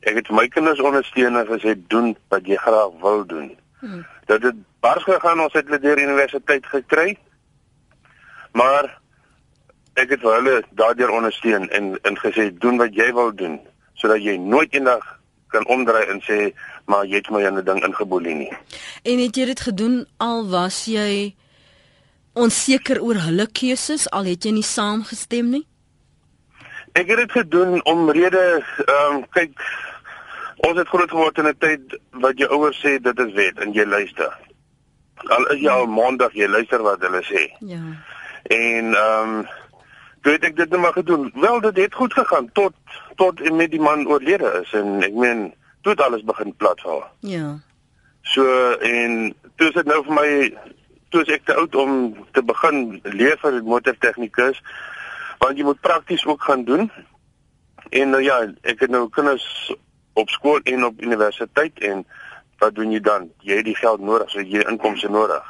Ek 0.01 0.15
het 0.15 0.29
my 0.29 0.47
kinders 0.47 0.81
ondersteun 0.81 1.37
en 1.37 1.47
gesê 1.47 1.75
doen 1.87 2.15
wat 2.29 2.45
jy 2.45 2.55
graag 2.55 2.97
wil 3.01 3.25
doen. 3.25 3.57
Hmm. 3.79 4.05
Dat 4.25 4.41
dit 4.41 4.55
bars 4.79 5.03
gegaan 5.03 5.41
ons 5.41 5.53
het 5.53 5.65
hulle 5.65 5.79
deur 5.79 6.01
universiteit 6.01 6.65
gekry. 6.65 7.17
Maar 8.53 9.00
ek 9.93 10.09
het 10.09 10.21
hulle 10.21 10.63
daardeur 10.71 11.11
ondersteun 11.11 11.69
en 11.69 11.97
en 12.01 12.17
gesê 12.17 12.51
doen 12.57 12.77
wat 12.77 12.95
jy 12.95 13.11
wil 13.13 13.35
doen 13.35 13.59
sodat 13.93 14.23
jy 14.23 14.37
nooit 14.37 14.73
eendag 14.73 15.03
kan 15.51 15.67
omdraai 15.67 16.05
en 16.07 16.21
sê 16.23 16.53
maar 16.85 17.05
jy 17.05 17.19
het 17.19 17.29
my 17.29 17.43
in 17.43 17.57
'n 17.57 17.65
ding 17.65 17.83
ingeboelie 17.83 18.35
nie. 18.35 18.53
En 19.03 19.19
het 19.19 19.35
jy 19.35 19.45
dit 19.45 19.59
gedoen 19.59 20.05
al 20.17 20.49
was 20.49 20.85
jy 20.85 21.35
onseker 22.33 23.01
oor 23.01 23.15
hulle 23.15 23.47
keuses 23.51 24.09
al 24.09 24.23
het 24.23 24.43
jy 24.43 24.51
nie 24.51 24.63
saamgestem 24.63 25.49
nie? 25.49 25.65
Ek 26.93 27.07
het 27.07 27.17
dit 27.17 27.31
gedoen 27.31 27.85
omrede 27.85 28.63
ehm 28.85 29.15
um, 29.15 29.25
kyk 29.29 29.53
ons 30.67 30.77
het 30.77 30.87
groot 30.87 31.09
geword 31.09 31.37
in 31.37 31.47
'n 31.47 31.57
tyd 31.57 31.99
wat 32.11 32.37
jou 32.37 32.49
ouers 32.49 32.79
sê 32.79 32.99
dit 33.01 33.19
is 33.19 33.33
wet 33.33 33.59
en 33.59 33.73
jy 33.73 33.85
luister. 33.85 34.37
Al 35.15 35.45
is 35.45 35.59
jy 35.61 35.69
al 35.69 35.87
maandag 35.87 36.33
jy 36.33 36.47
luister 36.47 36.81
wat 36.81 37.01
hulle 37.01 37.23
sê. 37.23 37.51
Ja. 37.59 37.83
En 38.43 38.93
ehm 38.93 39.29
um, 39.29 39.47
toe 40.21 40.35
het 40.35 40.45
ek 40.45 40.55
dit 40.55 40.69
net 40.69 40.79
maar 40.79 40.93
gedoen. 40.93 41.31
Wel 41.35 41.61
dit 41.61 41.77
het 41.77 41.93
goed 41.93 42.13
gegaan 42.13 42.51
tot 42.51 42.73
tot 43.15 43.41
en 43.41 43.55
met 43.55 43.71
die 43.71 43.81
man 43.81 44.07
oorlede 44.07 44.51
is 44.61 44.73
en 44.73 45.01
ek 45.05 45.13
meen 45.13 45.53
toe 45.81 45.91
het 45.91 46.01
alles 46.01 46.23
begin 46.23 46.55
platval. 46.55 47.03
Ja. 47.19 47.59
So 48.21 48.45
en 48.71 49.33
toe 49.55 49.67
is 49.67 49.73
dit 49.73 49.85
nou 49.85 50.03
vir 50.05 50.13
my 50.13 50.31
toe 51.09 51.21
is 51.25 51.33
ek 51.35 51.45
te 51.45 51.55
oud 51.57 51.75
om 51.75 52.15
te 52.31 52.43
begin 52.43 52.99
leer 53.03 53.37
vir 53.41 53.61
motortegnikus 53.63 54.61
want 55.41 55.57
jy 55.57 55.65
moet 55.65 55.81
prakties 55.81 56.25
ook 56.25 56.43
gaan 56.43 56.63
doen. 56.63 56.91
En 57.89 58.13
nou 58.13 58.21
ja, 58.23 58.37
ek 58.61 58.85
het 58.85 58.91
nou 58.93 59.07
kinders 59.09 59.73
op 60.13 60.29
skool 60.29 60.59
en 60.69 60.85
op 60.85 61.01
universiteit 61.01 61.79
en 61.79 62.05
wat 62.61 62.75
doen 62.77 62.91
jy 62.93 62.99
dan? 63.01 63.31
Jy 63.41 63.57
het 63.57 63.65
die 63.65 63.75
geld 63.75 64.03
nodig, 64.05 64.29
so 64.29 64.41
jy 64.41 64.61
inkomste 64.69 65.09
nodig. 65.09 65.41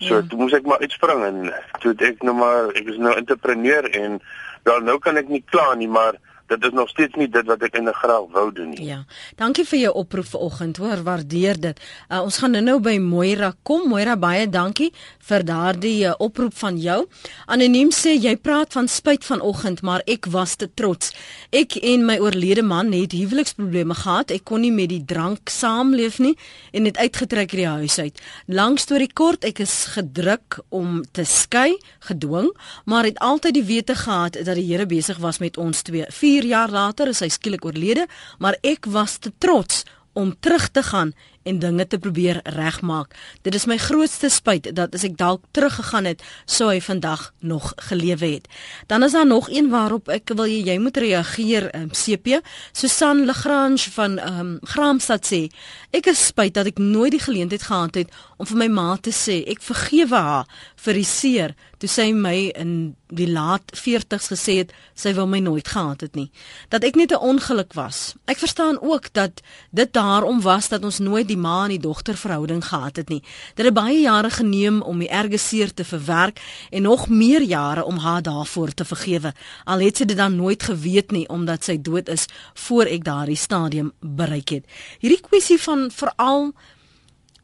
So 0.00 0.14
ja. 0.14 0.22
toe 0.28 0.38
moes 0.38 0.54
ek 0.56 0.66
maar 0.66 0.82
uitspring 0.82 1.24
en 1.24 1.52
toe 1.84 1.94
ek 2.08 2.22
nou 2.26 2.34
maar 2.36 2.72
ek 2.78 2.88
is 2.94 3.00
nou 3.02 3.14
entrepreneur 3.16 3.88
en 3.90 4.20
wel 4.66 4.84
nou 4.86 4.98
kan 5.02 5.18
ek 5.20 5.28
nie 5.28 5.42
kla 5.50 5.74
nie, 5.74 5.90
maar 5.90 6.18
dit 6.56 6.72
is 6.72 6.76
nog 6.76 6.88
steeds 6.88 7.14
nie 7.14 7.28
dit 7.28 7.46
wat 7.46 7.62
ek 7.62 7.76
in 7.76 7.88
'n 7.88 7.92
graag 7.92 8.26
wou 8.32 8.52
doen 8.52 8.70
nie. 8.70 8.84
Ja. 8.84 9.04
Dankie 9.36 9.64
vir 9.64 9.78
jou 9.78 9.94
oproep 9.94 10.26
vanoggend. 10.26 10.76
Hoor, 10.76 11.02
waardeer 11.02 11.60
dit. 11.60 11.80
Uh, 12.08 12.22
ons 12.22 12.38
gaan 12.38 12.50
nou-nou 12.50 12.80
by 12.80 12.98
Moira 12.98 13.54
kom. 13.62 13.88
Moira, 13.88 14.16
baie 14.16 14.48
dankie 14.48 14.92
vir 15.18 15.44
daardie 15.44 16.06
uh, 16.06 16.14
oproep 16.18 16.54
van 16.54 16.78
jou. 16.78 17.06
Anoniem 17.46 17.90
sê 17.90 18.16
jy 18.18 18.36
praat 18.36 18.72
van 18.72 18.88
spyt 18.88 19.24
vanoggend, 19.24 19.82
maar 19.82 20.02
ek 20.06 20.26
was 20.26 20.56
te 20.56 20.68
trots. 20.74 21.12
Ek 21.50 21.76
en 21.76 22.04
my 22.04 22.18
oorlede 22.18 22.62
man 22.62 22.92
het 22.92 23.12
huweliksprobleme 23.12 23.94
gehad. 23.94 24.30
Ek 24.30 24.44
kon 24.44 24.60
nie 24.60 24.72
met 24.72 24.88
die 24.88 25.04
drank 25.04 25.48
saamleef 25.48 26.18
nie 26.18 26.36
en 26.72 26.84
het 26.84 26.96
uitgetrek 26.96 27.52
uit 27.52 27.58
die 27.58 27.68
huis 27.68 27.98
uit. 27.98 28.20
Lang 28.46 28.78
storie 28.78 29.10
kort, 29.12 29.44
ek 29.44 29.62
is 29.64 29.74
gedruk 29.94 30.60
om 30.68 31.02
te 31.12 31.24
skei, 31.24 31.76
gedwing, 32.08 32.50
maar 32.84 33.04
het 33.04 33.18
altyd 33.18 33.54
die 33.54 33.64
wete 33.64 33.94
gehad 33.94 34.38
dat 34.44 34.54
die 34.56 34.66
Here 34.72 34.86
besig 34.86 35.18
was 35.18 35.38
met 35.38 35.56
ons 35.60 35.82
twee. 35.82 36.06
4 36.42 36.50
jaar 36.50 36.70
later 36.70 37.10
is 37.12 37.22
hy 37.22 37.30
skielik 37.30 37.64
oorlede, 37.64 38.08
maar 38.42 38.58
ek 38.66 38.88
was 38.90 39.20
te 39.22 39.30
trots 39.38 39.84
om 40.18 40.34
terug 40.42 40.68
te 40.74 40.82
gaan 40.82 41.12
en 41.42 41.58
dinge 41.58 41.86
te 41.86 41.98
probeer 41.98 42.40
regmaak. 42.54 43.14
Dit 43.42 43.54
is 43.54 43.66
my 43.66 43.76
grootste 43.80 44.28
spyt 44.30 44.68
dat 44.76 44.94
as 44.94 45.06
ek 45.06 45.16
dalk 45.18 45.44
teruggegaan 45.56 46.06
het, 46.06 46.22
sou 46.46 46.68
hy 46.70 46.78
vandag 46.84 47.30
nog 47.40 47.72
gelewe 47.88 48.34
het. 48.36 48.46
Dan 48.90 49.02
is 49.02 49.16
daar 49.16 49.26
nog 49.26 49.48
een 49.50 49.70
waarop 49.72 50.10
ek 50.12 50.34
wil 50.36 50.46
jy, 50.46 50.60
jy 50.70 50.76
moet 50.82 51.00
reageer, 51.02 51.70
um, 51.74 51.88
ehm, 51.88 51.94
CP. 51.94 52.42
Susan 52.72 53.24
Lagrange 53.26 53.90
van 53.94 54.18
ehm 54.18 54.40
um, 54.40 54.52
Graamsstad 54.62 55.26
sê, 55.26 55.42
ek 55.90 56.10
is 56.12 56.26
spyt 56.30 56.54
dat 56.54 56.70
ek 56.70 56.78
nooit 56.78 57.16
die 57.16 57.22
geleentheid 57.22 57.66
gehad 57.66 57.98
het 57.98 58.14
om 58.38 58.46
vir 58.46 58.62
my 58.62 58.68
ma 58.68 58.96
te 58.96 59.10
sê 59.10 59.42
ek 59.50 59.62
vergewe 59.62 60.18
haar 60.18 60.46
vir 60.82 60.98
die 60.98 61.06
seer 61.06 61.54
toe 61.82 61.88
sy 61.90 62.08
my 62.14 62.50
in 62.58 62.72
die 63.12 63.28
laat 63.28 63.74
40's 63.76 64.30
gesê 64.32 64.54
het 64.62 64.72
sy 64.98 65.12
wil 65.16 65.28
my 65.28 65.40
nooit 65.44 65.68
gehad 65.68 66.00
het 66.04 66.16
nie. 66.16 66.30
Dat 66.72 66.84
ek 66.84 66.96
net 66.96 67.12
'n 67.12 67.20
ongeluk 67.20 67.74
was. 67.74 68.14
Ek 68.26 68.38
verstaan 68.38 68.80
ook 68.80 69.12
dat 69.12 69.42
dit 69.70 69.92
daarom 69.92 70.40
was 70.40 70.68
dat 70.68 70.84
ons 70.84 70.98
nooit 70.98 71.28
die 71.28 71.36
ma 71.36 71.64
en 71.64 71.68
die 71.68 71.78
dogter 71.78 72.16
verhouding 72.16 72.64
gehad 72.64 72.96
het 72.96 73.08
nie. 73.08 73.22
Dit 73.54 73.66
het 73.66 73.74
baie 73.74 74.00
jare 74.00 74.30
geneem 74.30 74.82
om 74.82 74.98
die 74.98 75.10
erge 75.10 75.38
seer 75.38 75.74
te 75.74 75.84
verwerk 75.84 76.40
en 76.70 76.82
nog 76.82 77.08
meer 77.08 77.42
jare 77.42 77.84
om 77.84 77.98
haar 77.98 78.22
daarvoor 78.22 78.74
te 78.74 78.84
vergewe. 78.84 79.34
Al 79.64 79.78
het 79.80 79.96
sy 79.96 80.04
dit 80.04 80.16
dan 80.16 80.36
nooit 80.36 80.62
geweet 80.62 81.10
nie 81.10 81.28
omdat 81.28 81.64
sy 81.64 81.82
dood 81.82 82.08
is 82.08 82.26
voor 82.54 82.84
ek 82.84 83.04
daardie 83.04 83.36
stadium 83.36 83.92
bereik 84.00 84.48
het. 84.48 84.64
Hierdie 84.98 85.20
kwessie 85.20 85.60
van 85.60 85.90
veral 85.90 86.52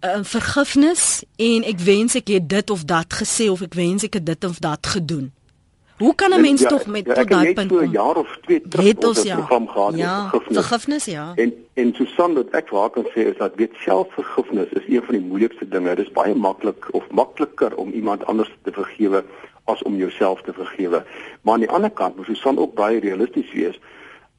uh, 0.00 0.14
eh, 0.14 0.20
vergifnis 0.22 1.24
en 1.36 1.64
ek 1.64 1.78
wens 1.78 2.14
ek 2.14 2.28
het 2.28 2.48
dit 2.48 2.70
of 2.70 2.84
dat 2.84 3.14
gesê 3.22 3.50
of 3.50 3.62
ek 3.62 3.74
wens 3.74 4.04
ek 4.04 4.14
het 4.14 4.26
dit 4.26 4.44
of 4.44 4.58
dat 4.58 4.86
gedoen. 4.86 5.32
Hoe 5.98 6.14
kan 6.14 6.30
'n 6.34 6.40
mens 6.40 6.60
ja, 6.60 6.68
tog 6.68 6.86
met 6.86 7.06
ja, 7.06 7.14
tot 7.14 7.28
daai 7.28 7.52
punt 7.54 7.68
kom? 7.68 7.78
'n 7.78 7.90
jaar 7.90 8.16
of 8.16 8.38
twee 8.42 8.60
terug 8.68 8.86
het 8.86 9.04
ons 9.04 9.22
ja. 9.22 9.36
program 9.36 9.68
gehad 9.68 9.96
ja, 9.96 10.28
vergifnis. 10.28 10.58
vergifnis 10.58 11.04
ja. 11.04 11.32
En 11.34 11.54
en 11.74 11.94
Susan 11.94 12.34
wat 12.34 12.50
ek 12.50 12.68
wou 12.68 12.90
kan 12.90 13.06
sê 13.14 13.26
is 13.30 13.36
dat 13.36 13.52
weet 13.54 13.74
selfvergifnis 13.74 14.68
is 14.68 14.86
een 14.86 15.02
van 15.02 15.14
die 15.14 15.24
moeilikste 15.24 15.68
dinge. 15.68 15.94
Dit 15.94 16.06
is 16.06 16.12
baie 16.12 16.34
maklik 16.34 16.88
of 16.90 17.10
makliker 17.10 17.76
om 17.76 17.90
iemand 17.90 18.26
anders 18.26 18.50
te 18.62 18.72
vergewe 18.72 19.24
as 19.64 19.82
om 19.82 19.96
jouself 19.96 20.42
te 20.42 20.52
vergewe. 20.52 21.04
Maar 21.42 21.54
aan 21.54 21.60
die 21.60 21.70
ander 21.70 21.90
kant 21.90 22.16
moet 22.16 22.26
Susan 22.26 22.58
ook 22.58 22.74
baie 22.74 23.00
realisties 23.00 23.52
wees 23.52 23.80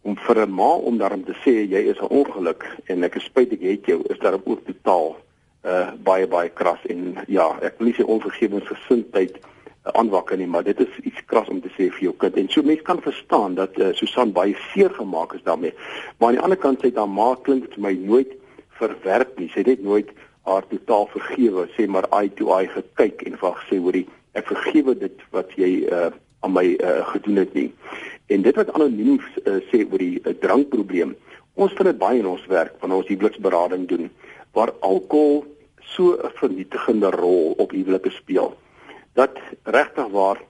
om 0.02 0.16
vir 0.18 0.46
'n 0.46 0.52
ma 0.52 0.72
om 0.90 0.98
daarom 0.98 1.24
te 1.24 1.36
sê 1.44 1.68
jy 1.70 1.82
is 1.92 2.00
'n 2.00 2.08
ongeluk 2.08 2.64
en 2.86 3.04
ek 3.04 3.16
is 3.16 3.24
spyt 3.24 3.52
ek 3.52 3.62
het 3.62 3.86
jou 3.86 4.02
is 4.10 4.20
daarop 4.20 4.48
ook 4.48 4.66
totaal 4.66 5.18
uh 5.68 5.92
baie 6.08 6.28
baie 6.28 6.50
kras 6.50 6.80
en 6.88 7.18
ja, 7.28 7.50
ek 7.62 7.80
wil 7.80 7.90
nie 7.90 7.96
sê 7.98 8.06
onvergewensgesindheid 8.08 9.40
uh, 9.42 9.92
aanwakker 10.00 10.40
nie, 10.40 10.48
maar 10.48 10.64
dit 10.64 10.80
is 10.80 11.00
iets 11.04 11.26
kras 11.28 11.50
om 11.52 11.60
te 11.62 11.72
sê 11.76 11.90
vir 11.92 12.06
jou 12.10 12.14
kind. 12.22 12.38
En 12.40 12.48
so 12.54 12.64
mense 12.64 12.86
kan 12.88 13.02
verstaan 13.04 13.58
dat 13.60 13.76
uh, 13.80 13.92
Susan 14.00 14.32
baie 14.36 14.56
seer 14.70 14.94
gemaak 14.96 15.36
is 15.36 15.44
daarmee. 15.44 15.74
Maar 16.18 16.30
aan 16.30 16.38
die 16.38 16.46
ander 16.48 16.62
kant 16.62 16.84
sê 16.84 16.94
haar 16.96 17.12
ma 17.12 17.34
klink 17.44 17.68
vir 17.74 17.86
my 17.90 17.94
nooit 18.00 18.32
verwerp 18.80 19.36
nie. 19.40 19.50
Sy 19.52 19.64
het 19.64 19.74
net 19.74 19.84
nooit 19.84 20.16
haar 20.48 20.66
totaal 20.72 21.10
vergewe, 21.12 21.68
sê 21.76 21.88
maar 21.88 22.08
eye 22.16 22.32
to 22.40 22.54
eye 22.56 22.70
gekyk 22.72 23.28
en 23.28 23.36
vir 23.42 23.60
gesê 23.60 23.80
hoorie, 23.84 24.08
ek 24.40 24.48
vergewe 24.54 24.96
dit 24.98 25.30
wat 25.36 25.54
jy 25.60 25.76
uh 25.92 26.10
aan 26.40 26.54
my 26.56 26.64
uh, 26.80 27.02
gedoen 27.12 27.42
het 27.42 27.54
nie. 27.54 27.68
En 28.32 28.46
dit 28.46 28.56
wat 28.56 28.70
anoniem 28.72 29.18
uh, 29.20 29.58
sê 29.68 29.82
oor 29.84 30.00
die 30.00 30.22
uh, 30.24 30.32
drankprobleem, 30.40 31.12
ons 31.60 31.74
vind 31.76 31.90
dit 31.90 32.00
baie 32.00 32.22
in 32.22 32.30
ons 32.30 32.46
werk 32.48 32.78
wanneer 32.80 33.02
ons 33.02 33.10
huweliksberading 33.12 33.84
doen 33.90 34.08
waar 34.54 34.74
alkohol 34.80 35.46
so 35.80 36.14
'n 36.14 36.32
vernietigende 36.34 37.10
rol 37.10 37.54
op 37.58 37.72
huwelike 37.72 38.10
speel 38.10 38.58
dat 39.14 39.38
regtig 39.64 40.08
waar 40.08 40.42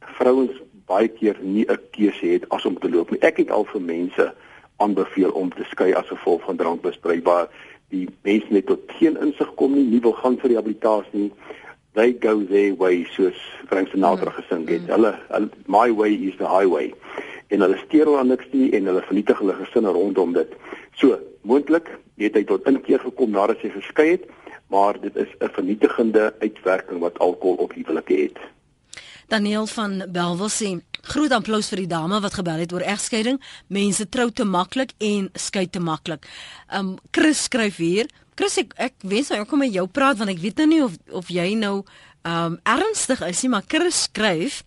vrouens 0.00 0.56
baie 0.86 1.08
keer 1.08 1.36
nie 1.40 1.66
'n 1.68 1.80
keuse 1.90 2.26
het 2.26 2.48
as 2.48 2.64
om 2.64 2.78
te 2.78 2.90
loop 2.90 3.10
nie. 3.10 3.20
Ek 3.20 3.36
het 3.36 3.50
al 3.50 3.64
vir 3.64 3.80
mense 3.80 4.34
aanbeveel 4.76 5.30
om 5.30 5.50
te 5.50 5.64
skei 5.70 5.92
as 5.92 6.06
gevolg 6.06 6.42
van 6.44 6.56
drankmisbruik 6.56 7.24
waar 7.24 7.48
die 7.88 8.08
mense 8.22 8.46
net 8.50 8.66
tot 8.66 8.80
geen 8.86 9.16
insig 9.20 9.54
kom 9.54 9.74
nie, 9.74 9.84
nie 9.84 10.00
wil 10.00 10.12
gaan 10.12 10.38
vir 10.38 10.50
rehabilitasie 10.50 11.18
nie. 11.18 11.32
They 11.92 12.12
go 12.20 12.44
their 12.46 12.76
way 12.76 13.04
soos 13.04 13.38
Frank 13.66 13.88
Sinatra 13.88 14.30
mm. 14.30 14.36
gesing 14.36 14.68
het. 14.68 14.82
Mm. 14.82 14.88
Hulle, 14.88 15.12
hulle 15.28 15.48
my 15.66 15.90
way 15.90 16.12
is 16.12 16.36
the 16.36 16.46
highway. 16.46 16.92
En 17.48 17.60
hulle 17.60 17.78
steur 17.86 18.06
hulle 18.06 18.24
niks 18.24 18.46
nie 18.52 18.70
en 18.76 18.86
hulle 18.86 19.02
vernietig 19.02 19.38
hulle 19.38 19.54
gesinne 19.54 19.92
rondom 19.96 20.32
dit. 20.32 20.52
So, 21.00 21.18
moontlik 21.42 21.88
het 22.18 22.34
hy 22.34 22.44
tot 22.44 22.66
inkeer 22.66 23.00
gekom 23.00 23.30
nadat 23.30 23.62
hy 23.62 23.70
geskei 23.70 24.10
het, 24.16 24.28
maar 24.68 25.00
dit 25.00 25.16
is 25.16 25.28
'n 25.40 25.50
vernietigende 25.54 26.34
uitwerking 26.40 27.00
wat 27.00 27.18
alkohol 27.18 27.56
op 27.56 27.74
huwelike 27.74 28.14
het. 28.14 28.38
Daniel 29.28 29.66
van 29.66 30.04
Belwel 30.08 30.48
sê 30.48 30.80
groot 31.02 31.32
applous 31.36 31.68
vir 31.68 31.82
die 31.82 31.90
dame 31.90 32.20
wat 32.24 32.38
gebel 32.38 32.62
het 32.64 32.72
oor 32.72 32.80
egskeiding. 32.80 33.36
Mense 33.68 34.08
trou 34.08 34.30
te 34.30 34.44
maklik 34.44 34.94
en 34.98 35.28
skei 35.34 35.66
te 35.70 35.80
maklik. 35.80 36.24
Um 36.72 36.96
Chris 37.12 37.42
skryf 37.42 37.76
hier. 37.76 38.08
Chris 38.34 38.56
ek 38.56 38.72
ek 38.76 38.94
wens 39.02 39.30
ek 39.30 39.48
kom 39.48 39.58
met 39.58 39.74
jou 39.74 39.86
praat 39.86 40.16
want 40.16 40.30
ek 40.30 40.40
weet 40.40 40.56
nou 40.62 40.66
nie 40.66 40.82
of 40.84 40.96
of 41.12 41.28
jy 41.28 41.54
nou 41.54 41.84
um 42.24 42.56
ernstig 42.64 43.20
is 43.28 43.42
nie, 43.42 43.50
maar 43.52 43.68
Chris 43.68 44.02
skryf 44.08 44.62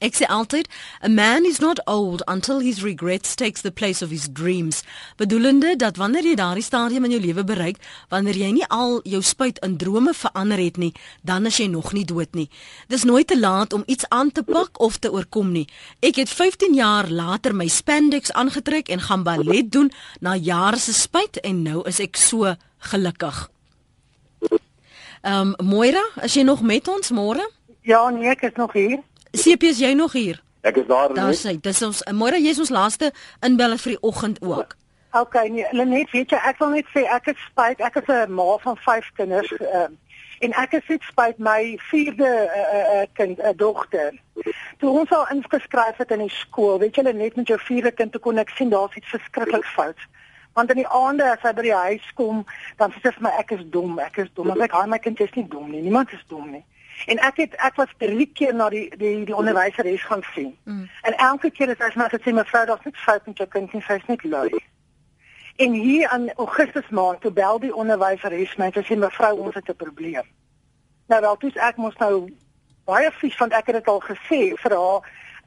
Ek 0.00 0.16
sê 0.16 0.24
altyd, 0.32 0.64
a 1.04 1.08
man 1.12 1.44
is 1.44 1.58
not 1.60 1.80
old 1.84 2.22
until 2.26 2.60
his 2.64 2.82
regrets 2.82 3.34
takes 3.36 3.60
the 3.60 3.70
place 3.70 4.00
of 4.00 4.08
his 4.08 4.28
dreams. 4.32 4.80
Bedoelende 5.20 5.74
dat 5.76 6.00
wanneer 6.00 6.24
jy 6.24 6.38
daardie 6.40 6.64
stadium 6.64 7.04
in 7.04 7.12
jou 7.12 7.20
lewe 7.20 7.44
bereik, 7.44 7.76
wanneer 8.08 8.38
jy 8.40 8.48
nie 8.56 8.64
al 8.72 9.02
jou 9.04 9.20
spyt 9.20 9.60
in 9.60 9.76
drome 9.76 10.14
verander 10.16 10.56
het 10.56 10.80
nie, 10.80 10.94
dan 11.20 11.44
is 11.50 11.58
jy 11.60 11.66
nog 11.68 11.92
nie 11.92 12.06
dood 12.08 12.32
nie. 12.32 12.48
Dis 12.88 13.04
nooit 13.04 13.28
te 13.28 13.36
laat 13.36 13.76
om 13.76 13.84
iets 13.92 14.08
aan 14.08 14.32
te 14.32 14.40
pak 14.42 14.80
of 14.80 14.96
te 14.96 15.12
oorkom 15.12 15.52
nie. 15.52 15.66
Ek 16.00 16.16
het 16.16 16.32
15 16.32 16.72
jaar 16.80 17.12
later 17.12 17.52
my 17.52 17.68
spandex 17.68 18.32
aangetrek 18.32 18.88
en 18.88 19.04
gaan 19.04 19.28
ballet 19.28 19.68
doen 19.68 19.92
na 20.24 20.32
jare 20.32 20.80
se 20.80 20.96
spyt 20.96 21.42
en 21.44 21.60
nou 21.68 21.84
is 21.84 22.00
ek 22.00 22.16
so 22.16 22.56
gelukkig. 22.88 23.50
Ehm 25.20 25.52
um, 25.60 25.68
Moira, 25.68 26.06
as 26.16 26.32
jy 26.32 26.48
nog 26.48 26.64
met 26.64 26.88
ons 26.88 27.12
môre? 27.12 27.44
Ja, 27.84 28.08
nee, 28.08 28.32
ek 28.32 28.48
is 28.48 28.56
nog 28.56 28.72
hier. 28.72 29.02
CP 29.32 29.62
is 29.70 29.78
jy 29.78 29.92
nog 29.94 30.12
hier? 30.12 30.42
Ek 30.60 30.76
is 30.76 30.86
daar. 30.86 31.14
Daar 31.14 31.34
sê, 31.34 31.54
dis 31.60 31.82
ons 31.82 32.02
môre 32.12 32.38
jy 32.40 32.52
is 32.52 32.60
ons 32.60 32.72
laaste 32.74 33.12
inbeller 33.46 33.78
vir 33.80 33.94
die 33.94 34.02
oggend 34.02 34.40
ook. 34.42 34.76
OK, 35.12 35.34
nee, 35.50 35.66
Lenet, 35.74 36.10
weet 36.14 36.30
jy, 36.30 36.38
ek 36.46 36.60
wil 36.62 36.74
net 36.74 36.86
sê 36.94 37.02
ek 37.10 37.32
is 37.32 37.40
spyt, 37.48 37.80
ek 37.82 37.96
is 37.98 38.10
'n 38.14 38.30
ma 38.30 38.56
van 38.62 38.76
5 38.76 39.08
kinders 39.18 39.50
uh, 39.58 39.88
en 40.40 40.52
ek 40.54 40.74
is 40.78 40.86
net 40.88 41.02
spyt 41.02 41.38
my 41.38 41.78
vierde 41.90 42.30
uh, 42.30 43.00
uh, 43.00 43.06
kind, 43.18 43.38
'n 43.38 43.46
uh, 43.46 43.56
dogter. 43.56 44.14
Toe 44.78 44.90
ons 44.90 45.10
al 45.10 45.26
ingeskryf 45.34 45.96
het 45.96 46.10
in 46.10 46.22
die 46.26 46.30
skool, 46.30 46.78
weet 46.78 46.96
jy, 46.96 47.02
net 47.02 47.36
met 47.36 47.48
jou 47.48 47.58
vierde 47.58 47.90
kind 47.90 48.12
toe 48.12 48.20
kon 48.20 48.38
ek 48.38 48.54
sien 48.54 48.70
daar's 48.70 48.94
iets 48.94 49.10
verskriklik 49.10 49.66
fout. 49.74 49.98
Want 50.54 50.70
in 50.70 50.82
die 50.82 50.88
aande 50.88 51.24
as 51.30 51.42
hy 51.42 51.52
by 51.52 51.62
die 51.62 51.74
huis 51.74 52.06
kom, 52.14 52.46
dan 52.76 52.90
sê 52.92 53.10
hy 53.10 53.14
vir 53.18 53.22
my 53.22 53.34
ek 53.38 53.50
is 53.52 53.64
dom, 53.70 53.98
ek 53.98 54.18
is 54.18 54.30
dom. 54.34 54.50
Ek 54.50 54.58
sê, 54.58 54.70
"Haai, 54.70 54.88
my 54.88 54.98
kind 54.98 55.20
is 55.20 55.34
nie 55.34 55.48
dom 55.48 55.70
nie. 55.70 55.82
Niemand 55.82 56.12
is 56.12 56.24
dom 56.28 56.50
nie." 56.50 56.64
En 57.06 57.18
ek 57.18 57.36
het 57.36 57.54
ek 57.54 57.76
was 57.76 57.92
drie 57.98 58.26
keer 58.32 58.54
na 58.54 58.68
die 58.68 58.88
die 58.96 59.24
die 59.24 59.36
onderwyseres 59.36 60.02
gaan 60.04 60.22
sien. 60.34 60.56
Mm. 60.64 60.88
En 61.02 61.16
elke 61.16 61.50
keer 61.50 61.68
het 61.68 61.78
sy 61.78 61.98
net 61.98 62.12
gesê 62.12 62.32
mevrou, 62.32 62.66
daar's 62.66 62.84
niks 62.84 63.02
fout 63.04 63.26
met 63.26 63.38
jou 63.38 63.48
kind 63.48 63.72
nie, 63.72 63.82
sy's 63.82 64.06
net 64.06 64.24
lui. 64.24 64.50
En 65.56 65.72
hier 65.72 66.08
aan 66.08 66.30
Augustus 66.36 66.88
maand 66.88 67.20
toe 67.20 67.32
bel 67.32 67.58
die 67.60 67.74
onderwyseres 67.74 68.56
my 68.56 68.70
en 68.72 68.84
sê 68.84 68.96
mevrou, 68.96 69.38
ons 69.38 69.54
het 69.54 69.68
'n 69.68 69.76
probleem. 69.76 70.26
Nou 71.06 71.20
wel, 71.20 71.38
dis 71.38 71.56
ek 71.56 71.76
mos 71.76 71.96
nou 71.96 72.30
baie 72.84 73.10
vies 73.20 73.36
want 73.36 73.52
ek 73.52 73.66
het 73.66 73.74
dit 73.74 73.88
al 73.88 74.00
gesê 74.00 74.40
vir 74.62 74.76
haar 74.76 75.00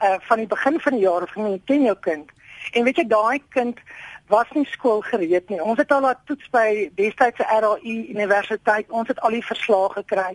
uh, 0.03 0.15
van 0.19 0.37
die 0.37 0.47
begin 0.47 0.79
van 0.79 0.93
die 0.93 1.05
jaar 1.05 1.27
van 1.27 1.43
my 1.43 1.61
ken 1.65 1.83
jou 1.83 1.95
kind. 1.99 2.31
En 2.71 2.83
weet 2.83 2.97
jy 2.97 3.07
daai 3.07 3.41
kind 3.49 3.79
was 4.27 4.47
nie 4.53 4.65
skool 4.65 5.01
gereed 5.01 5.49
nie. 5.49 5.61
Ons 5.61 5.77
het 5.77 5.91
al 5.91 6.01
laat 6.01 6.21
toets 6.25 6.49
by 6.49 6.89
destydse 6.95 7.43
RAI 7.43 7.95
Universiteit. 8.09 8.89
Ons 8.89 9.07
het 9.07 9.19
al 9.19 9.35
die 9.37 9.45
verslae 9.45 9.89
gekry 9.89 10.31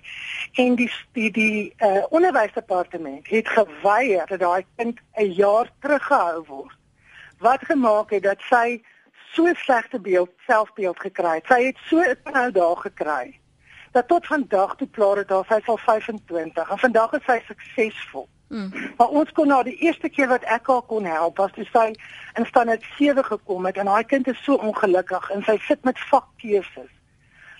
en 0.54 0.76
die 0.76 0.90
die 1.16 1.30
die 1.30 1.74
uh, 1.78 2.04
onderwysdepartement 2.10 3.28
het 3.28 3.48
geweier 3.48 4.26
dat 4.26 4.40
daai 4.40 4.64
kind 4.76 5.00
'n 5.16 5.32
jaar 5.32 5.72
teruggehou 5.80 6.44
word. 6.46 6.76
Wat 7.38 7.64
gemaak 7.64 8.10
het 8.10 8.22
dat 8.22 8.40
sy 8.50 8.82
so 9.32 9.54
slegte 9.54 10.00
beeld 10.00 10.30
selfbeeld 10.46 11.00
gekry 11.00 11.34
het. 11.34 11.46
Sy 11.46 11.64
het 11.64 11.76
so 11.88 12.00
'n 12.00 12.32
nou 12.32 12.50
daar 12.52 12.76
gekry 12.76 13.38
dat 13.92 14.08
tot 14.08 14.26
vandag 14.26 14.76
toe 14.76 14.88
klaar 14.90 15.16
het 15.16 15.30
haar 15.30 15.44
sy 15.48 15.60
al 15.64 15.76
25 15.76 16.70
en 16.70 16.78
vandag 16.78 17.12
is 17.12 17.24
sy 17.24 17.40
suksesvol. 17.46 18.28
Mm. 18.48 18.72
Maar 18.96 19.08
ons 19.08 19.32
kon 19.32 19.46
nou 19.46 19.62
die 19.64 19.76
eerste 19.76 20.08
keer 20.08 20.28
wat 20.28 20.44
ek 20.48 20.66
haar 20.66 20.84
kon 20.88 21.04
help 21.04 21.36
was 21.36 21.52
toe 21.52 21.66
sy 21.68 21.90
in 22.40 22.46
standaard 22.48 22.84
7 22.96 23.24
gekom 23.24 23.66
het 23.68 23.76
en 23.76 23.86
haar 23.86 24.04
kind 24.04 24.28
is 24.28 24.44
so 24.44 24.54
ongelukkig 24.54 25.30
en 25.30 25.42
sy 25.44 25.58
sit 25.66 25.84
met 25.84 26.00
vakkeuses. 26.10 26.92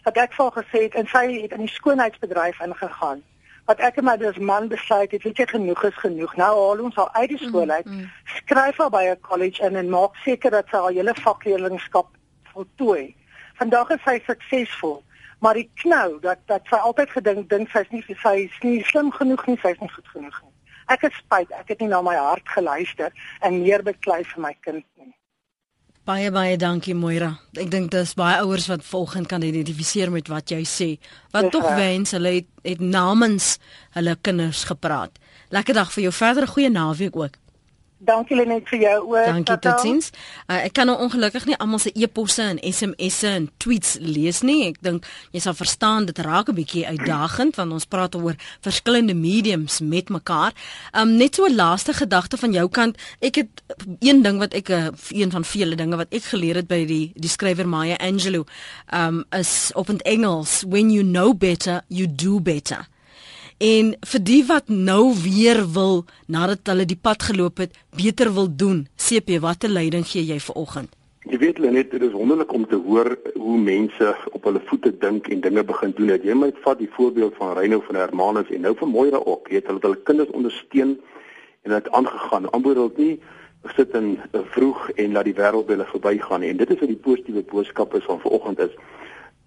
Dat 0.05 0.17
ek 0.17 0.33
vir 0.33 0.55
gesê 0.57 0.85
het 0.87 0.95
en 0.97 1.11
sy 1.13 1.25
het 1.43 1.53
in 1.53 1.67
die 1.67 1.75
skoonheidsbedryf 1.75 2.61
ingegaan. 2.65 3.21
Wat 3.69 3.83
ek 3.85 4.01
en 4.01 4.09
my 4.09 4.17
dis 4.17 4.39
man 4.41 4.71
besluit 4.73 5.13
het, 5.13 5.23
weet 5.23 5.43
jy 5.43 5.47
genoeg 5.51 5.83
is 5.85 5.99
genoeg. 6.01 6.37
Nou 6.41 6.53
haal 6.57 6.85
ons 6.89 6.97
haar 6.97 7.13
uit 7.21 7.35
die 7.35 7.43
skool 7.43 7.71
uit. 7.71 7.85
Mm, 7.85 7.99
mm. 7.99 8.39
Skryf 8.39 8.81
haar 8.81 8.91
by 8.91 9.05
'n 9.11 9.21
college 9.21 9.65
in 9.65 9.77
en 9.77 9.91
maak 9.91 10.17
seker 10.25 10.51
dat 10.51 10.73
sy 10.73 10.81
haar 10.81 10.97
hele 10.97 11.15
vakleerlingskap 11.15 12.09
voltooi. 12.55 13.15
Vandag 13.61 13.91
is 13.91 14.03
sy 14.05 14.21
suksesvol 14.25 15.03
maar 15.39 15.55
die 15.55 15.71
knou 15.75 16.21
dat 16.21 16.39
dat 16.47 16.67
sy 16.71 16.77
altyd 16.77 17.11
gedink 17.11 17.49
dink 17.51 17.71
sy's 17.71 17.91
nie 17.95 18.03
sy's 18.09 18.55
nie 18.63 18.83
slim 18.85 19.11
genoeg 19.15 19.45
nie 19.47 19.59
sy's 19.63 19.79
nie 19.83 19.91
goed 19.95 20.09
genoeg 20.15 20.41
nie 20.43 20.48
ek 20.89 21.09
is 21.09 21.21
spyt 21.21 21.53
ek 21.57 21.75
het 21.75 21.81
nie 21.81 21.91
na 21.93 22.03
my 22.03 22.17
hart 22.17 22.49
geluister 22.55 23.15
en 23.45 23.63
meer 23.63 23.85
beklei 23.87 24.23
vir 24.25 24.43
my 24.43 24.55
kind 24.65 24.85
nie. 24.99 25.13
Baie 26.09 26.31
baie 26.33 26.57
dankie 26.57 26.95
Moira. 26.97 27.35
Ek 27.61 27.69
dink 27.69 27.91
dis 27.93 28.15
baie 28.17 28.39
ouers 28.41 28.69
wat 28.71 28.85
volgens 28.89 29.29
kan 29.29 29.43
identifiseer 29.45 30.09
met 30.11 30.31
wat 30.33 30.49
jy 30.55 30.63
sê. 30.65 30.89
Wat 31.37 31.51
tog 31.53 31.67
wens 31.77 32.15
hulle 32.17 32.39
het, 32.39 32.49
het 32.65 32.81
namens 32.81 33.59
hulle 33.93 34.17
kinders 34.17 34.65
gepraat. 34.71 35.21
Lekker 35.53 35.77
dag 35.77 35.93
vir 35.93 36.07
jou. 36.07 36.15
Verder 36.17 36.49
goeie 36.49 36.73
naweek 36.73 37.17
ook 37.17 37.37
Dankie 37.99 38.37
Lenet 38.37 38.69
vir 38.71 38.79
jou 38.79 38.99
ook. 39.11 39.25
Dankie 39.27 39.59
totiens. 39.59 40.11
Uh, 40.47 40.61
ek 40.69 40.73
kan 40.79 40.87
nou 40.87 40.95
ongelukkig 41.03 41.49
nie 41.49 41.57
almal 41.59 41.81
se 41.83 41.91
e-posse 41.99 42.45
en 42.45 42.61
SMS'e 42.63 43.31
en 43.41 43.49
tweets 43.59 43.97
lees 44.01 44.41
nie. 44.47 44.69
Ek 44.69 44.79
dink 44.87 45.07
jy 45.35 45.43
sal 45.43 45.57
verstaan 45.59 46.07
dit 46.07 46.19
raak 46.23 46.49
'n 46.49 46.55
bietjie 46.55 46.87
uitdagend 46.87 47.57
want 47.59 47.73
ons 47.73 47.87
praat 47.91 48.15
oor 48.15 48.37
verskillende 48.63 49.15
mediums 49.15 49.81
met 49.81 50.09
mekaar. 50.09 50.55
Um 50.95 51.17
net 51.17 51.35
so 51.35 51.47
'n 51.47 51.55
laaste 51.55 51.93
gedagte 51.93 52.37
van 52.37 52.53
jou 52.53 52.69
kant. 52.69 52.97
Ek 53.21 53.35
het 53.35 53.63
een 54.01 54.23
ding 54.23 54.39
wat 54.39 54.55
ek 54.55 54.69
uh, 54.69 54.87
een 55.11 55.31
van 55.31 55.45
vele 55.45 55.75
dinge 55.75 55.97
wat 55.97 56.13
ek 56.15 56.23
geleer 56.23 56.55
het 56.55 56.69
by 56.69 56.87
die 56.87 57.13
die 57.15 57.31
skrywer 57.31 57.69
Maya 57.69 57.97
Angelou 57.97 58.45
um 58.95 59.25
is 59.31 59.71
op 59.75 59.89
in 59.89 59.99
Engels 59.99 60.63
when 60.69 60.91
you 60.91 61.03
know 61.03 61.35
better 61.35 61.83
you 61.89 62.07
do 62.07 62.41
better. 62.41 62.87
En 63.59 63.97
vir 64.07 64.23
die 64.23 64.43
wat 64.47 64.69
nou 64.71 65.11
weer 65.19 65.65
wil 65.75 66.05
nadat 66.31 66.69
hulle 66.71 66.85
die 66.87 66.99
pad 67.01 67.25
geloop 67.27 67.59
het, 67.59 67.73
beter 67.91 68.31
wil 68.35 68.47
doen. 68.47 68.85
CP, 68.95 69.41
watter 69.43 69.69
leiding 69.71 70.07
gee 70.07 70.23
jy 70.23 70.39
vir 70.39 70.55
oggend? 70.55 70.93
Jy 71.27 71.41
weet 71.43 71.59
net 71.59 71.91
dit 71.91 72.03
is 72.07 72.15
wonderlik 72.15 72.53
om 72.55 72.67
te 72.71 72.79
hoor 72.79 73.17
hoe 73.35 73.59
mense 73.59 74.15
op 74.31 74.45
hulle 74.47 74.63
voete 74.71 74.93
dink 75.03 75.27
en 75.29 75.41
dinge 75.41 75.65
begin 75.65 75.93
doen. 75.97 76.13
Het 76.15 76.25
jy 76.25 76.37
my 76.39 76.53
vat 76.63 76.79
die 76.79 76.91
voorbeeld 76.95 77.35
van 77.41 77.57
Reyno 77.59 77.81
van 77.89 77.99
Hermanus 77.99 78.53
en 78.55 78.63
nou 78.63 78.77
van 78.79 78.95
Moira 78.95 79.19
ook. 79.19 79.51
Jy 79.51 79.59
het 79.59 79.67
hulle 79.67 79.83
hulle 79.83 80.03
kinders 80.07 80.31
ondersteun 80.31 80.95
en 81.67 81.75
dit 81.75 81.91
aangegaan. 81.91 82.47
Amper 82.55 82.79
nie 82.97 83.19
sit 83.75 83.95
in 83.95 84.21
vroeg 84.55 84.91
en 84.95 85.13
laat 85.13 85.27
die 85.27 85.35
wêreld 85.35 85.69
hulle 85.69 85.87
verbygaan 85.91 86.47
en 86.47 86.57
dit 86.57 86.71
is 86.71 86.79
wat 86.79 86.93
die 86.95 87.03
positiewe 87.03 87.43
boodskap 87.51 87.95
is 87.99 88.07
van 88.07 88.21
vanoggend 88.23 88.63
is 88.69 88.79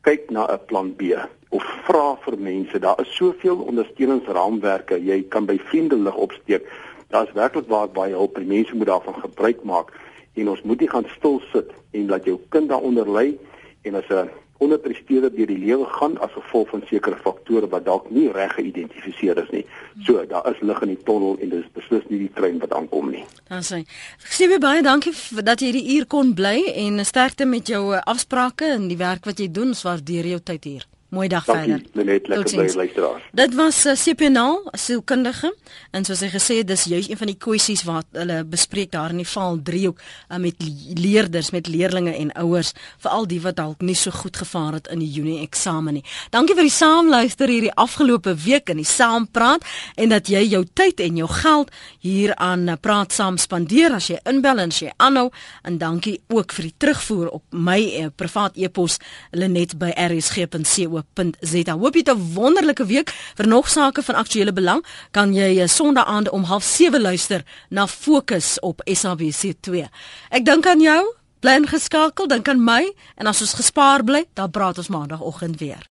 kyk 0.01 0.29
na 0.29 0.47
'n 0.47 0.65
plan 0.65 0.95
B 0.95 1.01
of 1.49 1.63
vra 1.85 2.15
vir 2.23 2.37
mense. 2.37 2.79
Daar 2.79 2.99
is 3.01 3.15
soveel 3.15 3.57
ondersteuningsraamwerke. 3.57 5.03
Jy 5.03 5.23
kan 5.29 5.45
by 5.45 5.57
vriendelik 5.57 6.17
opsteek. 6.17 6.63
Daar's 7.09 7.31
werklik 7.33 7.67
waar 7.67 7.89
baie 7.89 8.13
hulp 8.13 8.37
en 8.37 8.47
mense 8.47 8.75
moet 8.75 8.87
daarvan 8.87 9.15
gebruik 9.15 9.63
maak 9.63 9.91
en 10.33 10.49
ons 10.49 10.61
moet 10.61 10.79
nie 10.79 10.89
gaan 10.89 11.05
stil 11.17 11.41
sit 11.51 11.71
en 11.91 12.07
laat 12.07 12.25
jou 12.25 12.39
kind 12.49 12.69
daaronder 12.69 13.11
ly 13.11 13.37
en 13.81 13.95
as 13.95 14.09
'n 14.09 14.29
onderpresteerder 14.61 15.33
deur 15.33 15.49
die 15.49 15.59
lewe 15.61 15.87
gaan 15.97 16.17
as 16.21 16.33
gevolg 16.35 16.69
van 16.73 16.83
sekere 16.89 17.17
faktore 17.25 17.69
wat 17.71 17.85
dalk 17.87 18.09
nie 18.13 18.27
reg 18.35 18.53
geïdentifiseer 18.57 19.41
is 19.41 19.49
nie. 19.55 19.63
So 20.05 20.21
daar 20.29 20.45
is 20.51 20.61
lig 20.61 20.81
in 20.85 20.93
die 20.93 21.01
tonnel 21.07 21.39
en 21.41 21.53
dis 21.55 21.67
beslis 21.77 22.05
nie 22.09 22.21
die 22.25 22.31
trein 22.37 22.61
wat 22.61 22.75
aankom 22.77 23.09
nie. 23.13 23.25
Dan 23.49 23.65
sê 23.65 23.81
ek 23.81 24.57
baie 24.61 24.85
dankie 24.85 25.15
dat 25.41 25.61
jy 25.61 25.71
hierdie 25.71 25.97
uur 25.97 26.07
kon 26.11 26.33
bly 26.37 26.57
en 26.85 27.01
sterkte 27.05 27.49
met 27.49 27.73
jou 27.73 27.83
eh, 27.95 28.01
afsprake 28.05 28.73
en 28.77 28.89
die 28.91 28.99
werk 29.01 29.25
wat 29.25 29.41
jy 29.41 29.49
doen. 29.49 29.71
Ons 29.71 29.85
waardeer 29.87 30.27
jou 30.35 30.41
tyd 30.43 30.65
hier. 30.67 30.90
Mooi 31.11 31.27
dag 31.27 31.45
Dankie, 31.45 31.73
verder. 31.73 32.05
Net 32.05 32.27
lekker 32.27 32.55
bly 32.55 32.73
luisteraar. 32.73 33.29
Dit 33.31 33.55
was 33.55 33.85
uh, 33.85 33.91
eh, 33.91 33.97
CPNAL, 33.99 34.69
sielkundige 34.71 35.49
en 35.91 36.05
soos 36.07 36.21
hy 36.23 36.29
gesê 36.31 36.55
het, 36.61 36.69
dis 36.69 36.85
juist 36.87 37.11
een 37.11 37.19
van 37.19 37.27
die 37.27 37.35
kwessies 37.35 37.81
wat 37.83 38.07
hulle 38.15 38.37
bespreek 38.47 38.93
daar 38.93 39.11
in 39.11 39.19
die 39.19 39.27
val 39.27 39.59
driehoek 39.59 39.99
uh, 39.99 40.39
met 40.39 40.63
leerders, 40.95 41.49
met 41.51 41.67
leerdlinge 41.67 42.13
en 42.15 42.31
ouers, 42.39 42.71
veral 43.03 43.27
die 43.27 43.41
wat 43.43 43.57
dalk 43.59 43.83
nie 43.83 43.95
so 43.99 44.15
goed 44.15 44.39
gevaar 44.39 44.77
het 44.77 44.87
in 44.87 45.03
die 45.03 45.09
Junie 45.11 45.41
eksamen 45.43 45.99
nie. 45.99 46.05
Dankie 46.31 46.55
vir 46.55 46.69
die 46.69 46.75
saamluister 46.77 47.51
hierdie 47.51 47.73
afgelope 47.75 48.37
week 48.45 48.71
in 48.71 48.79
die 48.79 48.87
saampraat 48.87 49.67
en 49.99 50.15
dat 50.15 50.31
jy 50.31 50.45
jou 50.47 50.63
tyd 50.63 51.03
en 51.03 51.19
jou 51.19 51.27
geld 51.41 51.75
hier 51.99 52.31
aan 52.39 52.63
uh, 52.71 52.79
praat 52.79 53.11
saam 53.11 53.35
spandeer 53.35 53.99
as 53.99 54.07
jy 54.13 54.21
inbel 54.31 54.63
en 54.63 54.71
as 54.71 54.79
jy 54.85 54.95
aanhou 54.95 55.27
en 55.67 55.75
dankie 55.83 56.21
ook 56.31 56.55
vir 56.55 56.69
die 56.69 56.73
terugvoer 56.87 57.35
op 57.35 57.43
my 57.51 57.79
uh, 57.83 58.07
privaat 58.15 58.55
e-pos 58.55 59.01
lenet@rsg.co 59.35 61.00
www.rsg.co.za. 61.01 61.77
Hoop 61.77 61.95
jy 61.95 62.03
'n 62.03 62.33
wonderlike 62.33 62.85
week. 62.85 63.09
Vir 63.35 63.47
nog 63.47 63.69
sake 63.69 64.03
van 64.03 64.15
aktuële 64.15 64.53
belang, 64.53 64.85
kan 65.11 65.33
jy 65.33 65.59
eh, 65.59 65.67
Sondag 65.67 66.05
aand 66.05 66.29
om 66.29 66.45
07:30 66.45 67.01
luister 67.01 67.43
na 67.69 67.87
Fokus 67.87 68.59
op 68.59 68.81
SABC2. 68.85 69.89
Ek 70.29 70.45
dink 70.45 70.65
aan 70.65 70.79
jou. 70.79 71.15
Bly 71.39 71.51
ingeskakel, 71.51 72.27
dink 72.27 72.47
aan 72.47 72.63
my 72.63 72.93
en 73.15 73.27
as 73.27 73.41
ons 73.41 73.53
gespaar 73.53 74.03
bly, 74.03 74.25
dan 74.33 74.51
praat 74.51 74.77
ons 74.77 74.87
maandagooggend 74.87 75.59
weer. 75.59 75.89